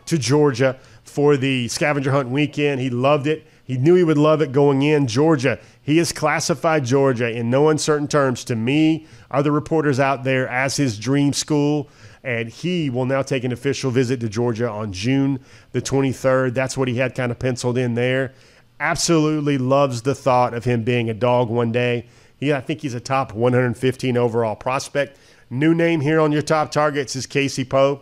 to 0.08 0.18
Georgia 0.18 0.78
for 1.04 1.38
the 1.38 1.68
scavenger 1.68 2.12
hunt 2.12 2.30
weekend. 2.30 2.82
He 2.82 2.90
loved 2.90 3.28
it. 3.28 3.46
He 3.64 3.78
knew 3.78 3.96
he 3.96 4.04
would 4.04 4.18
love 4.18 4.42
it 4.42 4.52
going 4.52 4.82
in. 4.82 5.08
Georgia, 5.08 5.60
he 5.82 5.98
has 5.98 6.12
classified 6.12 6.86
Georgia 6.86 7.30
in 7.30 7.50
no 7.50 7.70
uncertain 7.70 8.08
terms 8.08 8.44
to 8.46 8.56
me, 8.56 9.08
other 9.32 9.52
reporters 9.52 10.00
out 10.00 10.24
there, 10.24 10.48
as 10.48 10.78
his 10.78 11.00
dream 11.00 11.34
school 11.34 11.90
and 12.26 12.50
he 12.50 12.90
will 12.90 13.06
now 13.06 13.22
take 13.22 13.44
an 13.44 13.52
official 13.52 13.92
visit 13.92 14.20
to 14.20 14.28
Georgia 14.28 14.68
on 14.68 14.92
June 14.92 15.40
the 15.74 15.82
23rd. 15.82 16.56
That's 16.56 16.76
what 16.76 16.88
he 16.88 16.96
had 16.96 17.14
kind 17.14 17.32
of 17.32 17.38
penciled 17.38 17.78
in 17.78 17.94
there. 17.94 18.34
Absolutely 18.80 19.58
loves 19.58 20.02
the 20.02 20.16
thought 20.16 20.54
of 20.54 20.66
him 20.66 20.84
being 20.84 21.10
a 21.10 21.14
dog 21.14 21.50
one 21.50 21.72
day. 21.72 22.06
He, 22.38 22.54
I 22.54 22.62
think 22.62 22.82
he's 22.82 22.94
a 22.94 23.00
top 23.00 23.34
115 23.34 24.18
overall 24.18 24.56
prospect. 24.56 25.18
New 25.50 25.74
name 25.74 26.02
here 26.02 26.20
on 26.20 26.32
your 26.32 26.42
top 26.42 26.72
targets 26.72 27.16
is 27.16 27.26
Casey 27.26 27.64
Poe. 27.64 28.02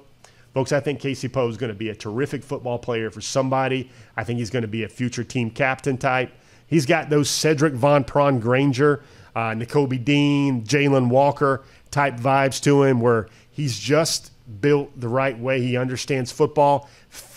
Folks, 0.53 0.71
I 0.71 0.79
think 0.79 0.99
Casey 0.99 1.27
Poe 1.27 1.47
is 1.47 1.57
going 1.57 1.71
to 1.71 1.77
be 1.77 1.89
a 1.89 1.95
terrific 1.95 2.43
football 2.43 2.79
player 2.79 3.09
for 3.09 3.21
somebody. 3.21 3.89
I 4.17 4.23
think 4.23 4.39
he's 4.39 4.49
going 4.49 4.61
to 4.61 4.67
be 4.67 4.83
a 4.83 4.89
future 4.89 5.23
team 5.23 5.49
captain 5.49 5.97
type. 5.97 6.31
He's 6.67 6.85
got 6.85 7.09
those 7.09 7.29
Cedric 7.29 7.73
Van 7.73 8.03
Pran-Granger, 8.03 9.03
uh, 9.35 9.39
Nakobe 9.39 10.03
Dean, 10.03 10.63
Jalen 10.63 11.09
Walker 11.09 11.63
type 11.91 12.15
vibes 12.17 12.61
to 12.63 12.83
him 12.83 12.99
where 12.99 13.27
He's 13.53 13.77
just 13.77 14.31
built 14.59 14.99
the 14.99 15.07
right 15.07 15.37
way. 15.37 15.61
He 15.61 15.77
understands 15.77 16.31
football. 16.31 16.89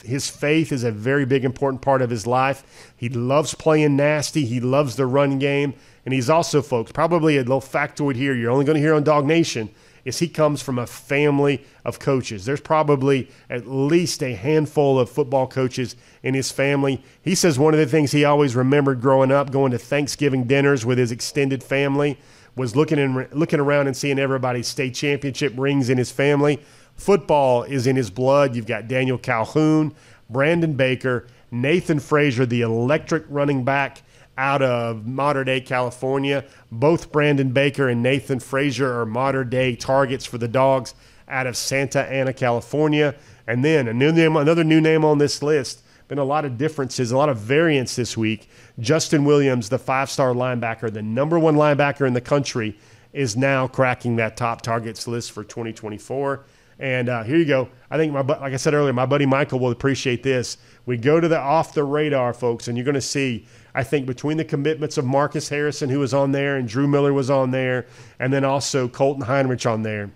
His 0.05 0.29
faith 0.29 0.73
is 0.73 0.85
a 0.85 0.91
very 0.91 1.25
big, 1.25 1.45
important 1.45 1.83
part 1.83 2.03
of 2.03 2.11
his 2.11 2.27
life. 2.27 2.93
He 2.97 3.09
loves 3.09 3.55
playing 3.55 3.97
nasty. 3.97 4.45
He 4.45 4.61
loves 4.61 4.97
the 4.97 5.07
run 5.07 5.39
game. 5.39 5.75
And 6.05 6.15
he's 6.15 6.31
also, 6.31 6.63
folks, 6.63 6.93
probably 6.93 7.37
a 7.37 7.41
little 7.41 7.61
factoid 7.61 8.17
here 8.17 8.35
you're 8.35 8.51
only 8.51 8.65
going 8.65 8.77
to 8.77 8.81
hear 8.81 8.95
on 8.95 9.05
DawgNation 9.05 9.71
is 10.07 10.21
he 10.21 10.29
comes 10.29 10.63
from 10.63 10.79
a 10.79 10.87
family 10.87 11.65
of 11.85 11.99
coaches. 11.99 12.45
There's 12.45 12.61
probably 12.61 13.29
at 13.51 13.67
least 13.67 14.23
a 14.23 14.37
handful 14.37 15.01
of 15.01 15.11
football 15.11 15.49
coaches 15.49 15.97
in 16.23 16.33
his 16.33 16.53
family. 16.53 17.03
He 17.21 17.35
says 17.35 17.59
one 17.59 17.75
of 17.75 17.81
the 17.81 17.87
things 17.87 18.13
he 18.13 18.25
always 18.25 18.55
remembered 18.55 19.01
growing 19.01 19.33
up, 19.33 19.51
going 19.51 19.73
to 19.73 19.79
Thanksgiving 19.79 20.45
dinners 20.45 20.87
with 20.87 20.97
his 20.97 21.11
extended 21.11 21.61
family, 21.65 22.21
was 22.55 22.77
looking 22.77 23.01
in, 23.01 23.29
looking 23.33 23.59
around 23.59 23.89
and 23.89 23.97
seeing 23.97 24.21
everybody's 24.21 24.69
state 24.69 24.95
championship 24.95 25.53
rings 25.57 25.91
in 25.91 25.99
his 25.99 26.13
family. 26.13 26.63
Football 26.97 27.63
is 27.65 27.87
in 27.87 27.97
his 27.97 28.11
blood. 28.11 28.57
You've 28.57 28.67
got 28.67 28.89
Daniel 28.89 29.19
Calhoun, 29.19 29.95
Brandon 30.29 30.75
Baker, 30.75 31.27
Nathan 31.51 32.01
Frazier, 32.01 32.47
the 32.47 32.63
electric 32.63 33.25
running 33.29 33.65
back 33.65 34.03
out 34.39 34.63
of 34.63 35.07
Mater 35.07 35.45
Dei 35.45 35.61
California. 35.61 36.45
Both 36.71 37.13
Brandon 37.13 37.51
Baker 37.51 37.89
and 37.89 38.03
Nathan 38.03 38.41
Frazier 38.41 39.01
are 39.01 39.07
Mater 39.07 39.45
Dei 39.45 39.77
targets 39.77 40.27
for 40.27 40.39
the 40.39 40.49
Dogs 40.49 40.95
out 41.29 41.47
of 41.47 41.57
Santa 41.57 42.01
Ana, 42.03 42.33
California. 42.33 43.15
And 43.47 43.65
then 43.65 43.89
a 43.89 43.95
new 43.95 44.13
name, 44.13 44.37
another 44.37 44.65
new 44.65 44.81
name 44.81 45.05
on 45.05 45.19
this 45.19 45.43
list. 45.43 45.83
Been 46.09 46.19
a 46.19 46.25
lot 46.25 46.45
of 46.45 46.57
differences, 46.57 47.11
a 47.11 47.17
lot 47.17 47.29
of 47.29 47.39
variance 47.39 47.97
this 47.97 48.17
week. 48.17 48.49
Justin 48.79 49.25
Williams, 49.25 49.69
the 49.69 49.79
five-star 49.79 50.35
linebacker, 50.35 50.93
the 50.93 51.03
number 51.03 51.39
one 51.39 51.57
linebacker 51.57 52.07
in 52.07 52.13
the 52.13 52.21
country, 52.21 52.79
is 53.13 53.37
now 53.37 53.67
cracking 53.67 54.17
that 54.17 54.37
top 54.37 54.63
targets 54.63 55.09
list 55.09 55.33
for 55.33 55.43
2024. 55.43 56.45
And 56.79 57.09
uh, 57.09 57.23
here 57.23 57.37
you 57.37 57.47
go. 57.47 57.69
I 57.91 57.97
think 57.97 58.13
my 58.13 58.21
like 58.21 58.53
I 58.53 58.57
said 58.57 58.75
earlier, 58.75 58.93
my 58.93 59.07
buddy 59.07 59.25
Michael 59.25 59.59
will 59.59 59.71
appreciate 59.71 60.23
this. 60.23 60.59
We 60.85 60.97
go 60.99 61.21
to 61.21 61.29
the 61.29 61.39
off 61.39 61.73
the 61.73 61.85
radar, 61.85 62.35
folks, 62.35 62.69
and 62.69 62.77
you're 62.77 62.85
going 62.85 62.95
to 62.95 63.01
see. 63.01 63.47
I 63.75 63.83
think 63.83 64.07
between 64.07 64.37
the 64.37 64.45
commitments 64.45 64.99
of 64.99 65.05
Marcus 65.05 65.49
Harrison, 65.49 65.89
who 65.89 66.01
was 66.01 66.13
on 66.15 66.33
there, 66.33 66.57
and 66.57 66.69
Drew 66.69 66.87
Miller 66.87 67.13
was 67.13 67.31
on 67.31 67.51
there, 67.51 67.87
and 68.19 68.33
then 68.33 68.45
also 68.45 68.89
Colton 68.89 69.25
Heinrich 69.25 69.67
on 69.67 69.83
there. 69.83 70.11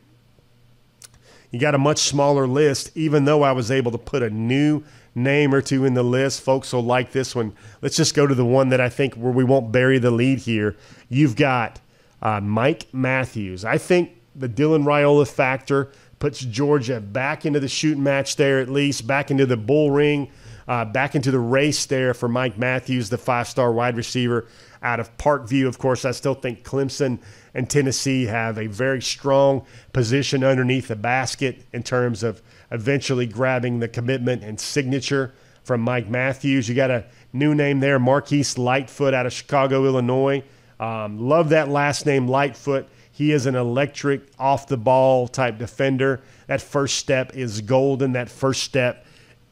You 1.51 1.59
got 1.59 1.75
a 1.75 1.79
much 1.79 1.99
smaller 1.99 2.47
list, 2.47 2.91
even 2.95 3.25
though 3.25 3.43
I 3.43 3.53
was 3.53 3.71
able 3.71 3.91
to 3.93 3.99
put 3.99 4.23
a 4.23 4.31
new 4.31 4.85
name 5.15 5.53
or 5.55 5.61
two 5.61 5.85
in 5.85 5.95
the 5.95 6.03
list. 6.03 6.43
Folks 6.43 6.73
will 6.73 6.85
like 6.85 7.13
this 7.13 7.35
one. 7.35 7.55
Let's 7.83 7.97
just 7.97 8.15
go 8.15 8.27
to 8.27 8.35
the 8.35 8.45
one 8.45 8.69
that 8.69 8.81
I 8.81 8.89
think 8.89 9.15
where 9.15 9.33
we 9.33 9.45
won't 9.45 9.73
bury 9.73 9.99
the 9.99 10.11
lead 10.11 10.41
here. 10.41 10.77
You've 11.09 11.37
got 11.37 11.81
uh, 12.23 12.41
Mike 12.41 12.87
Matthews. 12.93 13.65
I 13.65 13.79
think 13.79 14.13
the 14.37 14.49
Dylan 14.49 14.85
Raiola 14.85 15.29
factor 15.29 15.91
puts 16.21 16.39
Georgia 16.41 17.01
back 17.01 17.45
into 17.45 17.59
the 17.59 17.69
shooting 17.69 18.05
match 18.05 18.37
there, 18.37 18.61
at 18.61 18.69
least 18.69 19.07
back 19.07 19.33
into 19.33 19.47
the 19.47 19.57
bull 19.57 19.91
ring, 19.91 20.31
uh, 20.69 20.85
back 20.85 21.17
into 21.17 21.33
the 21.33 21.39
race 21.41 21.87
there 21.87 22.15
for 22.15 22.29
Mike 22.29 22.57
Matthews, 22.57 23.09
the 23.09 23.19
five 23.19 23.49
star 23.49 23.73
wide 23.73 23.97
receiver 23.97 24.47
out 24.83 25.01
of 25.01 25.17
Parkview. 25.17 25.67
Of 25.67 25.79
course, 25.79 26.05
I 26.05 26.13
still 26.13 26.35
think 26.35 26.63
Clemson 26.63 27.19
and 27.55 27.69
Tennessee 27.69 28.27
have 28.27 28.59
a 28.59 28.67
very 28.67 29.03
strong 29.03 29.65
position 29.93 30.45
underneath 30.45 30.89
the 30.89 30.97
basket 30.97 31.65
in 31.73 31.83
terms 31.83 32.23
of 32.23 32.41
eventually 32.71 33.27
grabbing 33.27 33.81
the 33.81 33.89
commitment 33.89 34.45
and 34.45 34.61
signature 34.61 35.33
from 35.65 35.81
Mike 35.81 36.09
Matthews. 36.09 36.69
You 36.69 36.75
got 36.75 36.91
a 36.91 37.07
new 37.33 37.55
name 37.55 37.81
there, 37.81 37.99
Marquise 37.99 38.59
Lightfoot 38.59 39.15
out 39.15 39.27
of 39.27 39.33
Chicago, 39.33 39.85
Illinois. 39.87 40.45
Um, 40.79 41.19
love 41.19 41.49
that 41.49 41.69
last 41.69 42.07
name, 42.07 42.29
Lightfoot. 42.29 42.89
He 43.21 43.33
is 43.33 43.45
an 43.45 43.55
electric, 43.55 44.23
off 44.39 44.67
the 44.67 44.79
ball 44.79 45.29
type 45.29 45.59
defender. 45.59 46.23
That 46.47 46.63
first 46.63 46.97
step 46.97 47.37
is 47.37 47.61
golden. 47.61 48.13
That 48.13 48.31
first 48.31 48.63
step 48.63 49.05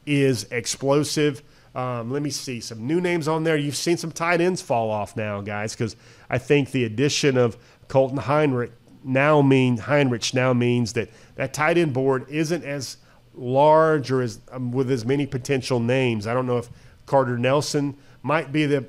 is 0.06 0.44
explosive. 0.44 1.42
Um, 1.74 2.10
let 2.10 2.22
me 2.22 2.30
see 2.30 2.60
some 2.60 2.86
new 2.86 2.98
names 2.98 3.28
on 3.28 3.44
there. 3.44 3.58
You've 3.58 3.76
seen 3.76 3.98
some 3.98 4.10
tight 4.10 4.40
ends 4.40 4.62
fall 4.62 4.90
off 4.90 5.18
now, 5.18 5.42
guys, 5.42 5.74
because 5.74 5.96
I 6.30 6.38
think 6.38 6.70
the 6.70 6.84
addition 6.84 7.36
of 7.36 7.58
Colton 7.88 8.16
Heinrich 8.16 8.72
now 9.04 9.42
mean 9.42 9.76
Heinrich 9.76 10.32
now 10.32 10.54
means 10.54 10.94
that 10.94 11.10
that 11.34 11.52
tight 11.52 11.76
end 11.76 11.92
board 11.92 12.24
isn't 12.30 12.64
as 12.64 12.96
large 13.34 14.10
or 14.10 14.22
as 14.22 14.40
um, 14.50 14.72
with 14.72 14.90
as 14.90 15.04
many 15.04 15.26
potential 15.26 15.78
names. 15.78 16.26
I 16.26 16.32
don't 16.32 16.46
know 16.46 16.56
if 16.56 16.70
Carter 17.04 17.36
Nelson 17.36 17.98
might 18.22 18.50
be 18.50 18.64
the 18.64 18.86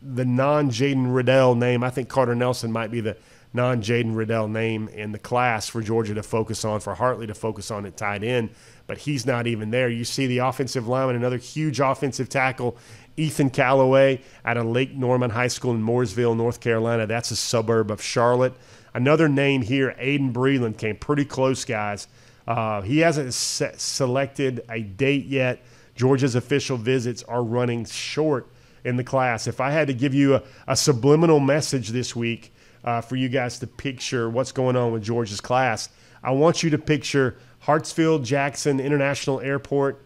the 0.00 0.24
non 0.24 0.70
Jaden 0.70 1.12
Reddell 1.12 1.56
name. 1.56 1.82
I 1.82 1.90
think 1.90 2.08
Carter 2.08 2.36
Nelson 2.36 2.70
might 2.70 2.92
be 2.92 3.00
the 3.00 3.16
non 3.54 3.82
Jaden 3.82 4.14
Reddell 4.14 4.48
name 4.48 4.88
in 4.88 5.12
the 5.12 5.18
class 5.18 5.68
for 5.68 5.82
Georgia 5.82 6.14
to 6.14 6.22
focus 6.22 6.64
on, 6.64 6.80
for 6.80 6.94
Hartley 6.94 7.26
to 7.26 7.34
focus 7.34 7.70
on 7.70 7.86
at 7.86 7.96
tight 7.96 8.22
end, 8.22 8.50
but 8.86 8.98
he's 8.98 9.26
not 9.26 9.46
even 9.46 9.70
there. 9.70 9.88
You 9.88 10.04
see 10.04 10.26
the 10.26 10.38
offensive 10.38 10.88
lineman, 10.88 11.16
another 11.16 11.36
huge 11.36 11.80
offensive 11.80 12.28
tackle, 12.28 12.76
Ethan 13.16 13.50
Callaway 13.50 14.20
out 14.44 14.56
of 14.56 14.66
Lake 14.66 14.94
Norman 14.94 15.30
High 15.30 15.48
School 15.48 15.72
in 15.72 15.82
Mooresville, 15.82 16.36
North 16.36 16.60
Carolina. 16.60 17.06
That's 17.06 17.30
a 17.30 17.36
suburb 17.36 17.90
of 17.90 18.02
Charlotte. 18.02 18.54
Another 18.94 19.28
name 19.28 19.62
here, 19.62 19.94
Aiden 20.00 20.32
Breland, 20.32 20.78
came 20.78 20.96
pretty 20.96 21.24
close, 21.24 21.64
guys. 21.64 22.08
Uh, 22.46 22.82
he 22.82 22.98
hasn't 22.98 23.32
se- 23.34 23.74
selected 23.76 24.64
a 24.68 24.80
date 24.82 25.26
yet. 25.26 25.62
Georgia's 25.94 26.34
official 26.34 26.76
visits 26.76 27.22
are 27.24 27.42
running 27.42 27.84
short 27.84 28.48
in 28.84 28.96
the 28.96 29.04
class. 29.04 29.46
If 29.46 29.60
I 29.60 29.70
had 29.70 29.86
to 29.88 29.94
give 29.94 30.14
you 30.14 30.36
a, 30.36 30.42
a 30.66 30.76
subliminal 30.76 31.38
message 31.38 31.90
this 31.90 32.16
week, 32.16 32.52
uh, 32.84 33.00
for 33.00 33.16
you 33.16 33.28
guys 33.28 33.58
to 33.60 33.66
picture 33.66 34.28
what's 34.28 34.52
going 34.52 34.76
on 34.76 34.92
with 34.92 35.02
George's 35.02 35.40
class. 35.40 35.88
I 36.22 36.32
want 36.32 36.62
you 36.62 36.70
to 36.70 36.78
picture 36.78 37.36
Hartsfield 37.64 38.24
Jackson 38.24 38.80
International 38.80 39.40
Airport. 39.40 40.04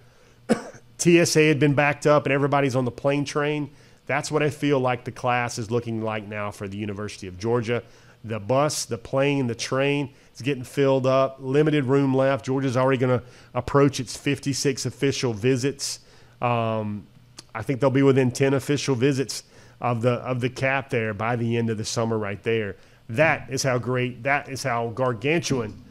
TSA 0.99 1.43
had 1.43 1.59
been 1.59 1.74
backed 1.74 2.07
up 2.07 2.27
and 2.27 2.33
everybody's 2.33 2.77
on 2.77 2.85
the 2.85 2.91
plane 2.91 3.24
train. 3.24 3.70
That's 4.07 4.31
what 4.31 4.43
I 4.43 4.51
feel 4.51 4.79
like 4.79 5.05
the 5.05 5.12
class 5.12 5.59
is 5.59 5.70
looking 5.70 6.03
like 6.03 6.27
now 6.27 6.51
for 6.51 6.68
the 6.68 6.77
University 6.77 7.27
of 7.27 7.39
Georgia. 7.39 7.83
The 8.24 8.41
bus, 8.41 8.85
the 8.85 8.99
plane, 8.99 9.47
the 9.47 9.55
train 9.55 10.12
is 10.35 10.43
getting 10.43 10.64
filled 10.64 11.07
up. 11.07 11.39
Limited 11.41 11.85
room 11.85 12.14
left. 12.14 12.45
Georgia's 12.45 12.77
already 12.77 12.99
going 12.99 13.20
to 13.20 13.24
approach 13.55 14.01
its 14.01 14.16
56 14.16 14.87
official 14.87 15.33
visits. 15.33 16.01
Um, 16.41 17.07
I 17.55 17.62
think 17.62 17.81
they'll 17.81 17.91
be 17.91 18.03
within 18.03 18.31
10 18.31 18.55
official 18.55 18.95
visits 18.95 19.45
of 19.81 20.03
the 20.03 20.12
of 20.12 20.41
the 20.41 20.51
cap 20.51 20.91
there 20.91 21.14
by 21.14 21.37
the 21.37 21.57
end 21.57 21.70
of 21.70 21.79
the 21.79 21.85
summer 21.85 22.18
right 22.18 22.43
there. 22.43 22.77
That 23.09 23.51
is 23.51 23.62
how 23.62 23.79
great, 23.79 24.22
that 24.24 24.49
is 24.49 24.62
how 24.62 24.89
gargantuan 24.89 25.83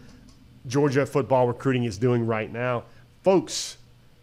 Georgia 0.68 1.06
football 1.06 1.48
recruiting 1.48 1.86
is 1.86 1.98
doing 1.98 2.26
right 2.26 2.52
now. 2.52 2.84
Folks, 3.24 3.78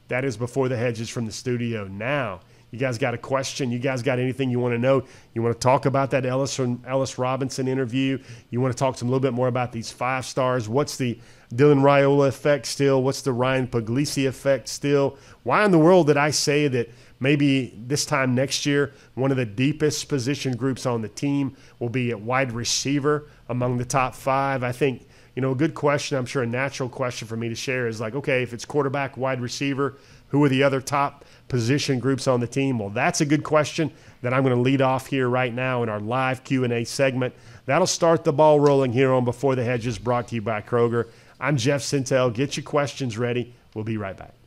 that 0.08 0.24
is 0.24 0.36
before 0.36 0.68
the 0.68 0.76
hedges 0.76 1.08
from 1.08 1.24
the 1.24 1.32
studio. 1.32 1.86
Now, 1.86 2.40
you 2.70 2.78
guys 2.78 2.98
got 2.98 3.14
a 3.14 3.18
question? 3.18 3.70
You 3.70 3.78
guys 3.78 4.02
got 4.02 4.18
anything 4.18 4.50
you 4.50 4.58
want 4.58 4.74
to 4.74 4.78
know? 4.78 5.04
You 5.34 5.42
want 5.42 5.54
to 5.54 5.60
talk 5.60 5.86
about 5.86 6.10
that 6.12 6.24
Ellis 6.24 6.58
Ellis 6.58 7.18
Robinson 7.18 7.68
interview? 7.68 8.18
You 8.50 8.60
want 8.60 8.72
to 8.72 8.78
talk 8.78 8.96
them 8.96 9.08
a 9.08 9.10
little 9.10 9.20
bit 9.20 9.34
more 9.34 9.48
about 9.48 9.72
these 9.72 9.90
five 9.90 10.24
stars? 10.24 10.68
What's 10.68 10.96
the 10.96 11.18
Dylan 11.54 11.82
Raiola 11.82 12.28
effect 12.28 12.66
still? 12.66 13.02
What's 13.02 13.22
the 13.22 13.32
Ryan 13.32 13.68
Puglisi 13.68 14.26
effect 14.26 14.68
still? 14.68 15.18
Why 15.42 15.64
in 15.64 15.70
the 15.70 15.78
world 15.78 16.06
did 16.06 16.16
I 16.16 16.30
say 16.30 16.66
that 16.68 16.90
maybe 17.22 17.72
this 17.86 18.04
time 18.04 18.34
next 18.34 18.66
year, 18.66 18.92
one 19.14 19.30
of 19.30 19.36
the 19.36 19.46
deepest 19.46 20.08
position 20.08 20.56
groups 20.56 20.84
on 20.84 21.00
the 21.00 21.08
team 21.08 21.56
will 21.78 21.88
be 21.88 22.10
at 22.10 22.20
wide 22.20 22.52
receiver 22.52 23.28
among 23.48 23.78
the 23.78 23.84
top 23.84 24.14
five. 24.14 24.64
I 24.64 24.72
think, 24.72 25.06
you 25.36 25.40
know, 25.40 25.52
a 25.52 25.54
good 25.54 25.74
question, 25.74 26.18
I'm 26.18 26.26
sure 26.26 26.42
a 26.42 26.46
natural 26.46 26.88
question 26.88 27.28
for 27.28 27.36
me 27.36 27.48
to 27.48 27.54
share 27.54 27.86
is 27.86 28.00
like, 28.00 28.14
okay, 28.16 28.42
if 28.42 28.52
it's 28.52 28.64
quarterback, 28.64 29.16
wide 29.16 29.40
receiver, 29.40 29.96
who 30.28 30.42
are 30.42 30.48
the 30.48 30.62
other 30.62 30.80
top 30.80 31.24
position 31.48 31.98
groups 32.00 32.26
on 32.26 32.40
the 32.40 32.46
team? 32.46 32.78
Well, 32.78 32.90
that's 32.90 33.20
a 33.20 33.26
good 33.26 33.44
question 33.44 33.92
that 34.22 34.34
I'm 34.34 34.42
going 34.42 34.56
to 34.56 34.60
lead 34.60 34.82
off 34.82 35.06
here 35.06 35.28
right 35.28 35.54
now 35.54 35.82
in 35.82 35.88
our 35.88 36.00
live 36.00 36.42
Q&A 36.42 36.84
segment. 36.84 37.34
That'll 37.66 37.86
start 37.86 38.24
the 38.24 38.32
ball 38.32 38.58
rolling 38.58 38.92
here 38.92 39.12
on 39.12 39.24
Before 39.24 39.54
the 39.54 39.62
Hedges 39.62 39.98
brought 39.98 40.28
to 40.28 40.34
you 40.34 40.42
by 40.42 40.60
Kroger. 40.60 41.08
I'm 41.38 41.56
Jeff 41.56 41.82
Sentell. 41.82 42.32
Get 42.32 42.56
your 42.56 42.64
questions 42.64 43.16
ready. 43.16 43.54
We'll 43.74 43.84
be 43.84 43.96
right 43.96 44.16
back. 44.16 44.41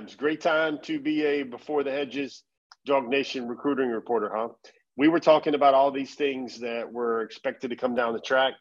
Times. 0.00 0.14
Great 0.14 0.40
time 0.40 0.78
to 0.84 0.98
be 0.98 1.26
a 1.26 1.42
before 1.42 1.84
the 1.84 1.90
hedges 1.90 2.44
dog 2.86 3.08
nation 3.08 3.46
recruiting 3.46 3.90
reporter, 3.90 4.30
huh? 4.34 4.48
We 4.96 5.08
were 5.08 5.20
talking 5.20 5.54
about 5.54 5.74
all 5.74 5.90
these 5.90 6.14
things 6.14 6.58
that 6.60 6.90
were 6.90 7.20
expected 7.20 7.68
to 7.68 7.76
come 7.76 7.94
down 7.94 8.14
the 8.14 8.20
track. 8.20 8.54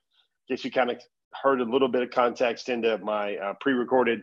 Guess 0.50 0.66
you 0.66 0.72
kind 0.72 0.92
of 0.92 0.98
heard 1.42 1.62
a 1.62 1.64
little 1.64 1.88
bit 1.88 2.02
of 2.02 2.10
context 2.10 2.68
into 2.68 2.98
my 2.98 3.38
uh, 3.38 3.54
pre-recorded 3.62 4.20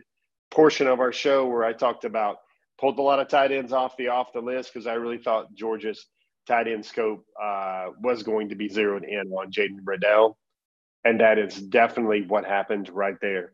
portion 0.51 0.85
of 0.85 0.99
our 0.99 1.11
show 1.11 1.47
where 1.47 1.63
I 1.63 1.73
talked 1.73 2.05
about 2.05 2.37
pulled 2.79 2.99
a 2.99 3.01
lot 3.01 3.19
of 3.19 3.29
tight 3.29 3.51
ends 3.51 3.73
off 3.73 3.97
the 3.97 4.09
off 4.09 4.31
the 4.31 4.39
list 4.39 4.71
because 4.71 4.85
I 4.85 4.93
really 4.93 5.17
thought 5.17 5.51
Georgia's 5.55 6.05
tight 6.47 6.67
end 6.67 6.85
scope 6.85 7.25
uh, 7.43 7.87
was 7.99 8.21
going 8.21 8.49
to 8.49 8.55
be 8.55 8.69
zeroed 8.69 9.05
in 9.05 9.31
on 9.31 9.51
Jaden 9.51 9.79
Reddell, 9.83 10.37
and 11.03 11.19
that 11.21 11.39
is 11.39 11.55
definitely 11.55 12.25
what 12.27 12.45
happened 12.45 12.89
right 12.89 13.17
there. 13.21 13.53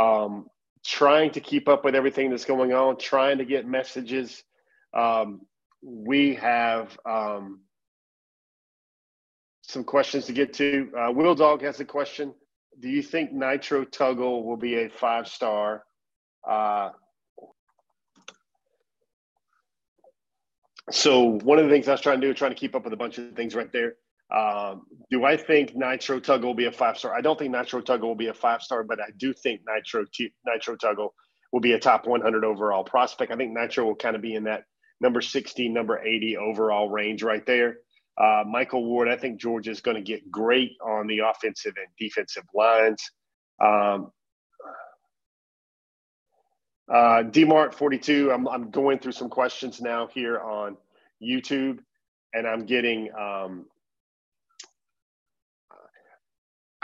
Um, 0.00 0.46
trying 0.84 1.30
to 1.30 1.40
keep 1.40 1.68
up 1.68 1.84
with 1.84 1.94
everything 1.94 2.30
that's 2.30 2.44
going 2.44 2.72
on, 2.72 2.96
trying 2.98 3.38
to 3.38 3.44
get 3.44 3.66
messages. 3.66 4.42
Um, 4.92 5.40
we 5.82 6.34
have 6.36 6.96
um, 7.04 7.60
some 9.62 9.84
questions 9.84 10.26
to 10.26 10.32
get 10.32 10.52
to. 10.54 10.90
Uh, 10.96 11.10
Will 11.12 11.34
Dog 11.34 11.62
has 11.62 11.80
a 11.80 11.84
question. 11.84 12.34
Do 12.80 12.88
you 12.88 13.02
think 13.02 13.32
Nitro 13.32 13.84
Tuggle 13.84 14.44
will 14.44 14.56
be 14.56 14.82
a 14.82 14.88
five 14.88 15.28
star? 15.28 15.84
Uh, 16.48 16.90
so 20.90 21.38
one 21.40 21.58
of 21.58 21.64
the 21.64 21.70
things 21.70 21.88
I 21.88 21.92
was 21.92 22.00
trying 22.00 22.20
to 22.20 22.26
do, 22.26 22.34
trying 22.34 22.50
to 22.50 22.56
keep 22.56 22.74
up 22.74 22.84
with 22.84 22.92
a 22.92 22.96
bunch 22.96 23.16
of 23.18 23.32
things 23.34 23.54
right 23.54 23.72
there. 23.72 23.94
Um, 24.30 24.82
do 25.10 25.24
I 25.24 25.36
think 25.36 25.74
Nitro 25.74 26.18
Tuggle 26.18 26.44
will 26.44 26.54
be 26.54 26.66
a 26.66 26.72
five 26.72 26.98
star? 26.98 27.14
I 27.14 27.20
don't 27.20 27.38
think 27.38 27.52
Nitro 27.52 27.82
Tuggle 27.82 28.02
will 28.02 28.14
be 28.14 28.28
a 28.28 28.34
five 28.34 28.62
star, 28.62 28.82
but 28.82 29.00
I 29.00 29.10
do 29.16 29.32
think 29.32 29.60
Nitro 29.66 30.04
T- 30.12 30.32
Nitro 30.46 30.76
Tuggle 30.76 31.10
will 31.52 31.60
be 31.60 31.72
a 31.72 31.78
top 31.78 32.06
100 32.06 32.44
overall 32.44 32.84
prospect. 32.84 33.30
I 33.30 33.36
think 33.36 33.52
Nitro 33.52 33.84
will 33.84 33.94
kind 33.94 34.16
of 34.16 34.22
be 34.22 34.34
in 34.34 34.44
that 34.44 34.64
number 35.00 35.20
60, 35.20 35.68
number 35.68 35.98
80 35.98 36.36
overall 36.36 36.88
range 36.88 37.22
right 37.22 37.44
there. 37.46 37.78
Uh, 38.16 38.44
Michael 38.46 38.84
Ward, 38.84 39.08
I 39.08 39.16
think 39.16 39.40
Georgia 39.40 39.70
is 39.70 39.80
going 39.80 39.96
to 39.96 40.02
get 40.02 40.30
great 40.30 40.72
on 40.84 41.06
the 41.06 41.20
offensive 41.20 41.74
and 41.76 41.86
defensive 41.98 42.44
lines. 42.54 43.02
Um, 43.60 44.10
uh, 46.92 47.22
DMart42, 47.24 48.32
I'm, 48.32 48.48
I'm 48.48 48.70
going 48.70 48.98
through 48.98 49.12
some 49.12 49.28
questions 49.28 49.80
now 49.80 50.06
here 50.06 50.38
on 50.40 50.76
YouTube, 51.22 51.78
and 52.32 52.46
I'm 52.46 52.66
getting. 52.66 53.10
Um, 53.18 53.66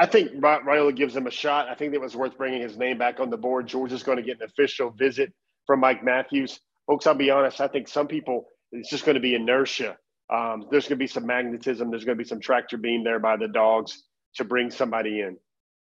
I 0.01 0.07
think 0.07 0.33
Raiola 0.33 0.97
gives 0.97 1.15
him 1.15 1.27
a 1.27 1.31
shot. 1.31 1.69
I 1.69 1.75
think 1.75 1.93
it 1.93 2.01
was 2.01 2.17
worth 2.17 2.39
bringing 2.39 2.63
his 2.63 2.79
name 2.79 2.97
back 2.97 3.21
on 3.21 3.29
the 3.29 3.37
board. 3.37 3.67
Georgia's 3.67 4.03
going 4.03 4.17
to 4.17 4.23
get 4.23 4.41
an 4.41 4.45
official 4.45 4.91
visit 4.93 5.31
from 5.67 5.81
Mike 5.81 6.03
Matthews. 6.03 6.59
Folks, 6.87 7.07
I'll 7.07 7.15
be 7.15 7.31
honest. 7.31 7.61
I 7.61 7.69
think 7.69 7.87
some 7.87 8.09
people, 8.09 8.47
it's 8.73 8.89
just 8.89 9.05
going 9.05 9.17
to 9.17 9.21
be 9.21 9.35
inertia. 9.35 9.99
Um, 10.33 10.69
there's 10.71 10.85
going 10.85 10.97
to 10.99 11.05
be 11.05 11.07
some 11.07 11.27
magnetism. 11.27 11.91
There's 11.91 12.07
going 12.07 12.17
to 12.17 12.25
be 12.25 12.27
some 12.27 12.41
tractor 12.41 12.79
beam 12.79 13.05
there 13.05 13.19
by 13.19 13.37
the 13.37 13.49
dogs 13.49 14.03
to 14.37 14.45
bring 14.45 14.71
somebody 14.71 15.21
in, 15.21 15.37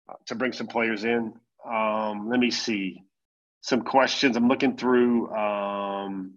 uh, 0.10 0.14
to 0.28 0.36
bring 0.36 0.54
some 0.54 0.68
players 0.68 1.04
in. 1.04 1.34
Um, 1.70 2.30
let 2.30 2.40
me 2.40 2.50
see 2.50 3.04
some 3.60 3.82
questions. 3.82 4.38
I'm 4.38 4.48
looking 4.48 4.78
through 4.78 5.30
um, 5.36 6.36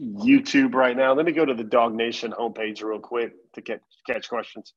YouTube 0.00 0.74
right 0.74 0.96
now. 0.96 1.12
Let 1.14 1.26
me 1.26 1.32
go 1.32 1.44
to 1.44 1.54
the 1.54 1.64
DawgNation 1.64 2.36
homepage 2.36 2.82
real 2.82 3.00
quick 3.00 3.32
to 3.54 3.60
get 3.60 3.80
catch 4.06 4.28
questions. 4.28 4.72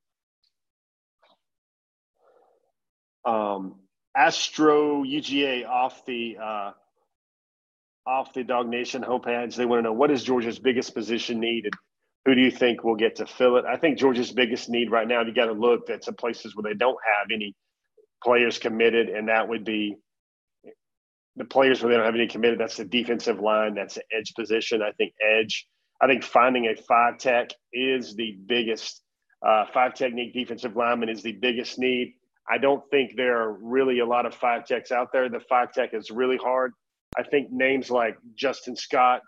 Um, 3.23 3.75
Astro 4.15 5.03
UGA 5.03 5.67
off 5.67 6.05
the 6.05 6.37
uh, 6.41 6.71
off 8.07 8.33
the 8.33 8.43
DawgNation 8.43 9.07
homepage. 9.07 9.55
They 9.55 9.65
want 9.65 9.79
to 9.79 9.83
know 9.83 9.93
what 9.93 10.11
is 10.11 10.23
Georgia's 10.23 10.59
biggest 10.59 10.93
position 10.95 11.39
needed. 11.39 11.73
Who 12.25 12.35
do 12.35 12.41
you 12.41 12.51
think 12.51 12.83
will 12.83 12.95
get 12.95 13.15
to 13.17 13.25
fill 13.25 13.57
it? 13.57 13.65
I 13.65 13.77
think 13.77 13.97
Georgia's 13.97 14.31
biggest 14.31 14.69
need 14.69 14.91
right 14.91 15.07
now. 15.07 15.21
You 15.21 15.33
got 15.33 15.47
to 15.47 15.53
look 15.53 15.89
at 15.89 16.03
some 16.03 16.15
places 16.15 16.55
where 16.55 16.71
they 16.71 16.77
don't 16.77 16.97
have 17.17 17.27
any 17.33 17.55
players 18.23 18.59
committed, 18.59 19.09
and 19.09 19.27
that 19.27 19.47
would 19.47 19.63
be 19.63 19.95
the 21.35 21.45
players 21.45 21.81
where 21.81 21.91
they 21.91 21.97
don't 21.97 22.05
have 22.05 22.15
any 22.15 22.27
committed. 22.27 22.59
That's 22.59 22.77
the 22.77 22.85
defensive 22.85 23.39
line. 23.39 23.75
That's 23.75 23.95
the 23.95 24.03
edge 24.15 24.33
position. 24.35 24.81
I 24.81 24.91
think 24.91 25.13
edge. 25.21 25.67
I 26.01 26.07
think 26.07 26.23
finding 26.23 26.67
a 26.67 26.75
five 26.75 27.17
tech 27.17 27.49
is 27.71 28.15
the 28.15 28.37
biggest 28.45 29.01
uh, 29.45 29.65
five 29.73 29.93
technique 29.93 30.33
defensive 30.33 30.75
lineman 30.75 31.09
is 31.09 31.23
the 31.23 31.33
biggest 31.33 31.79
need. 31.79 32.13
I 32.49 32.57
don't 32.57 32.83
think 32.89 33.15
there 33.15 33.41
are 33.41 33.53
really 33.53 33.99
a 33.99 34.05
lot 34.05 34.25
of 34.25 34.33
five 34.33 34.65
techs 34.65 34.91
out 34.91 35.11
there. 35.13 35.29
The 35.29 35.39
five 35.47 35.71
tech 35.73 35.93
is 35.93 36.11
really 36.11 36.37
hard. 36.37 36.73
I 37.17 37.23
think 37.23 37.51
names 37.51 37.89
like 37.91 38.17
Justin 38.35 38.75
Scott 38.75 39.21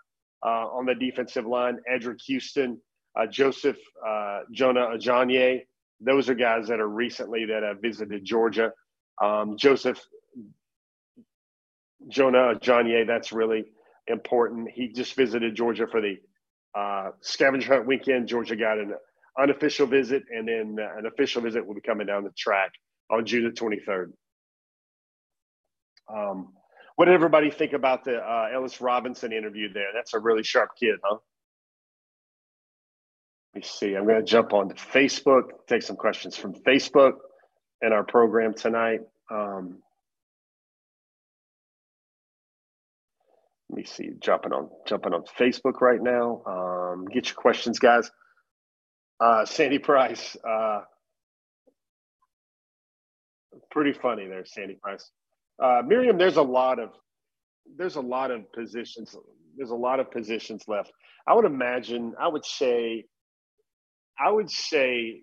uh, 0.44 0.66
on 0.66 0.86
the 0.86 0.94
defensive 0.94 1.46
line, 1.46 1.78
Eddrick 1.90 2.20
Houston, 2.26 2.80
uh, 3.18 3.26
Joseph 3.26 3.78
uh, 4.06 4.40
Jonah 4.52 4.88
Ajonye, 4.88 5.62
those 6.00 6.28
are 6.28 6.34
guys 6.34 6.68
that 6.68 6.80
are 6.80 6.88
recently 6.88 7.46
that 7.46 7.62
have 7.62 7.80
visited 7.80 8.24
Georgia. 8.24 8.72
Um, 9.22 9.56
Joseph 9.56 10.00
Jonah 12.08 12.54
Ajonye, 12.54 13.06
that's 13.06 13.32
really 13.32 13.64
important. 14.06 14.68
He 14.72 14.88
just 14.88 15.14
visited 15.14 15.54
Georgia 15.54 15.86
for 15.86 16.00
the 16.00 16.16
uh, 16.74 17.10
scavenger 17.20 17.74
hunt 17.74 17.86
weekend. 17.86 18.28
Georgia 18.28 18.56
got 18.56 18.78
an 18.78 18.94
unofficial 19.38 19.86
visit, 19.86 20.24
and 20.30 20.48
then 20.48 20.76
an 20.96 21.06
official 21.06 21.42
visit 21.42 21.66
will 21.66 21.74
be 21.74 21.80
coming 21.80 22.06
down 22.06 22.24
the 22.24 22.30
track 22.36 22.72
on 23.10 23.24
June 23.24 23.44
the 23.44 23.50
23rd. 23.50 24.12
Um, 26.12 26.52
what 26.96 27.06
did 27.06 27.14
everybody 27.14 27.50
think 27.50 27.72
about 27.72 28.04
the 28.04 28.16
uh, 28.16 28.48
Ellis 28.52 28.80
Robinson 28.80 29.32
interview 29.32 29.72
there? 29.72 29.88
That's 29.94 30.14
a 30.14 30.18
really 30.18 30.42
sharp 30.42 30.70
kid, 30.78 30.96
huh? 31.02 31.18
Let 33.54 33.62
me 33.62 33.66
see. 33.66 33.94
I'm 33.96 34.04
going 34.04 34.16
to 34.16 34.22
jump 34.24 34.52
on 34.52 34.68
to 34.68 34.74
Facebook, 34.74 35.44
take 35.68 35.82
some 35.82 35.96
questions 35.96 36.36
from 36.36 36.54
Facebook 36.54 37.14
and 37.80 37.92
our 37.92 38.04
program 38.04 38.54
tonight. 38.54 39.00
Um, 39.30 39.78
let 43.74 43.78
me 43.80 43.84
see, 43.86 44.10
jumping 44.20 44.52
on 44.52 44.68
jumping 44.86 45.12
on 45.12 45.24
Facebook 45.36 45.80
right 45.80 46.00
now. 46.00 46.42
Um, 46.46 47.06
get 47.06 47.26
your 47.26 47.34
questions, 47.34 47.80
guys. 47.80 48.08
Uh, 49.18 49.44
Sandy 49.44 49.80
Price, 49.80 50.36
uh, 50.48 50.82
pretty 53.72 53.92
funny 53.92 54.28
there, 54.28 54.44
Sandy 54.44 54.74
Price. 54.80 55.10
Uh, 55.60 55.82
Miriam, 55.84 56.18
there's 56.18 56.36
a 56.36 56.42
lot 56.42 56.78
of 56.78 56.90
there's 57.76 57.96
a 57.96 58.00
lot 58.00 58.30
of 58.30 58.52
positions. 58.52 59.16
There's 59.56 59.70
a 59.70 59.74
lot 59.74 59.98
of 59.98 60.08
positions 60.12 60.62
left. 60.68 60.92
I 61.26 61.34
would 61.34 61.44
imagine. 61.44 62.14
I 62.20 62.28
would 62.28 62.44
say. 62.44 63.06
I 64.16 64.30
would 64.30 64.52
say 64.52 65.22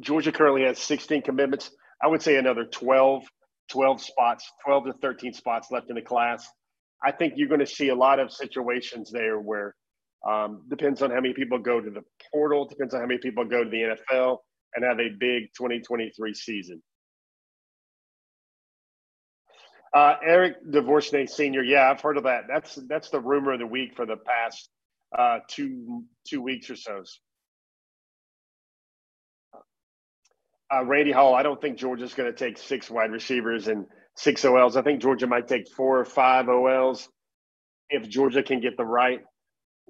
Georgia 0.00 0.32
currently 0.32 0.64
has 0.64 0.80
16 0.80 1.22
commitments. 1.22 1.70
I 2.02 2.08
would 2.08 2.20
say 2.20 2.34
another 2.34 2.64
12, 2.64 3.22
12 3.70 4.02
spots, 4.02 4.50
12 4.66 4.86
to 4.86 4.92
13 4.94 5.32
spots 5.34 5.68
left 5.70 5.88
in 5.88 5.94
the 5.94 6.02
class. 6.02 6.50
I 7.02 7.12
think 7.12 7.34
you're 7.36 7.48
going 7.48 7.60
to 7.60 7.66
see 7.66 7.88
a 7.88 7.94
lot 7.94 8.18
of 8.18 8.32
situations 8.32 9.10
there 9.10 9.38
where 9.38 9.74
um, 10.28 10.62
depends 10.68 11.02
on 11.02 11.10
how 11.10 11.20
many 11.20 11.32
people 11.32 11.58
go 11.58 11.80
to 11.80 11.90
the 11.90 12.02
portal, 12.32 12.66
depends 12.66 12.94
on 12.94 13.00
how 13.00 13.06
many 13.06 13.18
people 13.18 13.44
go 13.44 13.64
to 13.64 13.70
the 13.70 13.96
NFL 14.12 14.38
and 14.74 14.84
have 14.84 15.00
a 15.00 15.08
big 15.08 15.44
2023 15.56 16.34
season. 16.34 16.82
Uh, 19.92 20.14
Eric 20.24 20.64
Divorcnay 20.64 21.28
Senior, 21.28 21.62
yeah, 21.62 21.90
I've 21.90 22.00
heard 22.00 22.16
of 22.16 22.24
that. 22.24 22.44
That's 22.48 22.76
that's 22.88 23.10
the 23.10 23.18
rumor 23.18 23.54
of 23.54 23.58
the 23.58 23.66
week 23.66 23.96
for 23.96 24.06
the 24.06 24.16
past 24.16 24.68
uh, 25.18 25.38
two 25.48 26.04
two 26.28 26.40
weeks 26.42 26.70
or 26.70 26.76
so. 26.76 27.02
uh, 30.72 30.84
Randy 30.84 31.12
Hall, 31.12 31.34
I 31.34 31.42
don't 31.42 31.60
think 31.60 31.78
Georgia's 31.78 32.14
going 32.14 32.32
to 32.32 32.38
take 32.38 32.58
six 32.58 32.90
wide 32.90 33.10
receivers 33.10 33.68
and 33.68 33.86
six 34.20 34.44
OLs. 34.44 34.76
I 34.76 34.82
think 34.82 35.00
Georgia 35.00 35.26
might 35.26 35.48
take 35.48 35.68
four 35.68 35.98
or 35.98 36.04
five 36.04 36.48
OLs 36.48 37.08
if 37.88 38.08
Georgia 38.08 38.42
can 38.42 38.60
get 38.60 38.76
the 38.76 38.84
right 38.84 39.20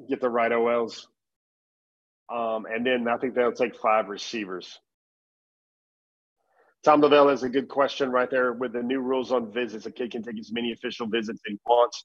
get 0.08 0.20
the 0.20 0.30
right 0.30 0.52
OLs. 0.52 1.08
Um, 2.32 2.64
and 2.64 2.86
then 2.86 3.06
I 3.08 3.18
think 3.18 3.34
they'll 3.34 3.52
take 3.52 3.76
five 3.76 4.08
receivers. 4.08 4.78
Tom 6.84 7.00
Lavelle 7.02 7.28
has 7.28 7.42
a 7.42 7.48
good 7.48 7.68
question 7.68 8.10
right 8.10 8.30
there. 8.30 8.52
With 8.52 8.72
the 8.72 8.82
new 8.82 9.00
rules 9.00 9.32
on 9.32 9.52
visits, 9.52 9.84
a 9.84 9.90
kid 9.90 10.12
can 10.12 10.22
take 10.22 10.38
as 10.38 10.50
many 10.52 10.72
official 10.72 11.06
visits 11.06 11.40
as 11.46 11.52
he 11.52 11.58
wants, 11.66 12.04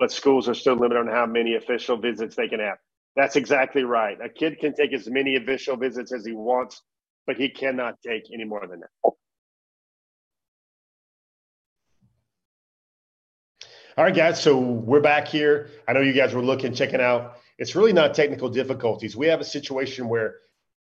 but 0.00 0.10
schools 0.10 0.48
are 0.48 0.54
still 0.54 0.74
limited 0.74 0.98
on 0.98 1.06
how 1.06 1.26
many 1.26 1.54
official 1.54 1.96
visits 1.96 2.34
they 2.34 2.48
can 2.48 2.58
have. 2.58 2.78
That's 3.14 3.36
exactly 3.36 3.84
right. 3.84 4.18
A 4.20 4.28
kid 4.28 4.58
can 4.58 4.74
take 4.74 4.92
as 4.92 5.08
many 5.08 5.36
official 5.36 5.76
visits 5.76 6.12
as 6.12 6.26
he 6.26 6.32
wants, 6.32 6.82
but 7.26 7.36
he 7.36 7.48
cannot 7.48 8.00
take 8.04 8.24
any 8.34 8.44
more 8.44 8.66
than 8.66 8.80
that. 8.80 9.12
All 13.98 14.04
right, 14.04 14.14
guys. 14.14 14.42
So 14.42 14.58
we're 14.60 15.00
back 15.00 15.26
here. 15.26 15.70
I 15.88 15.94
know 15.94 16.02
you 16.02 16.12
guys 16.12 16.34
were 16.34 16.42
looking, 16.42 16.74
checking 16.74 17.00
out. 17.00 17.38
It's 17.56 17.74
really 17.74 17.94
not 17.94 18.12
technical 18.12 18.50
difficulties. 18.50 19.16
We 19.16 19.28
have 19.28 19.40
a 19.40 19.44
situation 19.44 20.10
where 20.10 20.34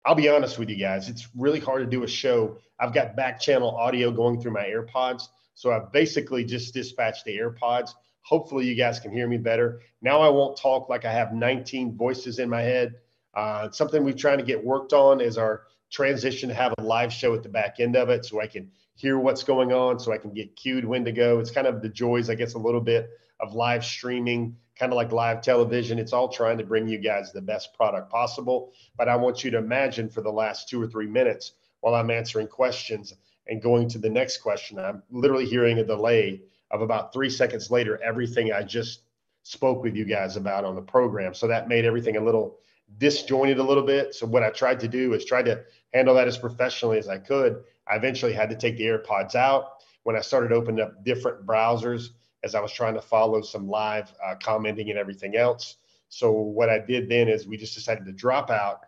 I'll 0.04 0.16
be 0.16 0.28
honest 0.28 0.58
with 0.58 0.68
you 0.68 0.74
guys, 0.74 1.08
it's 1.08 1.28
really 1.36 1.60
hard 1.60 1.82
to 1.82 1.86
do 1.86 2.02
a 2.02 2.08
show. 2.08 2.58
I've 2.80 2.92
got 2.92 3.14
back 3.14 3.38
channel 3.38 3.70
audio 3.70 4.10
going 4.10 4.40
through 4.40 4.50
my 4.50 4.64
AirPods. 4.64 5.28
So 5.54 5.70
I've 5.70 5.92
basically 5.92 6.42
just 6.42 6.74
dispatched 6.74 7.24
the 7.24 7.38
AirPods. 7.38 7.90
Hopefully, 8.22 8.66
you 8.66 8.74
guys 8.74 8.98
can 8.98 9.12
hear 9.12 9.28
me 9.28 9.38
better. 9.38 9.82
Now 10.02 10.20
I 10.20 10.28
won't 10.28 10.58
talk 10.58 10.88
like 10.88 11.04
I 11.04 11.12
have 11.12 11.32
19 11.32 11.96
voices 11.96 12.40
in 12.40 12.50
my 12.50 12.62
head. 12.62 12.94
Uh, 13.32 13.70
something 13.70 14.02
we're 14.02 14.14
trying 14.14 14.38
to 14.38 14.44
get 14.44 14.64
worked 14.64 14.92
on 14.92 15.20
is 15.20 15.38
our 15.38 15.62
transition 15.88 16.48
to 16.48 16.54
have 16.56 16.74
a 16.78 16.82
live 16.82 17.12
show 17.12 17.32
at 17.32 17.44
the 17.44 17.48
back 17.48 17.76
end 17.78 17.94
of 17.94 18.08
it 18.08 18.24
so 18.24 18.40
I 18.40 18.48
can 18.48 18.72
hear 18.96 19.18
what's 19.18 19.42
going 19.42 19.72
on, 19.72 19.98
so 19.98 20.12
I 20.12 20.18
can 20.18 20.32
get 20.32 20.56
cued 20.56 20.84
when 20.84 21.04
to 21.04 21.12
go. 21.12 21.40
It's 21.40 21.50
kind 21.50 21.66
of 21.66 21.82
the 21.82 21.88
joys, 21.88 22.30
I 22.30 22.34
guess, 22.34 22.54
a 22.54 22.58
little 22.58 22.80
bit 22.80 23.10
of 23.40 23.54
live 23.54 23.84
streaming, 23.84 24.56
kind 24.78 24.92
of 24.92 24.96
like 24.96 25.12
live 25.12 25.40
television. 25.42 25.98
It's 25.98 26.12
all 26.12 26.28
trying 26.28 26.58
to 26.58 26.64
bring 26.64 26.88
you 26.88 26.98
guys 26.98 27.32
the 27.32 27.40
best 27.40 27.74
product 27.74 28.10
possible. 28.10 28.72
But 28.96 29.08
I 29.08 29.16
want 29.16 29.44
you 29.44 29.50
to 29.52 29.58
imagine 29.58 30.08
for 30.08 30.20
the 30.20 30.30
last 30.30 30.68
two 30.68 30.80
or 30.80 30.86
three 30.86 31.06
minutes 31.06 31.52
while 31.80 31.94
I'm 31.94 32.10
answering 32.10 32.46
questions 32.46 33.14
and 33.46 33.60
going 33.60 33.88
to 33.90 33.98
the 33.98 34.08
next 34.08 34.38
question, 34.38 34.78
I'm 34.78 35.02
literally 35.10 35.46
hearing 35.46 35.78
a 35.78 35.84
delay 35.84 36.42
of 36.70 36.80
about 36.80 37.12
three 37.12 37.30
seconds 37.30 37.70
later, 37.70 38.02
everything 38.02 38.52
I 38.52 38.62
just 38.62 39.02
spoke 39.42 39.82
with 39.82 39.94
you 39.94 40.04
guys 40.04 40.36
about 40.36 40.64
on 40.64 40.74
the 40.74 40.82
program. 40.82 41.34
So 41.34 41.46
that 41.48 41.68
made 41.68 41.84
everything 41.84 42.16
a 42.16 42.24
little 42.24 42.58
disjointed 42.98 43.58
a 43.58 43.62
little 43.62 43.82
bit. 43.82 44.14
So 44.14 44.26
what 44.26 44.42
I 44.42 44.50
tried 44.50 44.80
to 44.80 44.88
do 44.88 45.14
is 45.14 45.24
try 45.24 45.42
to 45.42 45.62
handle 45.92 46.14
that 46.14 46.28
as 46.28 46.38
professionally 46.38 46.98
as 46.98 47.08
I 47.08 47.18
could. 47.18 47.62
I 47.88 47.96
eventually 47.96 48.32
had 48.32 48.50
to 48.50 48.56
take 48.56 48.76
the 48.76 48.84
AirPods 48.84 49.34
out 49.34 49.82
when 50.04 50.16
I 50.16 50.20
started 50.20 50.52
opening 50.52 50.84
up 50.84 51.04
different 51.04 51.46
browsers 51.46 52.10
as 52.42 52.54
I 52.54 52.60
was 52.60 52.72
trying 52.72 52.94
to 52.94 53.02
follow 53.02 53.40
some 53.42 53.68
live 53.68 54.12
uh, 54.24 54.34
commenting 54.36 54.90
and 54.90 54.98
everything 54.98 55.36
else. 55.36 55.76
So 56.08 56.30
what 56.30 56.68
I 56.68 56.78
did 56.78 57.08
then 57.08 57.28
is 57.28 57.46
we 57.46 57.56
just 57.56 57.74
decided 57.74 58.04
to 58.06 58.12
drop 58.12 58.50
out, 58.50 58.80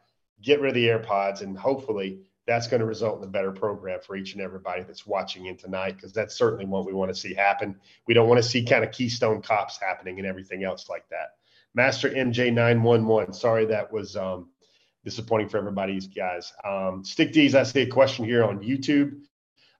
get 0.42 0.60
rid 0.60 0.70
of 0.70 0.74
the 0.74 0.86
AirPods, 0.86 1.40
and 1.40 1.58
hopefully 1.58 2.20
that's 2.46 2.68
going 2.68 2.80
to 2.80 2.86
result 2.86 3.18
in 3.18 3.24
a 3.24 3.30
better 3.30 3.50
program 3.50 3.98
for 4.00 4.14
each 4.14 4.34
and 4.34 4.40
everybody 4.40 4.84
that's 4.84 5.06
watching 5.06 5.46
in 5.46 5.56
tonight 5.56 5.96
because 5.96 6.12
that's 6.12 6.36
certainly 6.36 6.64
what 6.64 6.86
we 6.86 6.92
want 6.92 7.12
to 7.12 7.14
see 7.14 7.34
happen. 7.34 7.74
We 8.06 8.14
don't 8.14 8.28
want 8.28 8.40
to 8.40 8.48
see 8.48 8.64
kind 8.64 8.84
of 8.84 8.92
Keystone 8.92 9.42
cops 9.42 9.78
happening 9.78 10.18
and 10.18 10.26
everything 10.26 10.62
else 10.62 10.88
like 10.88 11.08
that. 11.08 11.34
Master 11.76 12.08
MJ911. 12.08 13.34
Sorry 13.34 13.66
that 13.66 13.92
was 13.92 14.16
um, 14.16 14.48
disappointing 15.04 15.50
for 15.50 15.58
everybody, 15.58 16.00
guys. 16.00 16.52
Um, 16.64 17.04
Stick 17.04 17.32
D's, 17.32 17.54
I 17.54 17.64
see 17.64 17.82
a 17.82 17.86
question 17.86 18.24
here 18.24 18.42
on 18.42 18.60
YouTube. 18.60 19.20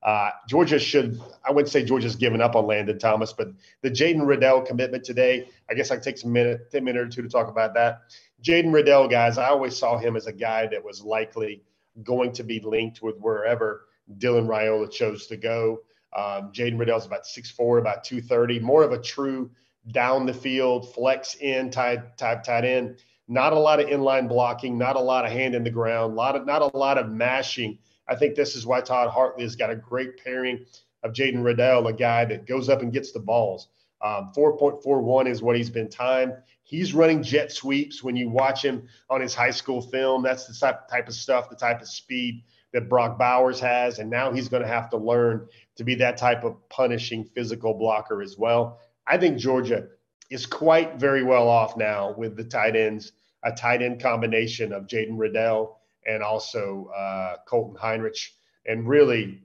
Uh, 0.03 0.31
Georgia 0.47 0.79
should, 0.79 1.19
I 1.43 1.51
wouldn't 1.51 1.73
say 1.73 1.83
Georgia's 1.83 2.15
given 2.15 2.43
up 2.43 2.55
on 2.55 2.67
Landon 2.67 2.99
Thomas, 2.99 3.33
but 3.33 3.49
the 3.81 3.91
Jaden 3.91 4.27
Reddell 4.27 4.61
commitment 4.61 5.05
today, 5.05 5.49
I 5.71 5.75
guess 5.75 5.91
I 5.91 5.97
can 5.97 6.05
take 6.05 6.19
some 6.19 6.33
minute, 6.33 6.71
10 6.71 6.85
minute 6.85 7.01
or 7.01 7.09
two 7.09 7.23
to 7.23 7.29
talk 7.31 7.49
about 7.49 7.73
that. 7.75 8.03
Jaden 8.45 8.73
Reddell, 8.73 9.09
guys, 9.09 9.39
I 9.39 9.49
always 9.49 9.77
saw 9.77 9.97
him 9.97 10.17
as 10.17 10.27
a 10.27 10.33
guy 10.33 10.67
that 10.67 10.85
was 10.85 11.03
likely 11.03 11.63
going 12.05 12.31
to 12.33 12.45
be 12.45 12.61
linked 12.61 13.01
with 13.01 13.17
wherever 13.19 13.87
Dylan 14.19 14.47
Raiola 14.47 14.91
chose 14.93 15.27
to 15.29 15.39
go. 15.39 15.81
Um, 16.15 16.53
Jaden 16.53 16.79
Reddell's 16.79 17.07
about 17.07 17.25
6'4, 17.25 17.81
about 17.81 18.05
230, 18.05 18.61
more 18.61 18.83
of 18.85 18.93
a 18.93 19.01
true 19.01 19.51
down 19.93 20.27
the 20.27 20.35
field, 20.35 20.93
flex 20.95 21.37
in, 21.37 21.71
tied, 21.71 22.17
tied, 22.19 22.45
tied 22.45 22.65
in. 22.65 22.97
Not 23.29 23.53
a 23.53 23.59
lot 23.59 23.81
of 23.81 23.87
inline 23.87 24.29
blocking, 24.29 24.79
not 24.79 24.97
a 24.97 25.01
lot 25.01 25.25
of 25.25 25.33
hand 25.33 25.55
in 25.55 25.65
the 25.65 25.71
ground, 25.71 26.15
lot 26.15 26.37
of, 26.37 26.47
not 26.47 26.63
a 26.63 26.77
lot 26.77 26.99
of 26.99 27.11
mashing. 27.11 27.79
I 28.09 28.15
think 28.15 28.37
this 28.37 28.55
is 28.55 28.67
why 28.67 28.81
Todd 28.81 29.11
Hartley 29.11 29.43
has 29.43 29.57
got 29.57 29.71
a 29.71 29.77
great 29.77 30.23
pairing 30.23 30.65
of 31.03 31.13
Jaden 31.13 31.43
Reddell, 31.43 31.89
a 31.89 31.93
guy 31.93 32.25
that 32.27 32.47
goes 32.47 32.69
up 32.69 32.83
and 32.83 32.93
gets 32.93 33.13
the 33.13 33.21
balls. 33.21 33.69
Um, 34.03 34.33
4.41 34.37 35.29
is 35.29 35.43
what 35.43 35.57
he's 35.57 35.71
been 35.71 35.89
timed. 35.89 36.35
He's 36.63 36.95
running 36.95 37.23
jet 37.23 37.53
sweeps 37.53 38.03
when 38.03 38.17
you 38.17 38.29
watch 38.29 38.65
him 38.65 38.89
on 39.09 39.21
his 39.21 39.35
high 39.35 39.51
school 39.51 39.81
film. 39.81 40.23
That's 40.23 40.47
the 40.47 40.55
type, 40.55 40.89
type 40.89 41.09
of 41.09 41.15
stuff, 41.15 41.49
the 41.49 41.57
type 41.57 41.81
of 41.81 41.89
speed 41.89 42.43
that 42.73 42.89
Brock 42.89 43.19
Bowers 43.19 43.61
has. 43.61 43.99
And 43.99 44.11
now 44.11 44.33
he's 44.33 44.49
going 44.49 44.63
to 44.63 44.69
have 44.69 44.91
to 44.91 44.97
learn 44.97 45.49
to 45.77 45.85
be 45.85 45.95
that 45.97 46.17
type 46.17 46.45
of 46.45 46.57
punishing 46.69 47.25
physical 47.25 47.75
blocker 47.75 48.21
as 48.21 48.37
well. 48.37 48.81
I 49.07 49.19
think 49.19 49.39
Georgia 49.39 49.89
is 50.31 50.47
quite 50.47 50.97
very 50.97 51.23
well 51.23 51.49
off 51.49 51.77
now 51.77 52.15
with 52.17 52.37
the 52.37 52.45
tight 52.45 52.77
ends, 52.77 53.13
a 53.45 53.53
tight 53.53 53.83
end 53.83 54.01
combination 54.01 54.73
of 54.73 54.87
Jaden 54.87 55.17
Reddell 55.17 55.79
and 56.07 56.23
also 56.23 56.91
uh, 56.97 57.37
Colton 57.47 57.77
Heinrich. 57.77 58.19
And 58.67 58.89
really, 58.89 59.43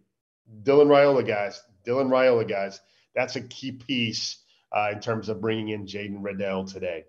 Dylan 0.63 0.87
Raiola, 0.87 1.25
guys, 1.25 1.61
Dylan 1.85 2.09
Raiola, 2.09 2.47
guys, 2.47 2.81
that's 3.15 3.35
a 3.35 3.41
key 3.41 3.71
piece 3.71 4.37
uh, 4.71 4.89
in 4.93 4.99
terms 4.99 5.29
of 5.29 5.41
bringing 5.41 5.69
in 5.69 5.85
Jaden 5.85 6.23
Reddell 6.23 6.65
today. 6.65 7.05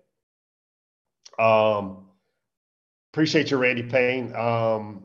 Um, 1.39 2.05
appreciate 3.11 3.51
you, 3.51 3.57
Randy 3.57 3.83
Payne. 3.83 4.35
Um, 4.35 5.03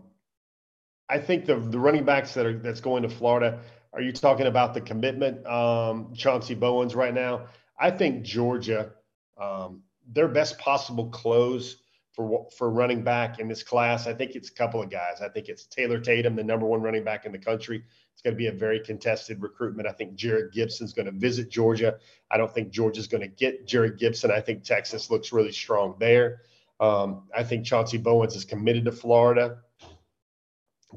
I 1.08 1.18
think 1.18 1.46
the 1.46 1.56
the 1.56 1.78
running 1.78 2.04
backs 2.04 2.34
that 2.34 2.44
are 2.44 2.58
that's 2.58 2.80
going 2.80 3.02
to 3.04 3.08
Florida. 3.08 3.60
Are 3.92 4.00
you 4.00 4.12
talking 4.12 4.46
about 4.46 4.74
the 4.74 4.80
commitment, 4.80 5.46
um, 5.46 6.12
Chauncey 6.14 6.54
Bowens 6.54 6.94
right 6.94 7.14
now? 7.14 7.46
I 7.78 7.90
think 7.90 8.24
Georgia, 8.24 8.92
um, 9.40 9.82
their 10.06 10.28
best 10.28 10.58
possible 10.58 11.08
close 11.08 11.76
for 12.12 12.48
for 12.56 12.70
running 12.70 13.02
back 13.02 13.38
in 13.38 13.46
this 13.46 13.62
class. 13.62 14.06
I 14.06 14.12
think 14.12 14.34
it's 14.34 14.50
a 14.50 14.54
couple 14.54 14.82
of 14.82 14.90
guys. 14.90 15.20
I 15.22 15.28
think 15.28 15.48
it's 15.48 15.66
Taylor 15.66 16.00
Tatum, 16.00 16.34
the 16.34 16.42
number 16.42 16.66
one 16.66 16.82
running 16.82 17.04
back 17.04 17.24
in 17.26 17.32
the 17.32 17.38
country. 17.38 17.84
It's 18.12 18.22
going 18.22 18.34
to 18.34 18.38
be 18.38 18.48
a 18.48 18.52
very 18.52 18.80
contested 18.80 19.40
recruitment. 19.40 19.86
I 19.88 19.92
think 19.92 20.16
Jerrick 20.16 20.52
Gibson's 20.52 20.92
going 20.92 21.06
to 21.06 21.12
visit 21.12 21.48
Georgia. 21.48 21.96
I 22.30 22.36
don't 22.36 22.52
think 22.52 22.70
Georgia's 22.70 23.06
going 23.06 23.20
to 23.20 23.28
get 23.28 23.68
Jerrick 23.68 23.98
Gibson. 23.98 24.32
I 24.32 24.40
think 24.40 24.64
Texas 24.64 25.10
looks 25.10 25.32
really 25.32 25.52
strong 25.52 25.94
there. 26.00 26.40
Um, 26.80 27.28
I 27.36 27.44
think 27.44 27.64
Chauncey 27.64 27.98
Bowens 27.98 28.34
is 28.34 28.44
committed 28.44 28.84
to 28.86 28.92
Florida. 28.92 29.58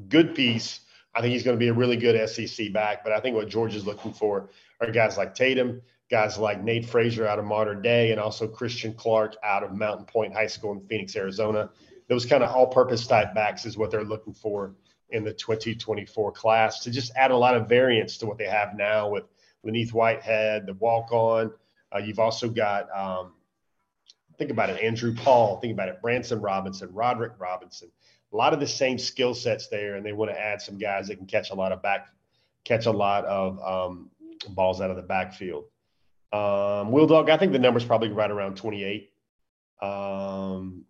Good 0.08 0.34
piece. 0.34 0.80
I 1.14 1.20
think 1.20 1.32
he's 1.32 1.42
going 1.42 1.56
to 1.56 1.60
be 1.60 1.68
a 1.68 1.74
really 1.74 1.96
good 1.96 2.28
SEC 2.28 2.72
back. 2.72 3.04
But 3.04 3.12
I 3.12 3.20
think 3.20 3.36
what 3.36 3.48
Georgia's 3.48 3.86
looking 3.86 4.12
for 4.12 4.48
are 4.80 4.90
guys 4.90 5.16
like 5.16 5.34
Tatum, 5.34 5.82
guys 6.10 6.38
like 6.38 6.62
Nate 6.62 6.86
Frazier 6.86 7.26
out 7.26 7.38
of 7.38 7.44
Mater 7.44 7.74
Dei, 7.74 8.12
and 8.12 8.20
also 8.20 8.46
Christian 8.48 8.94
Clark 8.94 9.36
out 9.44 9.62
of 9.62 9.72
Mountain 9.72 10.06
Point 10.06 10.32
High 10.32 10.46
School 10.46 10.72
in 10.72 10.80
Phoenix, 10.86 11.14
Arizona. 11.16 11.70
Those 12.08 12.26
kind 12.26 12.42
of 12.42 12.50
all-purpose 12.50 13.06
type 13.06 13.34
backs 13.34 13.64
is 13.64 13.76
what 13.76 13.90
they're 13.90 14.04
looking 14.04 14.34
for 14.34 14.74
in 15.10 15.24
the 15.24 15.32
2024 15.32 16.32
class 16.32 16.80
to 16.80 16.90
just 16.90 17.12
add 17.16 17.30
a 17.30 17.36
lot 17.36 17.54
of 17.54 17.68
variance 17.68 18.16
to 18.18 18.26
what 18.26 18.38
they 18.38 18.46
have 18.46 18.74
now 18.74 19.08
with 19.08 19.24
Len'Neth 19.64 19.92
Whitehead, 19.92 20.66
the 20.66 20.74
walk 20.74 21.12
on. 21.12 21.52
Uh, 21.94 21.98
you've 21.98 22.18
also 22.18 22.48
got, 22.48 22.88
um, 22.96 23.34
think 24.38 24.50
about 24.50 24.70
it, 24.70 24.82
Andrew 24.82 25.14
Paul, 25.14 25.60
think 25.60 25.74
about 25.74 25.88
it, 25.88 26.00
Branson 26.00 26.40
Robinson, 26.40 26.92
Roderick 26.92 27.32
Robinson. 27.38 27.90
A 28.32 28.36
lot 28.36 28.54
of 28.54 28.60
the 28.60 28.66
same 28.66 28.98
skill 28.98 29.34
sets 29.34 29.68
there, 29.68 29.96
and 29.96 30.04
they 30.06 30.12
want 30.12 30.30
to 30.30 30.40
add 30.40 30.62
some 30.62 30.78
guys 30.78 31.08
that 31.08 31.16
can 31.16 31.26
catch 31.26 31.50
a 31.50 31.54
lot 31.54 31.72
of 31.72 31.82
back, 31.82 32.08
catch 32.64 32.86
a 32.86 32.90
lot 32.90 33.24
of 33.26 33.60
um, 33.62 34.10
balls 34.50 34.80
out 34.80 34.90
of 34.90 34.96
the 34.96 35.02
backfield. 35.02 35.64
Um, 36.32 36.92
Will 36.92 37.06
Dog, 37.06 37.28
I 37.28 37.36
think 37.36 37.52
the 37.52 37.58
number's 37.58 37.84
probably 37.84 38.08
right 38.08 38.30
around 38.30 38.56
28. 38.56 39.10
Um, 39.82 40.84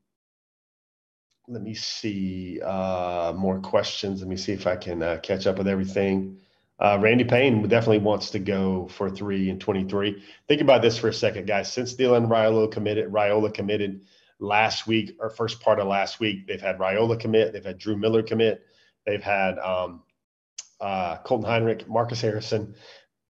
let 1.48 1.62
me 1.62 1.74
see 1.74 2.60
uh, 2.62 3.32
more 3.36 3.58
questions. 3.58 4.20
Let 4.20 4.28
me 4.28 4.36
see 4.36 4.52
if 4.52 4.66
I 4.66 4.76
can 4.76 5.02
uh, 5.02 5.18
catch 5.22 5.46
up 5.46 5.58
with 5.58 5.66
everything. 5.66 6.38
Uh, 6.78 6.98
Randy 7.00 7.24
Payne 7.24 7.66
definitely 7.68 7.98
wants 7.98 8.30
to 8.30 8.38
go 8.38 8.88
for 8.88 9.10
three 9.10 9.50
and 9.50 9.60
23. 9.60 10.22
Think 10.48 10.60
about 10.60 10.82
this 10.82 10.98
for 10.98 11.08
a 11.08 11.12
second, 11.12 11.46
guys. 11.46 11.72
Since 11.72 11.94
Dylan 11.94 12.28
Raiola 12.28 12.70
committed, 12.70 13.12
Raiola 13.12 13.52
committed 13.52 14.02
last 14.38 14.86
week 14.86 15.16
or 15.18 15.30
first 15.30 15.60
part 15.60 15.78
of 15.78 15.86
last 15.86 16.20
week, 16.20 16.46
they've 16.46 16.60
had 16.60 16.78
Raiola 16.78 17.18
commit, 17.18 17.52
they've 17.52 17.64
had 17.64 17.78
Drew 17.78 17.96
Miller 17.96 18.22
commit, 18.22 18.66
they've 19.06 19.22
had 19.22 19.58
um, 19.58 20.02
uh, 20.80 21.18
Colton 21.18 21.48
Heinrich, 21.48 21.88
Marcus 21.88 22.20
Harrison, 22.20 22.74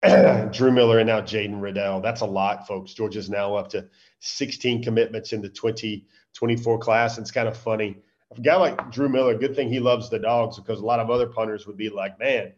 Drew 0.52 0.72
Miller, 0.72 1.00
and 1.00 1.08
now 1.08 1.22
Jaden 1.22 1.62
Reddell. 1.62 2.02
That's 2.02 2.22
a 2.22 2.26
lot, 2.26 2.68
folks. 2.68 2.94
Georgia's 2.94 3.30
now 3.30 3.56
up 3.56 3.70
to 3.70 3.88
16 4.20 4.84
commitments 4.84 5.34
in 5.34 5.42
the 5.42 5.50
2024 5.50 6.80
class. 6.80 7.18
And 7.18 7.24
it's 7.24 7.32
kind 7.32 7.48
of 7.48 7.58
funny. 7.58 7.98
A 8.36 8.42
guy 8.42 8.56
like 8.56 8.92
Drew 8.92 9.10
Miller, 9.10 9.38
good 9.38 9.56
thing 9.56 9.70
he 9.70 9.80
loves 9.80 10.10
the 10.10 10.18
dogs 10.18 10.58
because 10.58 10.80
a 10.80 10.86
lot 10.86 11.00
of 11.00 11.10
other 11.10 11.28
punters 11.28 11.68
would 11.68 11.78
be 11.78 11.90
like, 11.90 12.18
man, 12.18 12.54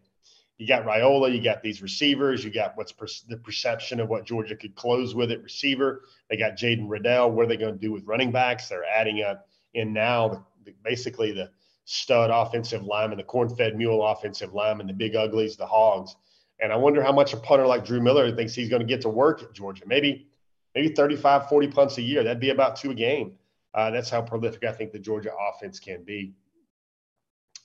you 0.64 0.70
got 0.70 0.86
Raiola, 0.86 1.36
you 1.36 1.44
got 1.44 1.62
these 1.62 1.82
receivers, 1.82 2.42
you 2.46 2.50
got 2.50 2.78
what's 2.78 2.94
per- 2.94 3.06
the 3.28 3.36
perception 3.36 4.00
of 4.00 4.08
what 4.08 4.24
Georgia 4.24 4.56
could 4.56 4.74
close 4.76 5.14
with 5.14 5.30
at 5.30 5.44
receiver. 5.44 6.04
They 6.30 6.38
got 6.38 6.54
Jaden 6.54 6.88
Reddell. 6.88 7.32
What 7.32 7.44
are 7.44 7.50
they 7.50 7.58
going 7.58 7.74
to 7.74 7.80
do 7.80 7.92
with 7.92 8.06
running 8.06 8.32
backs? 8.32 8.70
They're 8.70 8.86
adding 8.86 9.22
up 9.22 9.50
in 9.74 9.92
now 9.92 10.30
the, 10.30 10.44
the, 10.64 10.74
basically 10.82 11.34
the 11.34 11.52
stud 11.84 12.30
offensive 12.34 12.82
lineman, 12.82 13.18
the 13.18 13.26
corn-fed 13.26 13.76
mule 13.76 14.08
offensive 14.08 14.54
lineman, 14.54 14.88
the 14.88 14.94
big 14.94 15.18
uglies, 15.18 15.58
the 15.58 15.66
hogs. 15.66 16.16
And 16.62 16.72
I 16.72 16.78
wonder 16.78 17.04
how 17.04 17.12
much 17.12 17.34
a 17.34 17.38
punter 17.38 17.68
like 17.68 17.84
Drew 17.84 18.00
Miller 18.00 18.34
thinks 18.34 18.56
he's 18.56 18.70
going 18.70 18.80
to 18.80 18.88
get 18.88 19.02
to 19.02 19.10
work 19.10 19.44
at 19.44 19.52
Georgia. 19.52 19.84
Maybe 19.86 20.30
maybe 20.74 20.96
35, 20.96 21.50
40 21.50 21.68
punts 21.68 21.98
a 21.98 22.02
year. 22.02 22.24
That'd 22.24 22.40
be 22.40 22.52
about 22.52 22.78
two 22.78 22.92
a 22.92 22.96
game. 22.96 23.34
Uh, 23.74 23.92
that's 23.92 24.10
how 24.10 24.22
prolific 24.22 24.64
I 24.64 24.72
think 24.72 24.94
the 24.94 25.00
Georgia 25.00 25.32
offense 25.52 25.78
can 25.78 26.06
be. 26.06 26.32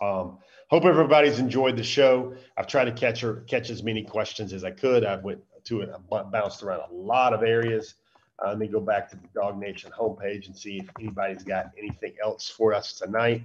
Um, 0.01 0.39
hope 0.69 0.85
everybody's 0.85 1.39
enjoyed 1.39 1.77
the 1.77 1.83
show. 1.83 2.35
I've 2.57 2.67
tried 2.67 2.85
to 2.85 2.93
catch 2.93 3.25
catch 3.47 3.71
as 3.71 3.83
many 3.83 4.05
questions 4.05 4.53
as 4.53 4.65
I 4.65 4.71
could. 4.71 5.05
I 5.05 5.17
went 5.17 5.41
to 5.65 5.81
it, 5.81 5.91
I 5.91 6.23
bounced 6.23 6.63
around 6.63 6.83
a 6.91 6.95
lot 6.95 7.33
of 7.33 7.43
areas. 7.43 7.95
Uh, 8.43 8.51
let 8.51 8.59
me 8.59 8.69
go 8.69 8.81
back 8.81 9.11
to 9.11 9.17
the 9.17 9.29
DawgNation 9.39 9.91
homepage 9.91 10.47
and 10.47 10.57
see 10.57 10.79
if 10.79 10.89
anybody's 11.01 11.43
got 11.43 11.71
anything 11.77 12.15
else 12.23 12.49
for 12.49 12.73
us 12.73 12.95
tonight. 12.95 13.43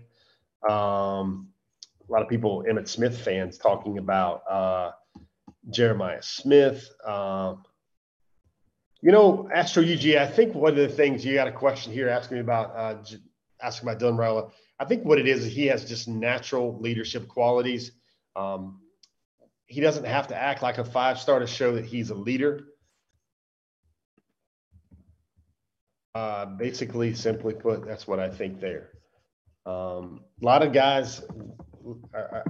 Um, 0.70 1.50
a 2.08 2.12
lot 2.12 2.22
of 2.22 2.30
people, 2.30 2.64
Emmitt 2.70 2.88
Smith 2.88 3.18
fans, 3.20 3.58
talking 3.58 3.98
about 3.98 4.44
uh, 4.50 4.92
Jeremiah 5.72 6.22
Smith. 6.22 6.90
Um, 7.04 7.64
you 9.02 9.12
know, 9.12 9.50
Astro 9.54 9.84
UG, 9.84 10.16
I 10.16 10.28
think 10.28 10.54
one 10.54 10.72
of 10.72 10.78
the 10.78 10.88
things 10.88 11.26
you 11.26 11.34
got 11.34 11.48
a 11.48 11.52
question 11.52 11.92
here 11.92 12.08
asking 12.08 12.36
me 12.36 12.42
about, 12.42 12.76
uh, 12.76 12.96
asking 13.62 13.90
about 13.90 14.02
Dylan 14.02 14.18
Raiola. 14.18 14.52
I 14.84 14.86
think 14.86 15.06
what 15.06 15.18
it 15.18 15.30
is, 15.30 15.46
he 15.46 15.68
has 15.68 15.86
just 15.86 16.10
natural 16.10 16.78
leadership 16.78 17.30
qualities. 17.30 17.94
Um, 18.36 18.82
he 19.66 19.80
doesn't 19.80 20.04
have 20.04 20.28
to 20.28 20.36
act 20.36 20.62
like 20.62 20.78
a 20.78 20.84
five 20.84 21.18
star 21.18 21.40
to 21.40 21.48
show 21.48 21.76
that 21.76 21.86
he's 21.86 22.10
a 22.10 22.16
leader. 22.16 22.66
Uh, 26.14 26.48
basically, 26.48 27.14
simply 27.14 27.54
put, 27.54 27.86
that's 27.86 28.10
what 28.10 28.20
I 28.20 28.30
think 28.30 28.60
there. 28.60 28.90
Um, 29.66 30.20
a 30.42 30.46
lot 30.46 30.62
of 30.62 30.74
guys, 30.74 31.24
uh, 32.14 32.18
uh 32.18 32.44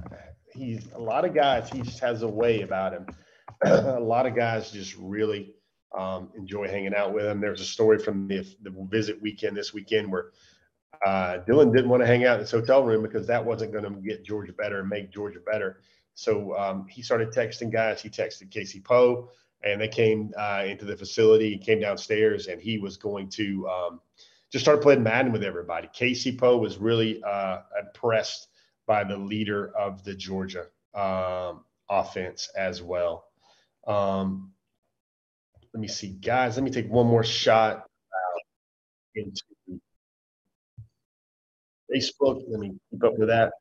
he's 0.56 0.88
a 0.96 1.00
lot 1.00 1.26
of 1.26 1.36
guys. 1.36 1.70
He 1.70 1.82
just 1.82 2.00
has 2.00 2.24
a 2.24 2.28
way 2.28 2.62
about 2.62 2.94
him. 2.94 3.06
a 3.64 4.00
lot 4.00 4.26
of 4.26 4.36
guys 4.36 4.72
just 4.72 4.96
really 4.98 5.54
um, 5.96 6.32
enjoy 6.36 6.68
hanging 6.68 6.96
out 6.96 7.14
with 7.14 7.26
him. 7.26 7.40
There's 7.40 7.62
a 7.62 7.66
story 7.66 8.00
from 8.00 8.28
the, 8.28 8.44
the 8.64 8.74
visit 8.90 9.22
weekend 9.22 9.56
this 9.56 9.72
weekend 9.72 10.12
where 10.12 10.32
uh, 11.06 11.40
Dylan 11.48 11.74
didn't 11.74 11.90
want 11.90 12.02
to 12.02 12.08
hang 12.08 12.26
out 12.26 12.36
in 12.36 12.42
his 12.42 12.52
hotel 12.52 12.84
room 12.84 13.04
because 13.04 13.28
that 13.28 13.44
wasn't 13.44 13.72
going 13.72 13.84
to 13.84 13.92
get 14.02 14.24
Georgia 14.24 14.54
better 14.54 14.80
and 14.80 14.90
make 14.90 15.12
Georgia 15.12 15.40
better. 15.40 15.82
So 16.16 16.56
um, 16.58 16.88
he 16.88 17.02
started 17.02 17.30
texting 17.30 17.72
guys. 17.72 18.02
He 18.02 18.10
texted 18.10 18.52
Casey 18.52 18.80
Poe, 18.80 19.30
and 19.64 19.82
they 19.82 19.88
came 19.88 20.32
uh, 20.38 20.64
into 20.66 20.86
the 20.86 20.96
facility, 20.96 21.58
came 21.58 21.80
downstairs, 21.80 22.48
and 22.48 22.62
he 22.62 22.78
was 22.78 22.98
going 22.98 23.30
to 23.30 23.68
um, 23.68 24.02
just 24.52 24.64
start 24.64 24.82
playing 24.82 25.04
Madden 25.04 25.32
with 25.32 25.44
everybody. 25.44 25.90
Casey 25.94 26.38
Poe 26.38 26.58
was 26.58 26.78
really 26.78 27.22
uh, 27.24 27.60
impressed 27.80 28.50
by 28.86 29.04
the 29.04 29.18
leader 29.18 29.76
of 29.78 30.04
the 30.04 30.14
Georgia 30.14 30.68
um, 30.94 31.64
offense 31.90 32.50
as 32.56 32.82
well. 32.82 33.26
Um, 33.88 34.52
let 35.74 35.82
me 35.82 35.88
see, 35.88 36.10
guys. 36.10 36.56
Let 36.56 36.64
me 36.64 36.72
take 36.72 36.90
one 36.90 37.08
more 37.08 37.24
shot 37.24 37.78
uh, 39.18 39.22
Facebook. 41.94 42.44
Let 42.48 42.60
me 42.60 42.74
keep 42.90 43.04
up 43.04 43.18
with 43.18 43.30
that. 43.30 43.52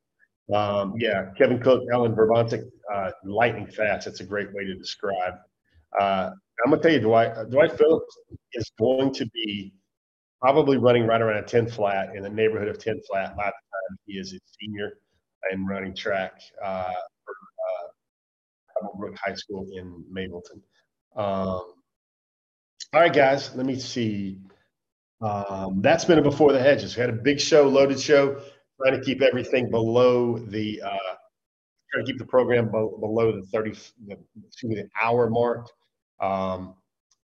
Um, 0.53 0.95
yeah, 0.99 1.31
Kevin 1.39 1.61
Cook, 1.61 1.85
Ellen 1.93 2.15
Verbantic, 2.15 2.63
uh, 2.93 3.11
lightning 3.25 3.67
fast. 3.67 4.07
That's 4.07 4.21
a 4.21 4.25
great 4.25 4.53
way 4.53 4.65
to 4.65 4.75
describe. 4.75 5.35
Uh, 5.99 6.31
I'm 6.65 6.71
gonna 6.71 6.83
tell 6.83 6.93
you, 6.93 7.01
Dwight. 7.01 7.35
Dwight 7.51 7.77
Phillips 7.77 8.19
is 8.55 8.71
going 8.79 9.13
to 9.15 9.27
be 9.31 9.73
probably 10.41 10.77
running 10.77 11.07
right 11.07 11.21
around 11.21 11.39
a 11.39 11.47
10 11.47 11.69
flat 11.69 12.17
in 12.17 12.23
the 12.23 12.29
neighborhood 12.29 12.69
of 12.69 12.79
10 12.79 13.01
flat 13.09 13.37
by 13.37 13.45
the 13.45 13.51
time 13.51 13.99
he 14.07 14.15
is 14.15 14.33
a 14.35 14.39
senior 14.61 14.99
and 15.51 15.69
running 15.69 15.95
track 15.95 16.41
uh, 16.65 16.93
for 17.25 17.35
uh, 18.85 18.89
Brook 18.99 19.17
High 19.25 19.35
School 19.35 19.67
in 19.73 20.05
Mableton. 20.13 20.61
Um, 21.17 21.75
all 22.95 23.01
right, 23.01 23.13
guys, 23.13 23.55
let 23.55 23.67
me 23.67 23.79
see. 23.79 24.39
Um, 25.23 25.81
that's 25.83 26.05
been 26.05 26.19
a 26.19 26.23
before 26.23 26.53
the 26.53 26.61
hedges. 26.61 26.97
We 26.97 27.01
had 27.01 27.11
a 27.11 27.15
big 27.15 27.41
show, 27.41 27.69
loaded 27.69 28.01
show, 28.01 28.41
trying 28.81 28.99
to 28.99 29.05
keep 29.05 29.23
everything 29.23 29.71
below 29.71 30.39
the 30.39 30.83
uh, 30.83 31.15
trying 31.93 32.05
to 32.05 32.13
keep 32.13 32.19
the 32.19 32.27
program 32.27 32.71
below 32.71 33.33
the 33.33 33.43
30 33.53 33.71
the, 34.07 34.19
excuse 34.47 34.71
me 34.71 34.75
the 34.77 34.89
hour 35.01 35.31
mark. 35.31 35.69
Um, 36.21 36.75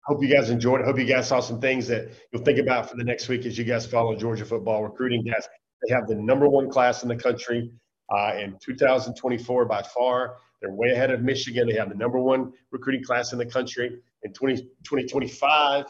hope 0.05 0.22
you 0.22 0.28
guys 0.28 0.51
enjoyed 0.51 0.80
it. 0.80 0.86
Hope 0.86 0.99
you 0.99 1.05
guys 1.05 1.28
saw 1.28 1.40
some 1.40 1.61
things 1.61 1.86
that 1.88 2.09
you'll 2.32 2.42
think 2.42 2.59
about 2.59 2.90
for 2.90 2.97
the 2.97 3.05
next 3.05 3.28
week 3.28 3.47
as 3.47 3.57
you 3.57 3.64
guys 3.64 3.86
follow 3.86 4.16
Georgia 4.16 4.45
football 4.45 4.82
recruiting. 4.82 5.24
Guys, 5.24 5.47
they 5.86 5.95
have 5.95 6.09
the 6.09 6.16
number 6.16 6.49
one 6.49 6.68
class 6.68 7.03
in 7.03 7.09
the 7.09 7.16
country 7.16 7.70
uh, 8.11 8.32
in 8.36 8.57
2024 8.61 9.66
by 9.66 9.82
far. 9.82 10.36
They're 10.61 10.72
way 10.72 10.90
ahead 10.90 11.11
of 11.11 11.22
Michigan. 11.22 11.68
They 11.68 11.74
have 11.74 11.90
the 11.90 11.95
number 11.95 12.18
one 12.18 12.53
recruiting 12.70 13.05
class 13.05 13.32
in 13.32 13.38
the 13.38 13.47
country. 13.47 14.01
In 14.22 14.32
20, 14.32 14.57
2025, 14.57 15.84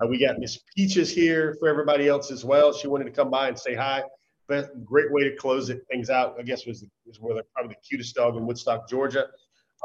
uh, 0.00 0.06
we 0.06 0.18
got 0.18 0.38
Miss 0.38 0.58
Peaches 0.76 1.10
here 1.12 1.56
for 1.60 1.68
everybody 1.68 2.08
else 2.08 2.30
as 2.30 2.44
well. 2.44 2.72
She 2.72 2.88
wanted 2.88 3.04
to 3.04 3.10
come 3.10 3.30
by 3.30 3.48
and 3.48 3.58
say 3.58 3.74
hi. 3.74 4.02
But 4.48 4.84
great 4.84 5.12
way 5.12 5.24
to 5.24 5.36
close 5.36 5.70
it, 5.70 5.82
things 5.90 6.10
out. 6.10 6.34
I 6.38 6.42
guess 6.42 6.66
was, 6.66 6.84
was 7.06 7.18
probably 7.18 7.74
the 7.74 7.76
cutest 7.88 8.16
dog 8.16 8.36
in 8.36 8.46
Woodstock, 8.46 8.88
Georgia. 8.88 9.28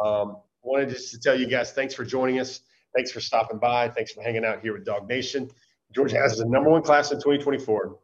Um, 0.04 0.38
wanted 0.64 0.90
just 0.90 1.12
to 1.12 1.20
tell 1.20 1.40
you 1.40 1.46
guys 1.46 1.72
thanks 1.72 1.94
for 1.94 2.04
joining 2.04 2.40
us. 2.40 2.62
Thanks 2.96 3.12
for 3.12 3.20
stopping 3.20 3.60
by. 3.60 3.90
Thanks 3.90 4.14
for 4.14 4.24
hanging 4.24 4.46
out 4.46 4.62
here 4.62 4.74
with 4.74 4.86
DawgNation. 4.86 5.52
Georgia 5.94 6.18
has 6.18 6.38
the 6.38 6.46
number 6.46 6.70
one 6.70 6.82
class 6.82 7.12
in 7.12 7.18
2024, 7.18 7.98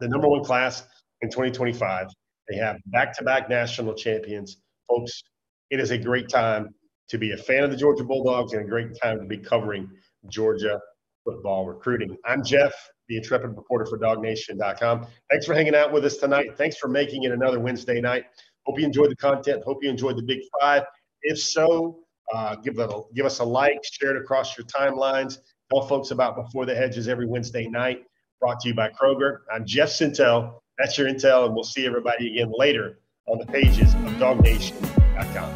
the 0.00 0.08
number 0.08 0.28
one 0.28 0.44
class 0.44 0.86
in 1.22 1.30
2025. 1.30 2.08
They 2.48 2.56
have 2.58 2.76
back 2.86 3.16
to 3.16 3.24
back 3.24 3.48
national 3.48 3.94
champions. 3.94 4.58
Folks, 4.88 5.22
it 5.70 5.80
is 5.80 5.90
a 5.90 5.98
great 5.98 6.28
time 6.28 6.74
to 7.08 7.18
be 7.18 7.32
a 7.32 7.36
fan 7.36 7.64
of 7.64 7.70
the 7.70 7.76
Georgia 7.76 8.04
Bulldogs 8.04 8.52
and 8.52 8.62
a 8.62 8.68
great 8.68 8.96
time 9.02 9.18
to 9.18 9.24
be 9.24 9.38
covering 9.38 9.90
Georgia 10.28 10.80
football 11.26 11.66
recruiting. 11.66 12.16
I'm 12.24 12.42
Jeff, 12.42 12.72
the 13.08 13.16
intrepid 13.16 13.56
reporter 13.56 13.84
for 13.84 13.98
DawgNation.com. 13.98 15.06
Thanks 15.30 15.44
for 15.44 15.54
hanging 15.54 15.74
out 15.74 15.92
with 15.92 16.04
us 16.04 16.16
tonight. 16.16 16.56
Thanks 16.56 16.78
for 16.78 16.88
making 16.88 17.24
it 17.24 17.32
another 17.32 17.60
Wednesday 17.60 18.00
night. 18.00 18.24
Hope 18.64 18.78
you 18.78 18.86
enjoyed 18.86 19.10
the 19.10 19.16
content. 19.16 19.62
Hope 19.64 19.82
you 19.82 19.90
enjoyed 19.90 20.16
the 20.16 20.22
Big 20.22 20.40
Five. 20.60 20.84
If 21.22 21.38
so, 21.38 21.98
uh, 22.32 22.56
give, 22.56 22.78
a, 22.78 23.02
give 23.14 23.26
us 23.26 23.40
a 23.40 23.44
like, 23.44 23.80
share 23.84 24.16
it 24.16 24.20
across 24.20 24.56
your 24.56 24.66
timelines. 24.66 25.38
Tell 25.70 25.86
folks 25.86 26.12
about 26.12 26.36
Before 26.36 26.64
the 26.64 26.74
Hedges 26.74 27.08
every 27.08 27.26
Wednesday 27.26 27.66
night. 27.66 28.04
Brought 28.40 28.60
to 28.60 28.68
you 28.68 28.74
by 28.74 28.90
Kroger. 28.90 29.40
I'm 29.52 29.66
Jeff 29.66 29.88
Sentell. 29.88 30.60
That's 30.78 30.96
your 30.98 31.08
intel, 31.08 31.46
and 31.46 31.54
we'll 31.54 31.64
see 31.64 31.86
everybody 31.86 32.32
again 32.32 32.52
later 32.54 33.00
on 33.26 33.38
the 33.38 33.46
pages 33.46 33.94
of 33.94 34.00
DawgNation.com. 34.18 35.55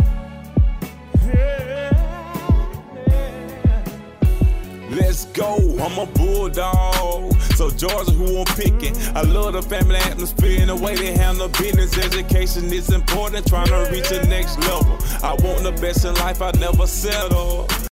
Let's 5.00 5.24
go, 5.26 5.56
I'm 5.80 5.98
a 5.98 6.04
bulldog. 6.12 7.34
So 7.56 7.70
Georgia, 7.70 8.12
who 8.12 8.40
I'm 8.40 8.44
picking. 8.54 8.94
I 9.16 9.22
love 9.22 9.54
the 9.54 9.62
family 9.62 9.96
atmosphere 9.96 10.60
and 10.60 10.68
the 10.68 10.76
way 10.76 10.94
they 10.94 11.16
handle 11.16 11.48
business. 11.48 11.96
Education 11.96 12.70
is 12.72 12.90
important, 12.92 13.46
trying 13.46 13.68
to 13.68 13.88
reach 13.90 14.10
the 14.10 14.22
next 14.26 14.58
level. 14.58 14.98
I 15.22 15.34
want 15.42 15.62
the 15.62 15.72
best 15.80 16.04
in 16.04 16.14
life, 16.16 16.42
I 16.42 16.52
never 16.52 16.86
settle. 16.86 17.66